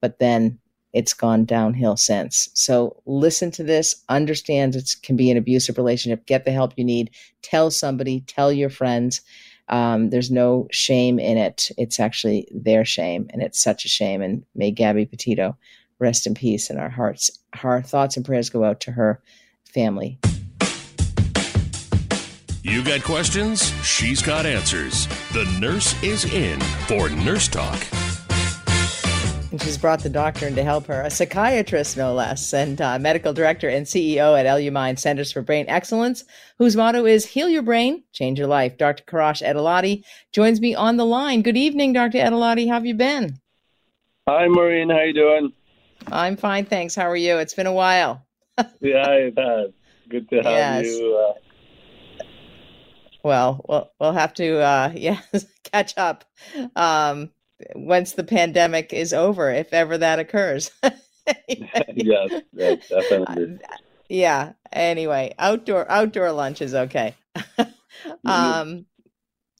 but 0.00 0.18
then 0.18 0.58
it's 0.92 1.12
gone 1.12 1.44
downhill 1.44 1.96
since. 1.96 2.48
So 2.54 3.02
listen 3.04 3.50
to 3.52 3.62
this, 3.62 4.02
understand 4.08 4.74
it 4.74 4.96
can 5.02 5.14
be 5.14 5.30
an 5.30 5.36
abusive 5.36 5.76
relationship, 5.76 6.26
get 6.26 6.44
the 6.44 6.52
help 6.52 6.72
you 6.76 6.84
need, 6.84 7.10
tell 7.42 7.70
somebody, 7.70 8.20
tell 8.22 8.50
your 8.50 8.70
friends. 8.70 9.20
Um, 9.68 10.10
there's 10.10 10.30
no 10.30 10.68
shame 10.70 11.18
in 11.18 11.36
it. 11.36 11.70
It's 11.76 12.00
actually 12.00 12.48
their 12.50 12.84
shame, 12.84 13.28
and 13.30 13.42
it's 13.42 13.62
such 13.62 13.84
a 13.84 13.88
shame. 13.88 14.22
And 14.22 14.44
may 14.54 14.70
Gabby 14.70 15.06
Petito 15.06 15.56
rest 15.98 16.26
in 16.26 16.34
peace, 16.34 16.70
and 16.70 16.80
our 16.80 16.88
hearts, 16.88 17.30
our 17.62 17.82
thoughts 17.82 18.16
and 18.16 18.24
prayers 18.24 18.48
go 18.48 18.64
out 18.64 18.80
to 18.80 18.92
her 18.92 19.20
family. 19.76 20.18
You 22.62 22.82
got 22.82 23.04
questions? 23.04 23.72
She's 23.84 24.22
got 24.22 24.46
answers. 24.46 25.06
The 25.32 25.44
nurse 25.60 26.02
is 26.02 26.24
in 26.24 26.58
for 26.88 27.10
Nurse 27.10 27.46
Talk. 27.46 27.78
And 29.52 29.62
she's 29.62 29.78
brought 29.78 30.00
the 30.00 30.08
doctor 30.08 30.48
in 30.48 30.56
to 30.56 30.64
help 30.64 30.86
her, 30.86 31.02
a 31.02 31.10
psychiatrist 31.10 31.96
no 31.96 32.12
less, 32.12 32.52
and 32.52 32.80
uh, 32.80 32.98
medical 32.98 33.32
director 33.32 33.68
and 33.68 33.86
CEO 33.86 34.36
at 34.36 34.46
Elumind 34.46 34.98
Centers 34.98 35.30
for 35.30 35.42
Brain 35.42 35.66
Excellence, 35.68 36.24
whose 36.58 36.74
motto 36.74 37.06
is 37.06 37.24
"Heal 37.24 37.48
your 37.48 37.62
brain, 37.62 38.02
change 38.12 38.38
your 38.38 38.48
life." 38.48 38.76
Dr. 38.76 39.04
Karash 39.04 39.46
Ediladi 39.46 40.02
joins 40.32 40.60
me 40.60 40.74
on 40.74 40.96
the 40.96 41.06
line. 41.06 41.42
Good 41.42 41.56
evening, 41.56 41.92
Dr. 41.92 42.18
Ediladi. 42.18 42.66
How 42.66 42.74
have 42.74 42.86
you 42.86 42.94
been? 42.94 43.38
Hi, 44.28 44.48
Maureen. 44.48 44.90
How 44.90 45.02
you 45.02 45.14
doing? 45.14 45.52
I'm 46.08 46.36
fine, 46.36 46.64
thanks. 46.64 46.96
How 46.96 47.08
are 47.08 47.16
you? 47.16 47.38
It's 47.38 47.54
been 47.54 47.68
a 47.68 47.72
while 47.72 48.25
yeah, 48.80 49.10
it 49.10 49.38
has. 49.38 49.70
Good 50.08 50.28
to 50.30 50.36
have 50.36 50.44
yes. 50.44 50.86
you. 50.86 51.16
Uh... 51.16 52.24
Well, 53.22 53.64
we'll 53.68 53.90
we'll 53.98 54.12
have 54.12 54.34
to 54.34 54.60
uh, 54.60 54.92
yeah 54.96 55.20
catch 55.64 55.94
up 55.96 56.24
um, 56.76 57.30
once 57.74 58.12
the 58.12 58.24
pandemic 58.24 58.92
is 58.92 59.12
over, 59.12 59.50
if 59.50 59.72
ever 59.72 59.98
that 59.98 60.18
occurs. 60.18 60.70
yes, 61.48 62.30
yes, 62.52 62.88
definitely. 62.88 63.58
Uh, 63.64 63.76
yeah. 64.08 64.52
Anyway, 64.72 65.34
outdoor 65.38 65.90
outdoor 65.90 66.32
lunch 66.32 66.60
is 66.62 66.74
okay. 66.74 67.14
Mm-hmm. 68.04 68.28
um. 68.28 68.86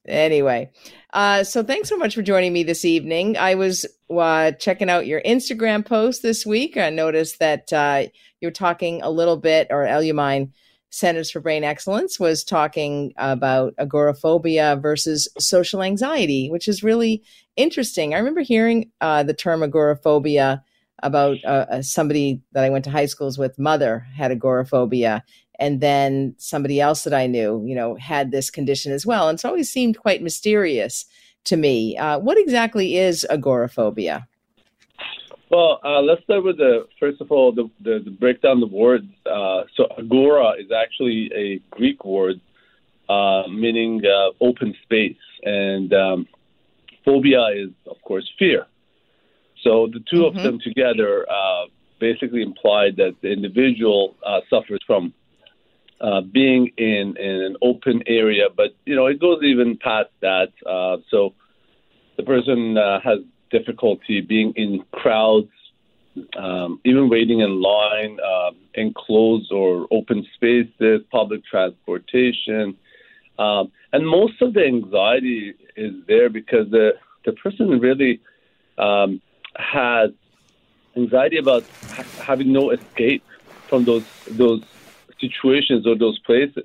Anyway, 0.07 0.71
uh, 1.13 1.43
so 1.43 1.65
thanks 1.65 1.89
so 1.89 1.97
much 1.97 2.15
for 2.15 2.23
joining 2.23 2.53
me 2.53 2.63
this 2.63 2.85
evening. 2.85 3.37
I 3.37 3.55
was 3.55 3.87
uh, 4.11 4.53
checking 4.53 4.91
out 4.91 5.07
your 5.07 5.21
Instagram 5.23 5.85
post 5.85 6.23
this 6.23 6.47
week. 6.47 6.77
I 6.77 6.91
noticed 6.91 7.41
that 7.41 7.73
uh, 7.73 8.05
you 8.41 8.49
were 8.49 8.53
talking 8.53 9.03
a 9.03 9.11
little 9.11 9.37
bit, 9.37 9.69
or 9.71 9.85
Elumind 9.85 10.51
Centers 10.91 11.31
for 11.31 11.41
Brain 11.41 11.65
Excellence 11.65 12.19
was 12.21 12.45
talking 12.45 13.13
about 13.17 13.75
agoraphobia 13.79 14.77
versus 14.77 15.29
social 15.39 15.83
anxiety, 15.83 16.49
which 16.51 16.69
is 16.69 16.83
really 16.83 17.23
interesting. 17.57 18.15
I 18.15 18.19
remember 18.19 18.41
hearing 18.41 18.91
uh, 19.01 19.23
the 19.23 19.35
term 19.35 19.63
agoraphobia 19.63 20.63
about 21.03 21.37
uh, 21.45 21.67
uh, 21.71 21.83
somebody 21.83 22.41
that 22.53 22.65
I 22.65 22.71
went 22.71 22.85
to 22.85 22.91
high 22.91 23.07
schools 23.07 23.37
with, 23.37 23.59
mother 23.59 24.07
had 24.15 24.31
agoraphobia. 24.31 25.23
And 25.59 25.81
then 25.81 26.35
somebody 26.39 26.81
else 26.81 27.05
that 27.05 27.15
I 27.15 27.27
knew, 27.27 27.63
you 27.67 27.75
know, 27.75 27.97
had 27.97 28.31
this 28.31 28.51
condition 28.51 28.93
as 28.93 29.07
well. 29.07 29.29
And 29.29 29.37
it's 29.37 29.45
always 29.45 29.71
seemed 29.71 29.99
quite 29.99 30.23
mysterious 30.23 31.05
to 31.45 31.57
me. 31.57 31.97
Uh, 31.97 32.19
what 32.19 32.39
exactly 32.39 32.97
is 32.97 33.27
agoraphobia? 33.29 34.27
Well, 35.51 35.81
uh, 35.85 36.01
let's 36.01 36.23
start 36.25 36.43
with 36.43 36.57
the 36.57 36.89
first 36.99 37.21
of 37.21 37.31
all 37.31 37.53
the 37.53 37.71
the, 37.81 38.01
the 38.05 38.11
breakdown 38.11 38.61
the 38.61 38.67
words. 38.67 39.07
Uh, 39.25 39.63
so 39.77 39.87
agora 39.97 40.55
is 40.59 40.71
actually 40.73 41.31
a 41.35 41.61
Greek 41.71 42.05
word 42.05 42.41
uh, 43.09 43.45
meaning 43.49 44.03
uh, 44.05 44.45
open 44.45 44.75
space, 44.83 45.17
and 45.45 45.93
um, 45.93 46.27
phobia 47.05 47.47
is 47.55 47.71
of 47.89 47.97
course 48.03 48.29
fear. 48.39 48.67
So 49.63 49.89
the 49.93 50.01
2 50.11 50.17
mm-hmm. 50.17 50.37
of 50.37 50.43
them 50.43 50.59
together 50.63 51.27
uh, 51.31 51.67
basically 51.99 52.43
imply 52.43 52.91
that 52.97 53.17
the 53.23 53.33
individual 53.33 54.17
uh, 54.25 54.41
suffers 54.51 54.81
from 54.87 55.15
uh, 56.01 56.21
being 56.21 56.71
in, 56.77 57.15
in 57.19 57.43
an 57.43 57.57
open 57.63 58.03
area, 58.07 58.49
but 58.55 58.75
you 58.85 58.95
know 58.95 59.07
it 59.07 59.21
goes 59.21 59.43
even 59.43 59.79
past 59.79 60.11
that. 60.21 60.53
Uh, 60.67 60.99
so 61.11 61.35
the 62.17 62.23
person 62.23 62.77
uh, 62.77 63.01
has 63.01 63.21
difficulty 63.51 64.21
being 64.21 64.53
in 64.57 64.85
crowds, 64.93 65.51
um, 66.37 66.81
even 66.85 67.09
waiting 67.09 67.41
in 67.41 67.61
line, 67.61 68.19
uh, 68.25 68.51
enclosed 68.75 69.53
or 69.53 69.87
open 69.91 70.27
spaces, 70.35 71.03
public 71.11 71.45
transportation, 71.45 72.77
um, 73.39 73.71
and 73.93 74.07
most 74.07 74.41
of 74.41 74.55
the 74.55 74.65
anxiety 74.65 75.55
is 75.77 75.95
there 76.07 76.31
because 76.31 76.71
the 76.71 76.95
the 77.25 77.33
person 77.33 77.79
really 77.81 78.21
um, 78.79 79.21
has 79.57 80.11
anxiety 80.97 81.37
about 81.37 81.65
ha- 81.91 82.23
having 82.23 82.53
no 82.53 82.71
escape 82.71 83.23
from 83.69 83.85
those 83.85 84.05
those 84.31 84.63
situations 85.21 85.87
or 85.87 85.97
those 85.97 86.19
places. 86.21 86.65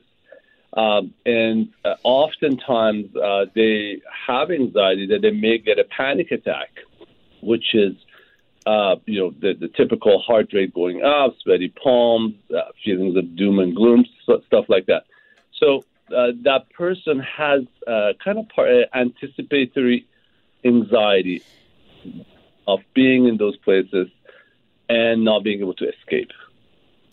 Um, 0.74 1.14
and 1.26 1.70
uh, 1.84 1.96
oftentimes 2.04 3.14
uh, 3.16 3.46
they 3.54 4.02
have 4.28 4.52
anxiety 4.52 5.06
that 5.08 5.22
they 5.22 5.32
may 5.32 5.58
get 5.58 5.80
a 5.80 5.84
panic 5.84 6.32
attack, 6.32 6.70
which 7.42 7.76
is, 7.76 7.94
uh, 8.66 8.96
you 9.06 9.20
know, 9.20 9.34
the, 9.42 9.54
the 9.54 9.68
typical 9.68 10.20
heart 10.20 10.54
rate 10.54 10.74
going 10.74 11.04
up, 11.04 11.36
sweaty 11.44 11.74
palms, 11.84 12.36
uh, 12.56 12.62
feelings 12.86 13.18
of 13.18 13.36
doom 13.36 13.60
and 13.60 13.76
gloom, 13.76 14.06
stuff 14.24 14.66
like 14.70 14.86
that. 14.86 15.04
So 15.60 15.84
uh, 16.16 16.32
that 16.44 16.70
person 16.70 17.20
has 17.20 17.64
kind 18.24 18.38
of 18.40 18.46
anticipatory 18.94 20.08
anxiety 20.64 21.44
of 22.68 22.80
being 22.94 23.28
in 23.28 23.38
those 23.38 23.58
places 23.58 24.08
and 24.88 25.26
not 25.26 25.44
being 25.44 25.60
able 25.60 25.74
to 25.74 25.90
escape. 25.90 26.32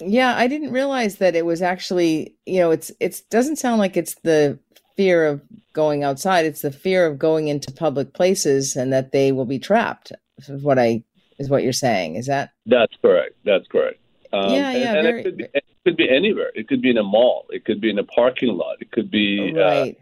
Yeah, 0.01 0.34
I 0.36 0.46
didn't 0.46 0.72
realize 0.72 1.16
that 1.16 1.34
it 1.34 1.44
was 1.44 1.62
actually, 1.62 2.34
you 2.46 2.61
know, 2.61 2.70
it's 2.70 2.92
it 3.01 3.22
doesn't 3.30 3.57
sound 3.57 3.78
like 3.78 3.96
it's 3.96 4.14
the 4.22 4.59
fear 4.96 5.26
of 5.26 5.42
going 5.72 6.03
outside, 6.05 6.44
it's 6.44 6.62
the 6.62 6.72
fear 6.72 7.07
of 7.07 7.18
going 7.18 7.49
into 7.49 7.72
public 7.72 8.12
places 8.14 8.76
and 8.76 8.92
that 8.92 9.12
they 9.12 9.32
will 9.32 9.44
be 9.44 9.59
trapped. 9.59 10.12
Is 10.38 10.62
what 10.62 10.78
I 10.78 11.03
is 11.38 11.49
what 11.49 11.62
you're 11.62 11.72
saying. 11.72 12.16
Is 12.16 12.26
that 12.26 12.51
That's 12.66 12.94
correct. 13.01 13.34
That's 13.44 13.66
correct. 13.68 14.01
Um, 14.32 14.53
yeah, 14.53 14.72
yeah, 14.72 14.94
and, 14.94 15.03
very, 15.07 15.20
it, 15.20 15.24
could 15.24 15.36
be, 15.36 15.44
it 15.55 15.64
could 15.84 15.96
be 15.96 16.11
anywhere. 16.11 16.51
It 16.55 16.68
could 16.68 16.82
be 16.82 16.90
in 16.90 16.99
a 16.99 17.03
mall. 17.03 17.46
It 17.51 17.64
could 17.64 17.80
be 17.80 17.90
in 17.90 17.99
a 17.99 18.05
parking 18.05 18.57
lot. 18.57 18.76
It 18.80 18.90
could 18.90 19.11
be 19.11 19.55
uh, 19.57 19.61
right. 19.61 19.99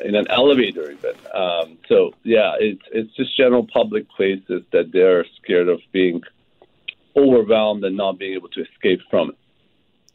uh, 0.00 0.04
in 0.04 0.14
an 0.16 0.26
elevator 0.28 0.90
even. 0.90 1.14
Um, 1.32 1.78
so 1.88 2.14
yeah, 2.24 2.54
it's 2.58 2.82
it's 2.92 3.14
just 3.14 3.36
general 3.36 3.66
public 3.72 4.08
places 4.08 4.62
that 4.72 4.90
they're 4.92 5.24
scared 5.42 5.68
of 5.68 5.80
being 5.92 6.22
overwhelmed 7.16 7.84
and 7.84 7.96
not 7.96 8.18
being 8.18 8.34
able 8.34 8.48
to 8.50 8.62
escape 8.62 9.00
from 9.10 9.30
it. 9.30 9.36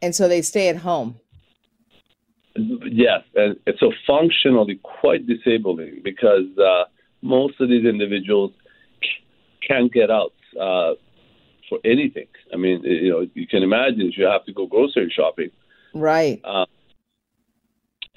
And 0.01 0.15
so 0.15 0.27
they 0.27 0.41
stay 0.41 0.69
at 0.69 0.77
home. 0.77 1.19
Yes, 2.55 3.21
and 3.35 3.55
it's 3.65 3.79
so 3.79 3.91
functionally 4.05 4.79
quite 4.83 5.25
disabling 5.27 6.01
because 6.03 6.45
uh, 6.57 6.85
most 7.21 7.59
of 7.61 7.69
these 7.69 7.85
individuals 7.85 8.51
can't 9.65 9.91
get 9.93 10.09
out 10.09 10.33
uh, 10.59 10.93
for 11.69 11.79
anything. 11.85 12.27
I 12.53 12.57
mean, 12.57 12.81
you 12.83 13.11
know, 13.11 13.27
you 13.33 13.47
can 13.47 13.63
imagine 13.63 14.01
if 14.01 14.17
you 14.17 14.25
have 14.25 14.45
to 14.45 14.53
go 14.53 14.65
grocery 14.65 15.13
shopping, 15.15 15.51
right? 15.93 16.41
Uh, 16.43 16.65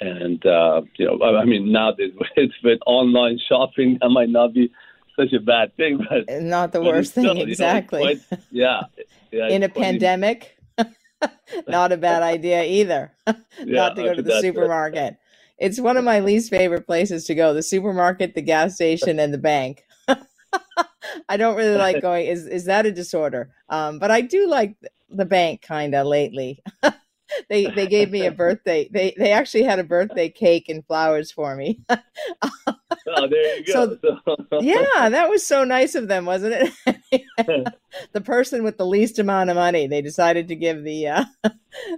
and 0.00 0.44
uh, 0.44 0.82
you 0.96 1.06
know, 1.06 1.36
I 1.36 1.44
mean, 1.44 1.70
now 1.70 1.92
it's 1.98 2.54
with 2.64 2.80
online 2.86 3.38
shopping, 3.48 3.98
that 4.00 4.08
might 4.08 4.30
not 4.30 4.54
be 4.54 4.72
such 5.16 5.32
a 5.32 5.40
bad 5.40 5.76
thing, 5.76 5.98
but 6.08 6.24
not 6.42 6.72
the 6.72 6.82
worst 6.82 7.14
thing. 7.14 7.36
Exactly. 7.38 8.02
You 8.02 8.14
know, 8.14 8.20
quite, 8.28 8.40
yeah, 8.50 8.82
yeah. 9.30 9.48
In 9.48 9.62
a 9.62 9.68
pandemic, 9.68 10.58
not 11.68 11.92
a 11.92 11.96
bad 11.96 12.22
idea 12.22 12.64
either. 12.64 13.12
yeah, 13.26 13.34
not 13.64 13.96
to 13.96 14.02
go 14.02 14.14
to 14.14 14.22
the 14.22 14.40
supermarket. 14.40 15.16
It's 15.58 15.78
one 15.78 15.96
of 15.96 16.04
my 16.04 16.20
least 16.20 16.50
favorite 16.50 16.86
places 16.86 17.24
to 17.26 17.34
go: 17.34 17.54
the 17.54 17.62
supermarket, 17.62 18.34
the 18.34 18.42
gas 18.42 18.74
station, 18.74 19.18
and 19.18 19.32
the 19.32 19.38
bank. 19.38 19.84
I 21.28 21.36
don't 21.36 21.56
really 21.56 21.76
like 21.76 22.00
going. 22.00 22.26
Is 22.26 22.46
is 22.46 22.64
that 22.66 22.86
a 22.86 22.92
disorder? 22.92 23.50
Um, 23.68 23.98
but 23.98 24.10
I 24.10 24.20
do 24.20 24.48
like 24.48 24.76
the 25.10 25.24
bank 25.24 25.62
kind 25.62 25.94
of 25.94 26.06
lately 26.06 26.62
they 27.48 27.66
they 27.66 27.86
gave 27.86 28.10
me 28.10 28.26
a 28.26 28.32
birthday. 28.32 28.88
They 28.90 29.14
they 29.16 29.32
actually 29.32 29.64
had 29.64 29.78
a 29.78 29.84
birthday 29.84 30.28
cake 30.28 30.68
and 30.68 30.84
flowers 30.86 31.30
for 31.30 31.56
me. 31.56 31.80
oh, 31.90 33.28
there 33.28 33.58
you 33.58 33.64
go. 33.64 33.98
So, 34.02 34.38
yeah, 34.60 35.08
that 35.08 35.28
was 35.28 35.46
so 35.46 35.64
nice 35.64 35.94
of 35.94 36.08
them, 36.08 36.24
wasn't 36.24 36.72
it? 36.86 37.68
the 38.12 38.20
person 38.20 38.62
with 38.62 38.78
the 38.78 38.86
least 38.86 39.18
amount 39.18 39.50
of 39.50 39.56
money, 39.56 39.86
they 39.86 40.02
decided 40.02 40.48
to 40.48 40.56
give 40.56 40.84
the. 40.84 41.08
Uh, 41.08 41.24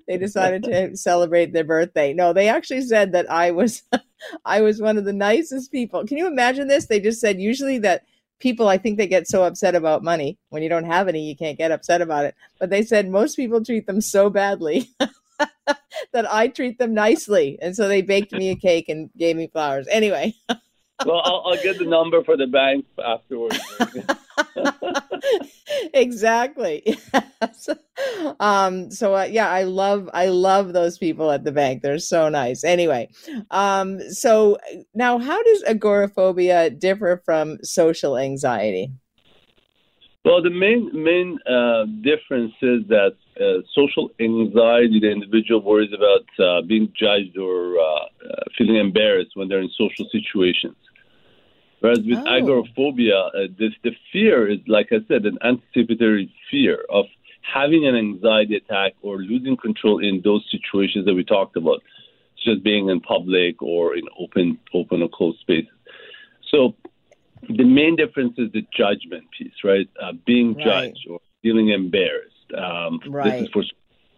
they 0.06 0.18
decided 0.18 0.64
to 0.64 0.96
celebrate 0.96 1.52
their 1.52 1.64
birthday. 1.64 2.12
No, 2.12 2.32
they 2.32 2.48
actually 2.48 2.82
said 2.82 3.12
that 3.12 3.30
I 3.30 3.50
was, 3.50 3.82
I 4.44 4.60
was 4.60 4.80
one 4.80 4.98
of 4.98 5.04
the 5.04 5.12
nicest 5.12 5.72
people. 5.72 6.06
Can 6.06 6.16
you 6.16 6.26
imagine 6.26 6.68
this? 6.68 6.86
They 6.86 7.00
just 7.00 7.20
said 7.20 7.40
usually 7.40 7.78
that 7.78 8.04
people 8.40 8.68
i 8.68 8.76
think 8.76 8.98
they 8.98 9.06
get 9.06 9.28
so 9.28 9.44
upset 9.44 9.74
about 9.74 10.02
money 10.02 10.36
when 10.50 10.62
you 10.62 10.68
don't 10.68 10.84
have 10.84 11.08
any 11.08 11.22
you 11.28 11.36
can't 11.36 11.56
get 11.56 11.70
upset 11.70 12.02
about 12.02 12.24
it 12.24 12.34
but 12.58 12.68
they 12.68 12.82
said 12.82 13.08
most 13.08 13.36
people 13.36 13.64
treat 13.64 13.86
them 13.86 14.00
so 14.00 14.28
badly 14.28 14.90
that 16.12 16.32
I 16.32 16.48
treat 16.48 16.78
them 16.78 16.94
nicely. 16.94 17.58
And 17.60 17.74
so 17.74 17.88
they 17.88 18.02
baked 18.02 18.32
me 18.32 18.50
a 18.50 18.56
cake 18.56 18.88
and 18.88 19.10
gave 19.16 19.36
me 19.36 19.48
flowers. 19.48 19.86
Anyway. 19.90 20.34
well, 21.06 21.22
I'll, 21.24 21.42
I'll, 21.46 21.62
get 21.62 21.78
the 21.78 21.84
number 21.84 22.22
for 22.22 22.36
the 22.36 22.46
bank 22.46 22.86
afterwards. 23.04 23.58
exactly. 25.94 26.96
um, 28.40 28.90
so 28.90 29.14
uh, 29.14 29.24
yeah, 29.24 29.50
I 29.50 29.64
love 29.64 30.08
I 30.14 30.28
love 30.28 30.72
those 30.72 30.98
people 30.98 31.30
at 31.30 31.44
the 31.44 31.52
bank. 31.52 31.82
They're 31.82 31.98
so 31.98 32.28
nice. 32.28 32.64
Anyway, 32.64 33.10
um, 33.50 34.00
so 34.10 34.58
now 34.94 35.18
how 35.18 35.42
does 35.42 35.62
agoraphobia 35.64 36.70
differ 36.70 37.22
from 37.24 37.58
social 37.62 38.16
anxiety? 38.16 38.92
Well, 40.24 40.42
the 40.42 40.50
main 40.50 40.90
main 40.92 41.38
uh, 41.46 41.84
difference 42.02 42.54
is 42.62 42.86
that 42.88 43.16
uh, 43.40 43.62
social 43.74 44.10
anxiety, 44.20 45.00
the 45.00 45.10
individual 45.10 45.60
worries 45.60 45.92
about 45.92 46.26
uh, 46.38 46.62
being 46.62 46.92
judged 46.98 47.36
or 47.36 47.78
uh, 47.78 47.82
uh, 47.82 48.06
feeling 48.56 48.76
embarrassed 48.76 49.32
when 49.34 49.48
they're 49.48 49.60
in 49.60 49.70
social 49.76 50.06
situations. 50.10 50.76
Whereas 51.80 51.98
with 51.98 52.18
oh. 52.18 52.36
agoraphobia, 52.36 53.18
uh, 53.18 53.30
this, 53.58 53.72
the 53.82 53.92
fear 54.12 54.48
is, 54.48 54.58
like 54.66 54.88
I 54.92 54.98
said, 55.08 55.26
an 55.26 55.38
anticipatory 55.44 56.32
fear 56.50 56.84
of 56.88 57.06
having 57.42 57.86
an 57.86 57.94
anxiety 57.94 58.56
attack 58.56 58.92
or 59.02 59.18
losing 59.18 59.56
control 59.56 59.98
in 59.98 60.22
those 60.24 60.42
situations 60.50 61.04
that 61.04 61.14
we 61.14 61.24
talked 61.24 61.56
about, 61.56 61.82
such 62.38 62.56
as 62.56 62.58
being 62.60 62.88
in 62.88 63.00
public 63.00 63.60
or 63.60 63.96
in 63.96 64.04
open, 64.18 64.58
open 64.72 65.02
or 65.02 65.08
closed 65.08 65.40
spaces. 65.40 65.68
So 66.50 66.74
the 67.48 67.64
main 67.64 67.96
difference 67.96 68.34
is 68.38 68.50
the 68.52 68.64
judgment 68.74 69.24
piece, 69.36 69.52
right? 69.62 69.88
Uh, 70.00 70.12
being 70.24 70.54
right. 70.54 70.64
judged 70.64 71.06
or 71.10 71.20
feeling 71.42 71.68
embarrassed. 71.68 72.33
Um, 72.56 73.00
right. 73.06 73.40
This 73.40 73.42
is 73.42 73.48
for 73.48 73.62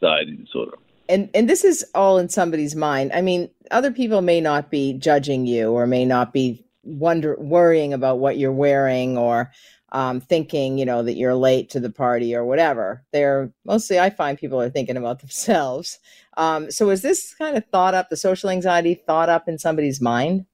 anxiety 0.02 0.36
disorder. 0.36 0.72
And 1.08 1.30
and 1.34 1.48
this 1.48 1.64
is 1.64 1.84
all 1.94 2.18
in 2.18 2.28
somebody's 2.28 2.74
mind. 2.74 3.12
I 3.14 3.20
mean, 3.22 3.48
other 3.70 3.92
people 3.92 4.22
may 4.22 4.40
not 4.40 4.70
be 4.70 4.94
judging 4.94 5.46
you 5.46 5.70
or 5.70 5.86
may 5.86 6.04
not 6.04 6.32
be 6.32 6.64
wonder 6.82 7.36
worrying 7.38 7.92
about 7.92 8.18
what 8.18 8.38
you're 8.38 8.52
wearing 8.52 9.16
or 9.18 9.50
um, 9.92 10.20
thinking, 10.20 10.78
you 10.78 10.84
know, 10.84 11.02
that 11.02 11.16
you're 11.16 11.34
late 11.34 11.70
to 11.70 11.80
the 11.80 11.90
party 11.90 12.34
or 12.34 12.44
whatever. 12.44 13.04
They're 13.12 13.52
mostly, 13.64 13.98
I 13.98 14.10
find 14.10 14.36
people 14.36 14.60
are 14.60 14.70
thinking 14.70 14.96
about 14.96 15.20
themselves. 15.20 15.98
Um, 16.36 16.70
so 16.70 16.90
is 16.90 17.02
this 17.02 17.34
kind 17.34 17.56
of 17.56 17.64
thought 17.66 17.94
up, 17.94 18.10
the 18.10 18.16
social 18.16 18.50
anxiety 18.50 18.94
thought 18.94 19.28
up 19.28 19.48
in 19.48 19.58
somebody's 19.58 20.00
mind? 20.00 20.46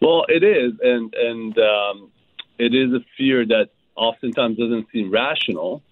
Well, 0.00 0.24
it 0.28 0.42
is, 0.42 0.72
and 0.82 1.12
and 1.14 1.58
um, 1.58 2.10
it 2.58 2.74
is 2.74 2.90
a 2.94 3.04
fear 3.18 3.44
that 3.44 3.68
oftentimes 3.96 4.56
doesn't 4.56 4.86
seem 4.90 5.10
rational, 5.10 5.82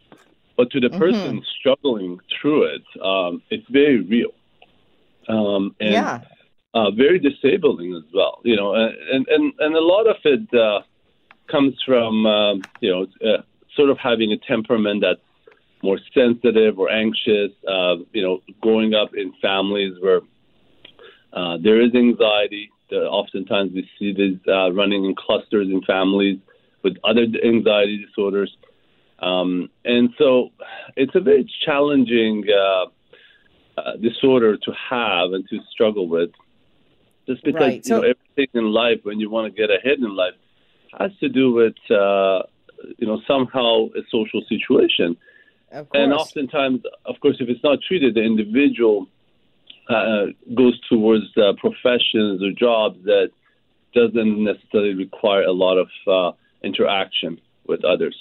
but 0.59 0.73
to 0.73 0.81
the 0.81 0.89
mm-hmm. 0.89 0.99
person 0.99 1.43
struggling 1.59 2.19
through 2.39 2.65
it, 2.65 2.83
um, 3.01 3.41
it's 3.49 3.67
very 3.71 4.01
real. 4.01 4.33
Um, 5.29 5.77
and 5.79 5.93
yeah. 5.93 6.21
uh, 6.75 6.91
very 6.91 7.21
disabling 7.21 7.95
as 7.95 8.03
well. 8.13 8.41
You 8.45 8.57
know, 8.57 8.75
and 8.75 9.27
and 9.29 9.53
and 9.61 9.77
a 9.77 9.81
lot 9.81 10.09
of 10.09 10.17
it 10.25 10.53
uh, 10.53 10.81
comes 11.49 11.75
from 11.87 12.27
um, 12.27 12.63
you 12.81 12.91
know 12.91 13.07
uh, 13.25 13.43
sort 13.77 13.89
of 13.89 13.99
having 13.99 14.33
a 14.33 14.37
temperament 14.37 15.03
that's 15.03 15.21
more 15.81 16.01
sensitive 16.13 16.81
or 16.81 16.91
anxious. 16.91 17.53
Uh, 17.67 17.97
you 18.13 18.23
know, 18.23 18.41
growing 18.61 18.95
up 18.95 19.11
in 19.15 19.33
families 19.41 19.95
where 20.01 20.23
uh, 21.33 21.57
there 21.63 21.81
is 21.81 21.95
anxiety. 21.95 22.71
Oftentimes, 22.91 23.71
we 23.75 23.89
see 23.99 24.13
this 24.13 24.41
uh, 24.49 24.73
running 24.73 25.05
in 25.05 25.15
clusters 25.15 25.69
in 25.69 25.83
families 25.83 26.39
with 26.83 26.97
other 27.05 27.27
anxiety 27.45 28.05
disorders. 28.05 28.57
Um, 29.21 29.71
and 29.85 30.11
so 30.19 30.51
it's 30.97 31.15
a 31.15 31.21
very 31.21 31.51
challenging 31.65 32.45
uh, 32.49 32.85
uh, 33.77 33.97
disorder 33.97 34.57
to 34.57 34.73
have 34.91 35.33
and 35.33 35.49
to 35.49 35.59
struggle 35.71 36.09
with. 36.09 36.31
Just 37.27 37.45
because 37.45 37.61
right. 37.61 37.87
so, 37.87 37.97
you 37.97 38.03
know, 38.03 38.09
everything 38.09 38.49
in 38.55 38.73
life, 38.73 39.01
when 39.03 39.21
you 39.21 39.29
want 39.29 39.53
to 39.53 39.61
get 39.61 39.71
ahead 39.71 39.99
in 39.99 40.17
life, 40.17 40.35
has 40.99 41.11
to 41.21 41.29
do 41.29 41.53
with 41.53 41.75
uh, 41.91 42.43
you 42.97 43.07
know 43.07 43.21
somehow 43.27 43.89
a 43.97 44.03
social 44.11 44.43
situation. 44.49 45.17
And 45.93 46.15
oftentimes, 46.15 46.81
of 47.05 47.21
course, 47.21 47.37
if 47.41 47.49
it's 47.51 47.63
not 47.63 47.81
treated, 47.87 48.15
the 48.15 48.23
individual 48.23 49.07
uh, 49.91 50.27
goes 50.55 50.81
towards 50.89 51.25
uh, 51.37 51.53
professions 51.59 52.43
or 52.43 52.53
jobs 52.53 52.99
that 53.05 53.31
doesn't 53.95 54.45
necessarily 54.45 54.95
require 54.95 55.43
a 55.43 55.53
lot 55.53 55.77
of 55.77 55.89
uh, 56.07 56.37
interaction 56.63 57.41
with 57.67 57.85
others. 57.85 58.17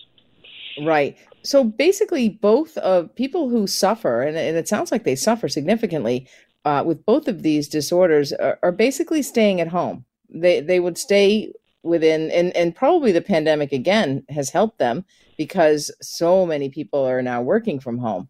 Right. 0.84 1.17
So 1.43 1.63
basically, 1.63 2.30
both 2.30 2.78
of 2.78 3.13
people 3.15 3.49
who 3.49 3.67
suffer, 3.67 4.21
and, 4.21 4.38
and 4.38 4.57
it 4.57 4.67
sounds 4.67 4.91
like 4.91 5.03
they 5.03 5.15
suffer 5.15 5.47
significantly 5.47 6.28
uh, 6.65 6.84
with 6.86 7.05
both 7.05 7.28
of 7.28 7.41
these 7.41 7.67
disorders, 7.67 8.34
are, 8.34 8.59
are 8.61 8.71
basically 8.71 9.21
staying 9.21 9.61
at 9.61 9.69
home. 9.69 10.05
They 10.30 10.59
they 10.59 10.80
would 10.80 10.97
stay 10.97 11.53
within, 11.84 12.30
and 12.32 12.55
and 12.55 12.75
probably 12.75 13.11
the 13.11 13.21
pandemic 13.21 13.71
again 13.71 14.23
has 14.30 14.49
helped 14.49 14.78
them 14.78 15.05
because 15.38 15.91
so 16.01 16.45
many 16.45 16.69
people 16.69 17.03
are 17.03 17.21
now 17.21 17.41
working 17.41 17.80
from 17.80 17.97
home. 17.97 18.30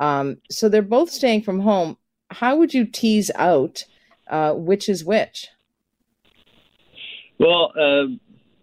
Um, 0.00 0.38
so 0.50 0.68
they're 0.68 0.82
both 0.82 1.10
staying 1.10 1.42
from 1.42 1.60
home. 1.60 1.96
How 2.30 2.56
would 2.56 2.72
you 2.72 2.84
tease 2.86 3.30
out 3.34 3.84
uh, 4.28 4.52
which 4.54 4.88
is 4.88 5.04
which? 5.04 5.48
Well, 7.38 7.72
uh, 7.78 8.14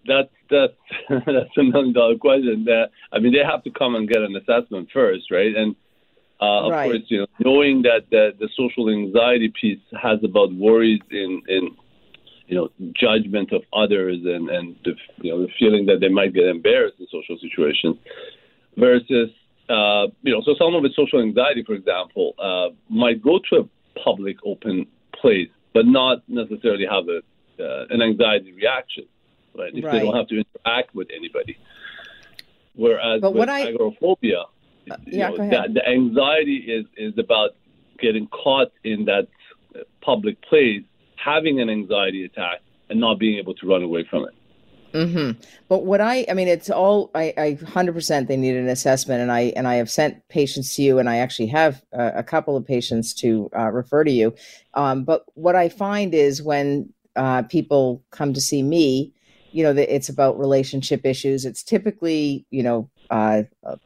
that's 0.05 0.33
that's 0.49 0.73
that's 1.25 1.57
a 1.57 1.63
million 1.63 1.93
dollar 1.93 2.17
question. 2.17 2.65
That 2.65 2.89
I 3.11 3.19
mean, 3.19 3.33
they 3.33 3.43
have 3.43 3.63
to 3.63 3.71
come 3.71 3.95
and 3.95 4.07
get 4.07 4.21
an 4.21 4.35
assessment 4.35 4.89
first, 4.93 5.31
right? 5.31 5.55
And 5.55 5.75
uh, 6.41 6.65
of 6.65 6.71
right. 6.71 6.91
course, 6.91 7.03
you 7.07 7.19
know, 7.19 7.27
knowing 7.39 7.83
that 7.83 8.09
the, 8.11 8.31
the 8.39 8.49
social 8.57 8.89
anxiety 8.89 9.51
piece 9.59 9.79
has 10.01 10.19
about 10.23 10.53
worries 10.53 11.01
in 11.11 11.41
in 11.47 11.75
you 12.47 12.55
know 12.55 12.69
judgment 12.93 13.51
of 13.51 13.63
others 13.73 14.19
and 14.23 14.49
and 14.49 14.75
the, 14.83 14.91
you 15.21 15.31
know 15.31 15.41
the 15.41 15.51
feeling 15.57 15.85
that 15.85 15.99
they 16.01 16.09
might 16.09 16.33
get 16.33 16.45
embarrassed 16.45 16.95
in 16.99 17.07
social 17.11 17.37
situations, 17.39 17.97
versus 18.77 19.29
uh, 19.69 20.07
you 20.21 20.31
know, 20.31 20.41
so 20.45 20.53
someone 20.59 20.83
with 20.83 20.93
social 20.95 21.21
anxiety, 21.21 21.63
for 21.65 21.73
example, 21.73 22.35
uh, 22.37 22.69
might 22.89 23.23
go 23.23 23.39
to 23.49 23.61
a 23.61 23.99
public 23.99 24.37
open 24.45 24.85
place, 25.19 25.49
but 25.73 25.87
not 25.87 26.17
necessarily 26.27 26.85
have 26.85 27.05
a 27.09 27.21
uh, 27.57 27.85
an 27.89 28.01
anxiety 28.01 28.51
reaction 28.51 29.05
right? 29.57 29.71
If 29.73 29.83
right. 29.83 29.91
they 29.93 29.99
don't 29.99 30.15
have 30.15 30.27
to 30.27 30.43
interact 30.43 30.95
with 30.95 31.07
anybody. 31.15 31.57
Whereas 32.73 33.21
but 33.21 33.33
with 33.33 33.49
I, 33.49 33.69
agoraphobia, 33.69 34.43
uh, 34.91 34.97
yeah, 35.05 35.29
know, 35.29 35.37
the, 35.37 35.73
the 35.75 35.87
anxiety 35.87 36.57
is, 36.57 36.85
is 36.97 37.17
about 37.17 37.51
getting 37.99 38.27
caught 38.27 38.71
in 38.83 39.05
that 39.05 39.27
public 40.01 40.41
place, 40.41 40.83
having 41.15 41.59
an 41.59 41.69
anxiety 41.69 42.25
attack, 42.25 42.61
and 42.89 42.99
not 42.99 43.17
being 43.19 43.39
able 43.39 43.55
to 43.55 43.67
run 43.67 43.81
away 43.81 44.05
from 44.09 44.25
it. 44.25 44.33
Mm-hmm. 44.93 45.41
But 45.67 45.83
what 45.85 45.99
I, 45.99 46.25
I 46.29 46.33
mean, 46.33 46.47
it's 46.47 46.69
all 46.69 47.11
I, 47.13 47.33
I, 47.37 47.59
hundred 47.65 47.93
percent. 47.93 48.29
They 48.29 48.37
need 48.37 48.55
an 48.55 48.69
assessment, 48.69 49.21
and 49.21 49.31
I 49.31 49.51
and 49.57 49.67
I 49.67 49.75
have 49.75 49.89
sent 49.89 50.25
patients 50.29 50.75
to 50.75 50.83
you, 50.83 50.99
and 50.99 51.09
I 51.09 51.17
actually 51.17 51.47
have 51.47 51.83
a, 51.91 52.19
a 52.19 52.23
couple 52.23 52.55
of 52.55 52.65
patients 52.65 53.13
to 53.15 53.49
uh, 53.57 53.71
refer 53.71 54.05
to 54.05 54.11
you. 54.11 54.33
Um, 54.73 55.03
but 55.03 55.25
what 55.33 55.55
I 55.55 55.67
find 55.67 56.13
is 56.13 56.41
when 56.41 56.93
uh, 57.17 57.41
people 57.43 58.03
come 58.11 58.33
to 58.33 58.39
see 58.39 58.63
me, 58.63 59.11
you 59.55 59.63
know, 59.63 59.71
it's 59.71 60.09
about 60.09 60.37
relationship 60.37 61.05
issues. 61.05 61.45
It's 61.45 61.63
typically, 61.63 62.45
you 62.51 62.61
know, 62.61 62.89
uh, 63.09 63.43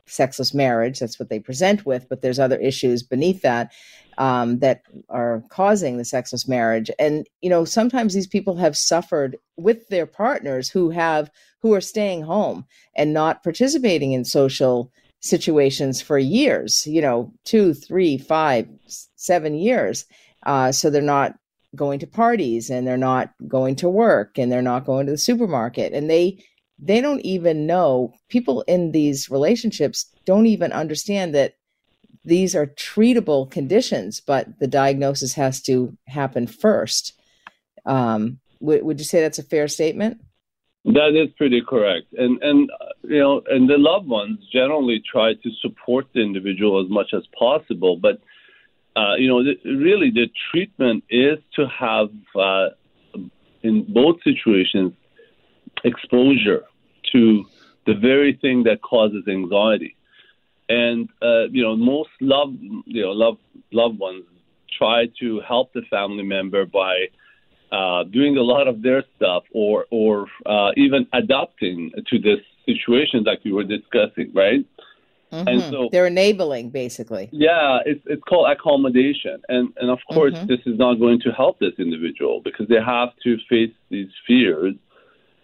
sexless 0.08 0.52
marriage. 0.52 1.00
That's 1.00 1.20
what 1.20 1.30
they 1.30 1.40
present 1.40 1.86
with, 1.86 2.10
but 2.10 2.24
there's 2.24 2.40
other 2.40 2.58
issues 2.58 3.04
beneath 3.04 3.44
that 3.44 3.72
um, 4.18 4.58
that 4.60 4.82
are 5.10 5.44
causing 5.50 5.98
the 5.98 6.06
sexless 6.06 6.48
marriage. 6.48 6.90
And 6.98 7.28
you 7.42 7.52
know, 7.52 7.66
sometimes 7.66 8.16
these 8.16 8.26
people 8.26 8.56
have 8.56 8.76
suffered 8.76 9.38
with 9.58 9.88
their 9.90 10.08
partners 10.08 10.70
who 10.70 10.90
have 10.90 11.30
who 11.62 11.76
are 11.76 11.82
staying 11.82 12.24
home 12.24 12.66
and 12.96 13.14
not 13.14 13.44
participating 13.44 14.14
in 14.14 14.26
social 14.26 14.92
situations 15.20 16.02
for 16.02 16.18
years. 16.18 16.88
You 16.88 17.04
know, 17.04 17.32
two, 17.46 17.76
three, 17.76 18.18
five, 18.18 18.68
seven 19.18 19.54
years. 19.54 20.08
Uh, 20.48 20.72
so 20.72 20.90
they're 20.90 21.04
not 21.04 21.36
going 21.76 22.00
to 22.00 22.08
parties 22.08 22.70
and 22.70 22.88
they're 22.88 22.98
not 22.98 23.34
going 23.48 23.76
to 23.76 23.90
work 23.90 24.38
and 24.38 24.52
they're 24.52 24.62
not 24.62 24.86
going 24.86 25.06
to 25.06 25.12
the 25.12 25.18
supermarket. 25.18 25.94
And 25.94 26.10
they 26.10 26.44
they 26.82 27.02
don't 27.02 27.22
even 27.22 27.68
know 27.68 28.14
people 28.30 28.62
in 28.62 28.92
these 28.92 29.30
relationships 29.30 30.06
don't 30.26 30.46
even 30.46 30.72
understand 30.72 31.36
that 31.36 31.56
these 32.24 32.56
are 32.56 32.68
treatable 32.68 33.50
conditions 33.50 34.22
but 34.22 34.60
the 34.60 34.68
diagnosis 34.68 35.34
has 35.34 35.62
to 35.62 35.96
happen 36.08 36.48
first. 36.48 37.14
Um, 37.86 38.40
would, 38.60 38.84
would 38.84 39.00
you 39.00 39.06
say 39.06 39.22
that's 39.22 39.40
a 39.40 39.44
fair 39.44 39.68
statement? 39.68 40.22
That 40.86 41.16
is 41.16 41.30
pretty 41.38 41.62
correct. 41.62 42.08
And 42.14 42.42
and 42.42 42.70
you 43.04 43.20
know 43.20 43.42
and 43.48 43.70
the 43.70 43.78
loved 43.78 44.08
ones 44.08 44.40
generally 44.52 45.02
try 45.12 45.34
to 45.34 45.50
support 45.62 46.08
the 46.14 46.22
individual 46.22 46.84
as 46.84 46.90
much 46.90 47.14
as 47.14 47.24
possible 47.38 47.98
but 47.98 48.22
uh, 48.96 49.16
you 49.16 49.28
know, 49.28 49.40
really 49.66 50.12
the 50.12 50.28
treatment 50.52 51.04
is 51.10 51.38
to 51.56 51.68
have, 51.68 52.10
uh, 52.36 52.70
in 53.62 53.86
both 53.92 54.18
situations, 54.24 54.94
exposure 55.84 56.64
to 57.12 57.46
the 57.86 57.94
very 57.94 58.34
thing 58.42 58.64
that 58.64 58.82
causes 58.82 59.24
anxiety. 59.28 59.96
And 60.68 61.10
uh, 61.22 61.48
you 61.50 61.64
know, 61.64 61.76
most 61.76 62.10
love, 62.22 62.54
you 62.86 63.02
know, 63.02 63.12
love 63.12 63.38
loved 63.72 63.98
ones 63.98 64.24
try 64.78 65.08
to 65.20 65.42
help 65.48 65.74
the 65.74 65.82
family 65.90 66.24
member 66.24 66.66
by 66.66 67.08
uh, 67.72 68.04
doing 68.04 68.38
a 68.38 68.42
lot 68.42 68.68
of 68.68 68.82
their 68.82 69.04
stuff, 69.16 69.44
or 69.52 69.86
or 69.90 70.28
uh, 70.46 70.72
even 70.78 71.08
adapting 71.14 71.92
to 72.08 72.20
this 72.20 72.40
situation 72.66 73.24
like 73.24 73.44
we 73.44 73.52
were 73.52 73.64
discussing, 73.64 74.32
right? 74.34 74.66
Mm-hmm. 75.32 75.48
And 75.48 75.62
so 75.62 75.90
they're 75.92 76.08
enabling, 76.08 76.72
basically. 76.72 77.30
Yeah, 77.32 77.80
it's 77.86 78.02
it's 78.08 78.24
called 78.24 78.50
accommodation, 78.50 79.42
and 79.48 79.72
and 79.80 79.90
of 79.92 80.00
course 80.12 80.34
mm-hmm. 80.34 80.48
this 80.48 80.60
is 80.66 80.78
not 80.80 80.96
going 80.96 81.20
to 81.22 81.32
help 81.32 81.60
this 81.60 81.74
individual 81.78 82.42
because 82.44 82.68
they 82.68 82.82
have 82.84 83.10
to 83.24 83.38
face 83.48 83.74
these 83.90 84.10
fears 84.26 84.74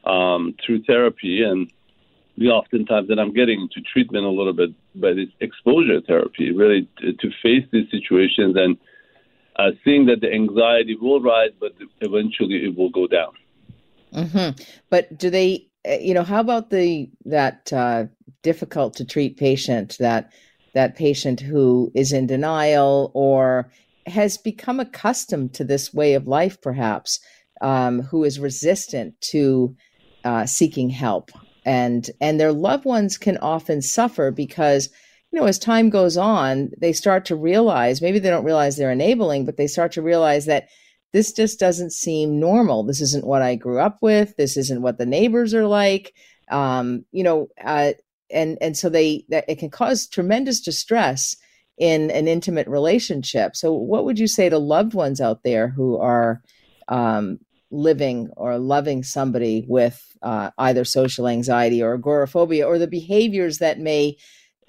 um, 0.06 0.56
through 0.66 0.84
therapy, 0.84 1.44
and 1.44 1.72
the 2.38 2.48
oftentimes, 2.48 3.08
that 3.08 3.20
I'm 3.20 3.34
getting 3.34 3.62
into 3.62 3.82
treatment 3.82 4.26
a 4.26 4.30
little 4.30 4.54
bit, 4.54 4.72
but 4.96 5.18
it's 5.18 5.32
exposure 5.40 6.02
therapy, 6.02 6.52
really 6.52 6.88
to, 7.00 7.14
to 7.14 7.30
face 7.42 7.66
these 7.72 7.90
situations 7.92 8.56
and 8.58 8.78
uh, 9.56 9.72
seeing 9.84 10.06
that 10.08 10.20
the 10.20 10.32
anxiety 10.32 10.98
will 11.00 11.22
rise, 11.22 11.52
but 11.60 11.72
eventually 12.02 12.66
it 12.66 12.78
will 12.78 12.90
go 12.90 13.08
down. 13.08 13.32
Mm-hmm. 14.14 14.62
But 14.90 15.18
do 15.18 15.30
they 15.30 15.68
you 15.88 16.14
know, 16.14 16.24
how 16.24 16.40
about 16.40 16.70
the 16.70 17.10
that 17.26 17.72
uh, 17.72 18.06
difficult 18.42 18.96
to 18.96 19.06
treat 19.06 19.38
patient 19.38 19.98
that 20.00 20.32
that 20.74 20.96
patient 20.96 21.40
who 21.40 21.92
is 21.96 22.12
in 22.12 22.28
denial 22.28 23.12
or 23.14 23.72
has 24.06 24.38
become 24.38 24.80
accustomed 24.80 25.54
to 25.54 25.64
this 25.64 25.94
way 25.94 26.14
of 26.14 26.28
life, 26.28 26.62
perhaps, 26.62 27.20
um, 27.62 28.02
who 28.02 28.24
is 28.24 28.40
resistant 28.40 29.20
to 29.22 29.76
uh, 30.24 30.46
seeking 30.46 30.90
help, 30.90 31.32
and 31.66 32.10
and 32.22 32.40
their 32.40 32.54
loved 32.54 32.86
ones 32.86 33.18
can 33.18 33.38
often 33.38 33.82
suffer 33.82 34.32
because 34.32 34.90
you 35.32 35.40
know 35.40 35.46
as 35.46 35.60
time 35.60 35.90
goes 35.90 36.18
on, 36.18 36.72
they 36.80 36.94
start 36.94 37.26
to 37.26 37.36
realize 37.36 38.02
maybe 38.02 38.20
they 38.20 38.30
don't 38.30 38.46
realize 38.46 38.78
they're 38.78 38.92
enabling, 38.92 39.46
but 39.46 39.58
they 39.58 39.68
start 39.68 39.92
to 39.94 40.02
realize 40.02 40.46
that 40.46 40.68
this 41.14 41.32
just 41.32 41.60
doesn't 41.60 41.94
seem 41.94 42.40
normal. 42.40 42.84
This 42.84 43.02
isn't 43.02 43.26
what 43.26 43.42
I 43.42 43.56
grew 43.56 43.80
up 43.80 44.00
with. 44.02 44.36
This 44.36 44.58
isn't 44.58 44.82
what 44.82 44.98
the 44.98 45.06
neighbors 45.06 45.54
are 45.54 45.68
like. 45.68 46.14
Um, 46.50 47.06
you 47.12 47.24
know, 47.24 47.48
uh, 47.64 47.94
and 48.30 48.58
and 48.62 48.76
so 48.78 48.90
they 48.90 49.26
that 49.30 49.46
it 49.48 49.60
can 49.60 49.70
cause 49.70 50.08
tremendous 50.08 50.60
distress 50.60 51.36
in 51.78 52.12
an 52.12 52.28
intimate 52.28 52.68
relationship. 52.68 53.56
So, 53.56 53.74
what 53.74 54.06
would 54.06 54.20
you 54.20 54.28
say 54.28 54.50
to 54.50 54.58
loved 54.58 54.94
ones 54.94 55.20
out 55.22 55.44
there 55.44 55.70
who 55.70 55.98
are 55.98 56.42
um, 56.88 57.40
living 57.72 58.30
or 58.38 58.58
loving 58.58 59.04
somebody 59.04 59.66
with 59.68 60.02
uh, 60.22 60.52
either 60.58 60.86
social 60.86 61.28
anxiety 61.28 61.82
or 61.82 61.94
agoraphobia, 61.94 62.66
or 62.66 62.78
the 62.78 62.88
behaviors 62.88 63.60
that 63.60 63.80
may 63.80 64.18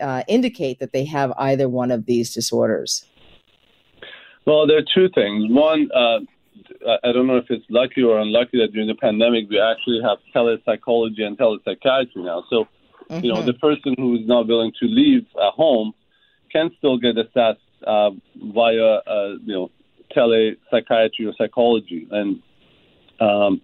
uh, 0.00 0.22
indicate 0.28 0.78
that 0.80 0.92
they 0.92 1.04
have 1.04 1.32
either 1.38 1.68
one 1.68 1.90
of 1.90 2.06
these 2.06 2.34
disorders? 2.34 3.04
Well, 4.46 4.66
there 4.66 4.78
are 4.78 4.84
two 4.94 5.08
things. 5.14 5.52
One, 5.52 5.90
uh, 5.92 6.20
I 7.02 7.12
don't 7.12 7.26
know 7.26 7.36
if 7.36 7.46
it's 7.50 7.64
lucky 7.68 8.02
or 8.02 8.18
unlucky 8.18 8.58
that 8.58 8.72
during 8.72 8.88
the 8.88 8.94
pandemic 8.94 9.50
we 9.50 9.60
actually 9.60 10.00
have 10.02 10.18
telepsychology 10.34 11.22
and 11.22 11.36
telepsychiatry 11.36 12.16
now. 12.16 12.44
So, 12.48 12.68
mm-hmm. 13.10 13.24
you 13.24 13.32
know, 13.32 13.40
mm-hmm. 13.40 13.46
the 13.46 13.54
person 13.54 13.94
who 13.98 14.14
is 14.14 14.26
not 14.26 14.46
willing 14.46 14.72
to 14.80 14.86
leave 14.86 15.26
at 15.36 15.52
home 15.52 15.92
can 16.52 16.70
still 16.78 16.96
get 16.96 17.18
assessed 17.18 17.60
uh, 17.86 18.10
via, 18.36 19.00
uh, 19.06 19.34
you 19.44 19.52
know, 19.52 19.70
telepsychiatry 20.16 21.26
or 21.26 21.34
psychology, 21.36 22.06
and 22.10 22.40
um, 23.20 23.60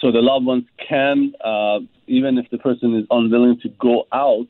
so 0.00 0.12
the 0.12 0.20
loved 0.20 0.44
ones 0.44 0.64
can, 0.86 1.32
uh, 1.42 1.78
even 2.06 2.36
if 2.36 2.50
the 2.50 2.58
person 2.58 2.94
is 2.94 3.06
unwilling 3.10 3.58
to 3.60 3.68
go 3.80 4.06
out, 4.12 4.48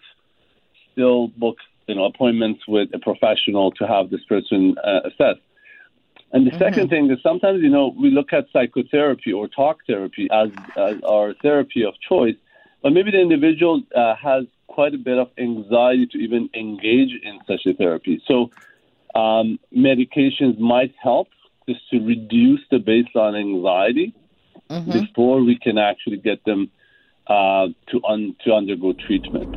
still 0.93 1.29
book 1.29 1.57
you 1.87 1.95
know 1.95 2.05
appointments 2.05 2.61
with 2.67 2.89
a 2.95 2.99
professional 2.99 3.71
to 3.73 3.87
have 3.87 4.11
this 4.11 4.25
person 4.25 4.77
uh, 4.79 5.01
assessed. 5.09 5.45
And 6.33 6.47
the 6.47 6.51
mm-hmm. 6.51 6.59
second 6.59 6.89
thing 6.89 7.11
is 7.11 7.19
sometimes, 7.23 7.63
you 7.63 7.71
know, 7.71 7.95
we 7.97 8.11
look 8.11 8.33
at 8.33 8.47
psychotherapy 8.53 9.33
or 9.33 9.47
talk 9.47 9.77
therapy 9.87 10.29
as, 10.33 10.51
as 10.77 10.97
our 11.05 11.35
therapy 11.43 11.85
of 11.85 11.95
choice, 12.01 12.37
but 12.83 12.93
maybe 12.93 13.11
the 13.11 13.21
individual 13.21 13.83
uh, 13.95 14.17
has 14.17 14.45
quite 14.67 14.95
a 14.95 14.99
bit 14.99 15.19
of 15.19 15.29
anxiety 15.39 16.07
to 16.13 16.19
even 16.19 16.51
engage 16.55 17.13
in 17.23 17.39
such 17.47 17.65
a 17.67 17.73
therapy. 17.75 18.23
So 18.27 18.51
Um, 19.15 19.61
medications 19.73 20.59
might 20.59 20.93
help 21.01 21.29
just 21.69 21.83
to 21.91 21.97
reduce 22.15 22.63
the 22.73 22.81
baseline 22.91 23.37
anxiety 23.47 24.13
mm-hmm. 24.69 24.91
before 24.91 25.39
we 25.41 25.57
can 25.65 25.79
actually 25.79 26.21
get 26.29 26.43
them 26.45 26.69
uh, 27.29 27.69
to 27.91 27.97
un- 28.13 28.35
to 28.43 28.53
undergo 28.53 28.93
treatment. 29.07 29.53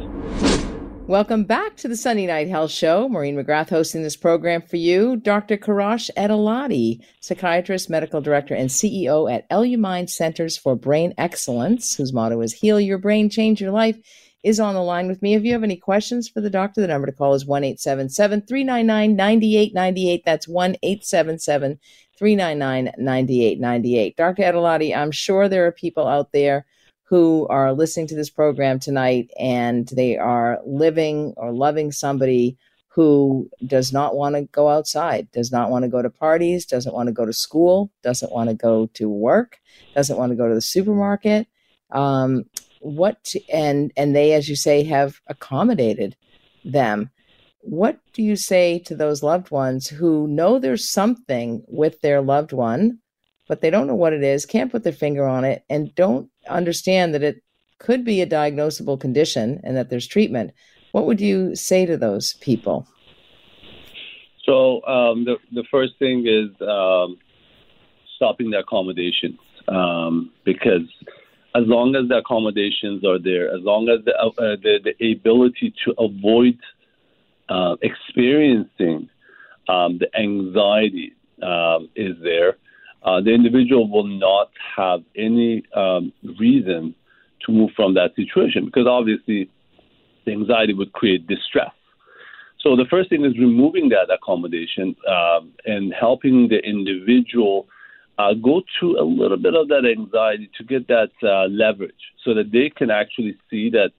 Welcome 1.07 1.45
back 1.45 1.77
to 1.77 1.87
the 1.87 1.95
Sunday 1.95 2.25
Night 2.25 2.49
Health 2.49 2.69
Show. 2.69 3.07
Maureen 3.07 3.37
McGrath 3.37 3.69
hosting 3.69 4.03
this 4.03 4.17
program 4.17 4.61
for 4.61 4.75
you. 4.75 5.15
Dr. 5.15 5.55
Karash 5.55 6.09
Ediladi, 6.17 6.99
psychiatrist, 7.21 7.89
medical 7.89 8.19
director, 8.19 8.53
and 8.53 8.69
CEO 8.69 9.33
at 9.33 9.49
Elumind 9.49 10.09
Centers 10.09 10.57
for 10.57 10.75
Brain 10.75 11.13
Excellence, 11.17 11.95
whose 11.95 12.11
motto 12.11 12.41
is 12.41 12.51
Heal 12.51 12.81
Your 12.81 12.97
Brain, 12.97 13.29
Change 13.29 13.61
Your 13.61 13.71
Life, 13.71 13.97
is 14.43 14.59
on 14.59 14.73
the 14.73 14.83
line 14.83 15.07
with 15.07 15.21
me. 15.21 15.33
If 15.33 15.45
you 15.45 15.53
have 15.53 15.63
any 15.63 15.77
questions 15.77 16.27
for 16.27 16.41
the 16.41 16.49
doctor, 16.49 16.81
the 16.81 16.87
number 16.87 17.07
to 17.07 17.13
call 17.13 17.33
is 17.35 17.45
1 17.45 17.63
877 17.63 18.41
399 18.41 19.15
9898. 19.15 20.23
That's 20.25 20.45
1 20.45 20.75
877 20.83 21.79
399 22.19 22.91
9898. 22.97 24.17
Dr. 24.17 24.43
Ediladi, 24.43 24.93
I'm 24.93 25.11
sure 25.11 25.47
there 25.47 25.67
are 25.67 25.71
people 25.71 26.05
out 26.05 26.33
there 26.33 26.65
who 27.09 27.47
are 27.49 27.73
listening 27.73 28.07
to 28.07 28.15
this 28.15 28.29
program 28.29 28.79
tonight 28.79 29.31
and 29.39 29.87
they 29.89 30.17
are 30.17 30.59
living 30.65 31.33
or 31.37 31.51
loving 31.51 31.91
somebody 31.91 32.57
who 32.97 33.49
does 33.65 33.93
not 33.93 34.15
want 34.15 34.35
to 34.35 34.41
go 34.41 34.67
outside, 34.69 35.31
does 35.31 35.51
not 35.51 35.69
want 35.69 35.83
to 35.83 35.89
go 35.89 36.01
to 36.01 36.09
parties, 36.09 36.65
doesn't 36.65 36.95
want 36.95 37.07
to 37.07 37.13
go 37.13 37.25
to 37.25 37.31
school, 37.31 37.91
doesn't 38.01 38.31
want 38.31 38.49
to 38.49 38.55
go 38.55 38.87
to 38.95 39.07
work, 39.07 39.59
doesn't 39.93 40.17
want 40.17 40.31
to 40.31 40.35
go 40.35 40.49
to 40.49 40.55
the 40.55 40.61
supermarket. 40.61 41.47
Um, 41.91 42.45
what 42.79 43.33
and 43.53 43.93
and 43.95 44.15
they, 44.15 44.33
as 44.33 44.49
you 44.49 44.55
say, 44.55 44.83
have 44.83 45.21
accommodated 45.27 46.15
them. 46.65 47.09
What 47.61 47.99
do 48.13 48.23
you 48.23 48.35
say 48.35 48.79
to 48.79 48.95
those 48.95 49.23
loved 49.23 49.51
ones 49.51 49.87
who 49.87 50.27
know 50.27 50.57
there's 50.57 50.89
something 50.89 51.63
with 51.67 52.01
their 52.01 52.19
loved 52.19 52.51
one, 52.51 52.99
but 53.47 53.61
they 53.61 53.69
don't 53.69 53.87
know 53.87 53.95
what 53.95 54.13
it 54.13 54.23
is, 54.23 54.45
can't 54.45 54.71
put 54.71 54.83
their 54.83 54.91
finger 54.91 55.25
on 55.25 55.45
it, 55.45 55.63
and 55.69 55.93
don't 55.95 56.29
understand 56.47 57.13
that 57.13 57.23
it 57.23 57.41
could 57.79 58.03
be 58.03 58.21
a 58.21 58.27
diagnosable 58.27 58.99
condition 58.99 59.59
and 59.63 59.77
that 59.77 59.89
there's 59.89 60.07
treatment, 60.07 60.51
what 60.91 61.05
would 61.05 61.21
you 61.21 61.55
say 61.55 61.85
to 61.85 61.97
those 61.97 62.33
people? 62.35 62.87
So 64.45 64.83
um, 64.85 65.25
the 65.25 65.37
the 65.51 65.65
first 65.69 65.93
thing 65.99 66.25
is 66.25 66.49
um, 66.61 67.17
stopping 68.15 68.49
the 68.49 68.59
accommodations 68.59 69.39
um, 69.67 70.31
because 70.45 70.87
as 71.55 71.63
long 71.65 71.95
as 71.95 72.07
the 72.07 72.17
accommodations 72.17 73.03
are 73.03 73.19
there, 73.19 73.53
as 73.53 73.61
long 73.61 73.89
as 73.89 74.03
the 74.05 74.15
uh, 74.17 74.31
the, 74.37 74.93
the, 74.99 75.11
ability 75.11 75.73
to 75.83 75.93
avoid 75.99 76.57
uh, 77.49 77.75
experiencing 77.81 79.09
um, 79.67 79.97
the 79.97 80.09
anxiety 80.17 81.13
um, 81.41 81.89
is 81.95 82.15
there, 82.23 82.57
uh, 83.07 83.21
the 83.21 83.33
individual 83.33 83.89
will 83.89 84.07
not 84.07 84.49
have 84.75 84.99
any 85.15 85.63
um, 85.73 86.11
reason 86.37 86.93
to 87.45 87.51
move 87.53 87.69
from 87.73 87.93
that 87.93 88.13
situation 88.17 88.65
because 88.65 88.85
obviously 88.85 89.49
the 90.25 90.33
anxiety 90.33 90.73
would 90.73 90.91
create 90.91 91.25
distress. 91.25 91.71
So 92.59 92.75
the 92.75 92.83
first 92.89 93.09
thing 93.09 93.23
is 93.23 93.37
removing 93.39 93.89
that 93.89 94.13
accommodation 94.13 94.93
um, 95.07 95.53
and 95.65 95.93
helping 95.97 96.49
the 96.49 96.57
individual 96.57 97.67
uh, 98.19 98.33
go 98.33 98.61
through 98.77 98.99
a 98.99 99.05
little 99.05 99.37
bit 99.37 99.55
of 99.55 99.69
that 99.69 99.85
anxiety 99.85 100.49
to 100.57 100.65
get 100.65 100.89
that 100.89 101.11
uh, 101.23 101.47
leverage 101.47 102.11
so 102.25 102.33
that 102.33 102.51
they 102.51 102.69
can 102.69 102.91
actually 102.91 103.37
see 103.49 103.69
that, 103.69 103.91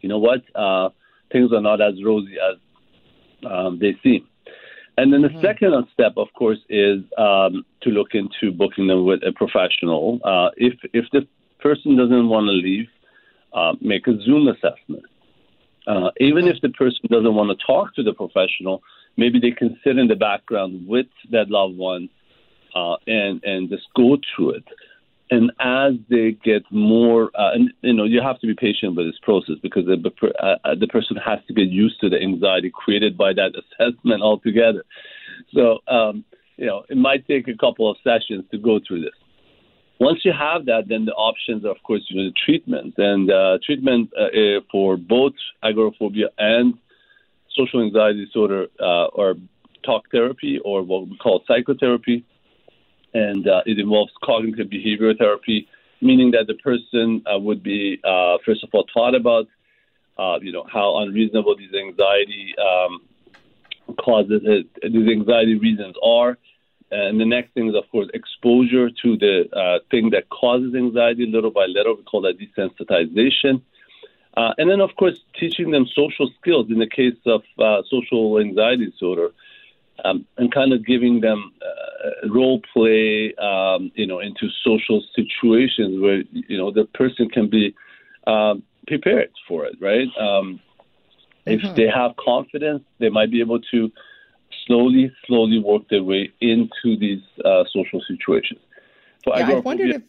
you 0.00 0.08
know 0.08 0.18
what, 0.18 0.42
uh, 0.56 0.88
things 1.30 1.52
are 1.52 1.60
not 1.60 1.80
as 1.80 2.02
rosy 2.04 2.34
as 2.50 2.58
um, 3.48 3.78
they 3.80 3.94
seem. 4.02 4.26
And 4.96 5.12
then 5.12 5.22
mm-hmm. 5.22 5.36
the 5.36 5.42
second 5.42 5.86
step, 5.92 6.12
of 6.16 6.28
course, 6.34 6.58
is 6.68 7.02
um, 7.18 7.64
to 7.82 7.90
look 7.90 8.14
into 8.14 8.52
booking 8.52 8.86
them 8.86 9.04
with 9.04 9.22
a 9.22 9.32
professional. 9.32 10.20
Uh, 10.24 10.50
if 10.56 10.74
if 10.92 11.06
the 11.12 11.26
person 11.60 11.96
doesn't 11.96 12.28
want 12.28 12.46
to 12.46 12.52
leave, 12.52 12.88
uh, 13.52 13.72
make 13.80 14.06
a 14.06 14.20
Zoom 14.22 14.48
assessment. 14.48 15.04
Uh, 15.86 16.10
even 16.18 16.46
if 16.46 16.60
the 16.62 16.70
person 16.70 17.00
doesn't 17.10 17.34
want 17.34 17.56
to 17.56 17.66
talk 17.66 17.94
to 17.94 18.02
the 18.02 18.12
professional, 18.12 18.82
maybe 19.16 19.38
they 19.38 19.50
can 19.50 19.78
sit 19.84 19.98
in 19.98 20.08
the 20.08 20.14
background 20.14 20.86
with 20.86 21.06
that 21.30 21.50
loved 21.50 21.76
one 21.76 22.08
uh, 22.74 22.96
and 23.06 23.42
and 23.44 23.68
just 23.68 23.86
go 23.96 24.16
through 24.34 24.50
it. 24.50 24.64
And 25.30 25.50
as 25.58 25.94
they 26.10 26.32
get 26.44 26.62
more, 26.70 27.30
uh, 27.34 27.52
and 27.54 27.72
you 27.80 27.94
know, 27.94 28.04
you 28.04 28.20
have 28.20 28.38
to 28.40 28.46
be 28.46 28.54
patient 28.54 28.94
with 28.94 29.06
this 29.06 29.18
process 29.22 29.56
because 29.62 29.86
the, 29.86 29.96
uh, 30.42 30.74
the 30.78 30.86
person 30.86 31.16
has 31.16 31.38
to 31.48 31.54
get 31.54 31.68
used 31.68 31.98
to 32.00 32.10
the 32.10 32.20
anxiety 32.20 32.70
created 32.72 33.16
by 33.16 33.32
that 33.32 33.52
assessment 33.80 34.22
altogether. 34.22 34.84
So, 35.54 35.78
um, 35.88 36.24
you 36.56 36.66
know, 36.66 36.84
it 36.88 36.96
might 36.96 37.26
take 37.26 37.48
a 37.48 37.56
couple 37.56 37.90
of 37.90 37.96
sessions 38.04 38.44
to 38.50 38.58
go 38.58 38.80
through 38.86 39.00
this. 39.02 39.14
Once 39.98 40.20
you 40.24 40.32
have 40.32 40.66
that, 40.66 40.82
then 40.88 41.04
the 41.04 41.12
options 41.12 41.64
are, 41.64 41.70
of 41.70 41.82
course, 41.84 42.02
you 42.08 42.20
know, 42.20 42.28
the 42.28 42.34
treatment 42.44 42.94
and 42.98 43.30
uh, 43.30 43.58
treatment 43.64 44.10
uh, 44.18 44.24
eh, 44.26 44.58
for 44.70 44.96
both 44.96 45.32
agoraphobia 45.62 46.26
and 46.36 46.74
social 47.56 47.80
anxiety 47.80 48.24
disorder, 48.24 48.66
uh, 48.80 49.06
or 49.14 49.36
talk 49.84 50.10
therapy, 50.10 50.58
or 50.64 50.82
what 50.82 51.08
we 51.08 51.16
call 51.16 51.42
psychotherapy 51.46 52.24
and 53.14 53.46
uh, 53.46 53.62
it 53.64 53.78
involves 53.78 54.12
cognitive 54.22 54.66
behavioral 54.66 55.16
therapy, 55.16 55.68
meaning 56.00 56.32
that 56.32 56.46
the 56.48 56.54
person 56.54 57.22
uh, 57.32 57.38
would 57.38 57.62
be 57.62 58.00
uh, 58.04 58.36
first 58.44 58.62
of 58.64 58.70
all 58.72 58.84
taught 58.84 59.14
about, 59.14 59.46
uh, 60.18 60.38
you 60.42 60.52
know, 60.52 60.66
how 60.70 60.98
unreasonable 60.98 61.56
these 61.56 61.72
anxiety 61.72 62.54
um, 62.58 63.02
causes, 63.98 64.42
uh, 64.46 64.88
these 64.88 65.08
anxiety 65.08 65.56
reasons 65.56 65.94
are. 66.02 66.36
And 66.90 67.18
the 67.18 67.24
next 67.24 67.54
thing 67.54 67.68
is, 67.68 67.74
of 67.74 67.90
course, 67.90 68.08
exposure 68.14 68.88
to 68.88 69.16
the 69.16 69.48
uh, 69.52 69.78
thing 69.90 70.10
that 70.10 70.28
causes 70.28 70.76
anxiety 70.76 71.26
little 71.26 71.50
by 71.50 71.66
little. 71.66 71.96
We 71.96 72.04
call 72.04 72.20
that 72.22 72.38
desensitization. 72.38 73.62
and 74.36 74.70
then, 74.70 74.80
of 74.80 74.94
course, 74.94 75.18
teaching 75.40 75.72
them 75.72 75.86
social 75.92 76.30
skills 76.40 76.66
in 76.70 76.78
the 76.78 76.86
case 76.86 77.18
of 77.26 77.42
social 77.88 78.38
anxiety 78.38 78.90
disorder 78.90 79.30
um, 80.04 80.26
and 80.36 80.52
kind 80.52 80.72
of 80.72 80.84
giving 80.84 81.20
them 81.20 81.52
uh, 81.62 82.28
role 82.28 82.60
play, 82.72 83.34
um, 83.36 83.92
you 83.94 84.06
know, 84.06 84.20
into 84.20 84.48
social 84.64 85.02
situations 85.14 86.00
where 86.00 86.22
you 86.32 86.56
know 86.56 86.70
the 86.70 86.84
person 86.94 87.28
can 87.28 87.48
be 87.48 87.74
um, 88.26 88.62
prepared 88.86 89.30
for 89.46 89.64
it, 89.64 89.76
right? 89.80 90.08
Um, 90.18 90.60
mm-hmm. 91.46 91.66
If 91.66 91.76
they 91.76 91.88
have 91.88 92.12
confidence, 92.16 92.82
they 92.98 93.08
might 93.08 93.30
be 93.30 93.40
able 93.40 93.60
to 93.72 93.90
slowly, 94.66 95.12
slowly 95.26 95.58
work 95.58 95.82
their 95.88 96.02
way 96.02 96.32
into 96.40 96.98
these 96.98 97.22
uh, 97.44 97.64
social 97.72 98.02
situations. 98.08 98.60
So 99.24 99.36
yeah, 99.36 99.50
I 99.50 99.54
wondered 99.60 99.90
if. 99.90 100.02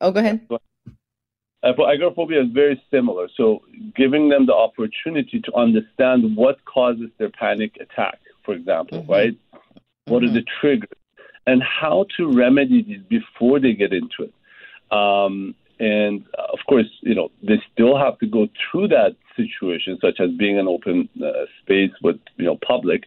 Oh, 0.00 0.10
go 0.10 0.20
ahead. 0.20 0.46
Uh, 0.50 1.72
for 1.76 1.88
agoraphobia 1.92 2.42
is 2.42 2.48
very 2.52 2.82
similar. 2.90 3.28
So 3.36 3.60
giving 3.94 4.28
them 4.28 4.46
the 4.46 4.54
opportunity 4.54 5.40
to 5.40 5.54
understand 5.54 6.36
what 6.36 6.64
causes 6.64 7.08
their 7.18 7.30
panic 7.30 7.76
attack 7.80 8.18
for 8.44 8.54
example, 8.54 9.02
mm-hmm. 9.02 9.12
right? 9.12 9.32
Mm-hmm. 9.32 10.12
What 10.12 10.24
are 10.24 10.30
the 10.30 10.44
triggers? 10.60 10.90
And 11.46 11.62
how 11.62 12.06
to 12.16 12.30
remedy 12.30 12.82
these 12.82 13.02
before 13.08 13.58
they 13.58 13.72
get 13.72 13.92
into 13.92 14.22
it. 14.22 14.34
Um, 14.96 15.54
and 15.80 16.24
of 16.38 16.60
course, 16.68 16.86
you 17.00 17.14
know, 17.14 17.30
they 17.42 17.60
still 17.72 17.96
have 17.96 18.18
to 18.20 18.26
go 18.26 18.46
through 18.70 18.88
that 18.88 19.16
situation, 19.36 19.98
such 20.00 20.20
as 20.20 20.30
being 20.38 20.58
an 20.58 20.68
open 20.68 21.08
uh, 21.20 21.46
space 21.60 21.90
with, 22.02 22.20
you 22.36 22.44
know, 22.44 22.58
public 22.64 23.04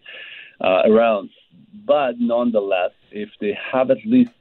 uh, 0.60 0.82
around. 0.86 1.30
But 1.86 2.20
nonetheless, 2.20 2.92
if 3.12 3.30
they 3.40 3.58
have 3.72 3.92
at 3.92 4.06
least 4.06 4.32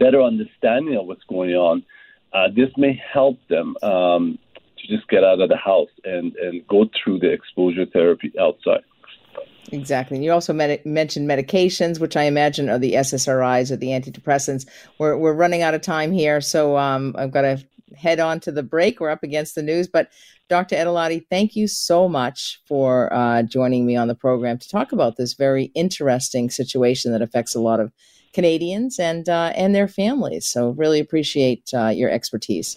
better 0.00 0.20
understanding 0.22 0.96
of 0.96 1.06
what's 1.06 1.24
going 1.24 1.52
on, 1.52 1.84
uh, 2.32 2.48
this 2.54 2.70
may 2.76 3.00
help 3.12 3.38
them 3.48 3.76
um, 3.82 4.38
to 4.78 4.88
just 4.88 5.08
get 5.08 5.22
out 5.22 5.40
of 5.40 5.48
the 5.48 5.56
house 5.56 5.90
and, 6.04 6.34
and 6.36 6.66
go 6.66 6.86
through 6.96 7.20
the 7.20 7.30
exposure 7.30 7.86
therapy 7.86 8.32
outside. 8.40 8.82
Exactly. 9.72 10.16
And 10.16 10.24
you 10.24 10.32
also 10.32 10.52
med- 10.52 10.84
mentioned 10.84 11.28
medications, 11.28 11.98
which 11.98 12.16
I 12.16 12.24
imagine 12.24 12.68
are 12.68 12.78
the 12.78 12.94
SSRIs 12.94 13.70
or 13.70 13.76
the 13.76 13.88
antidepressants. 13.88 14.66
We're, 14.98 15.16
we're 15.16 15.34
running 15.34 15.62
out 15.62 15.74
of 15.74 15.80
time 15.80 16.12
here, 16.12 16.40
so 16.40 16.76
um, 16.76 17.14
I've 17.18 17.32
got 17.32 17.42
to 17.42 17.64
head 17.96 18.20
on 18.20 18.40
to 18.40 18.52
the 18.52 18.62
break. 18.62 19.00
We're 19.00 19.10
up 19.10 19.22
against 19.22 19.54
the 19.54 19.62
news. 19.62 19.88
But 19.88 20.10
Dr. 20.48 20.76
Ediladi, 20.76 21.24
thank 21.30 21.56
you 21.56 21.66
so 21.66 22.08
much 22.08 22.60
for 22.66 23.12
uh, 23.12 23.42
joining 23.42 23.86
me 23.86 23.96
on 23.96 24.08
the 24.08 24.14
program 24.14 24.58
to 24.58 24.68
talk 24.68 24.92
about 24.92 25.16
this 25.16 25.34
very 25.34 25.64
interesting 25.74 26.50
situation 26.50 27.12
that 27.12 27.22
affects 27.22 27.54
a 27.54 27.60
lot 27.60 27.80
of 27.80 27.92
Canadians 28.32 28.98
and 28.98 29.28
uh, 29.28 29.52
and 29.54 29.74
their 29.74 29.88
families. 29.88 30.46
So 30.46 30.70
really 30.70 31.00
appreciate 31.00 31.70
uh, 31.72 31.88
your 31.88 32.10
expertise. 32.10 32.76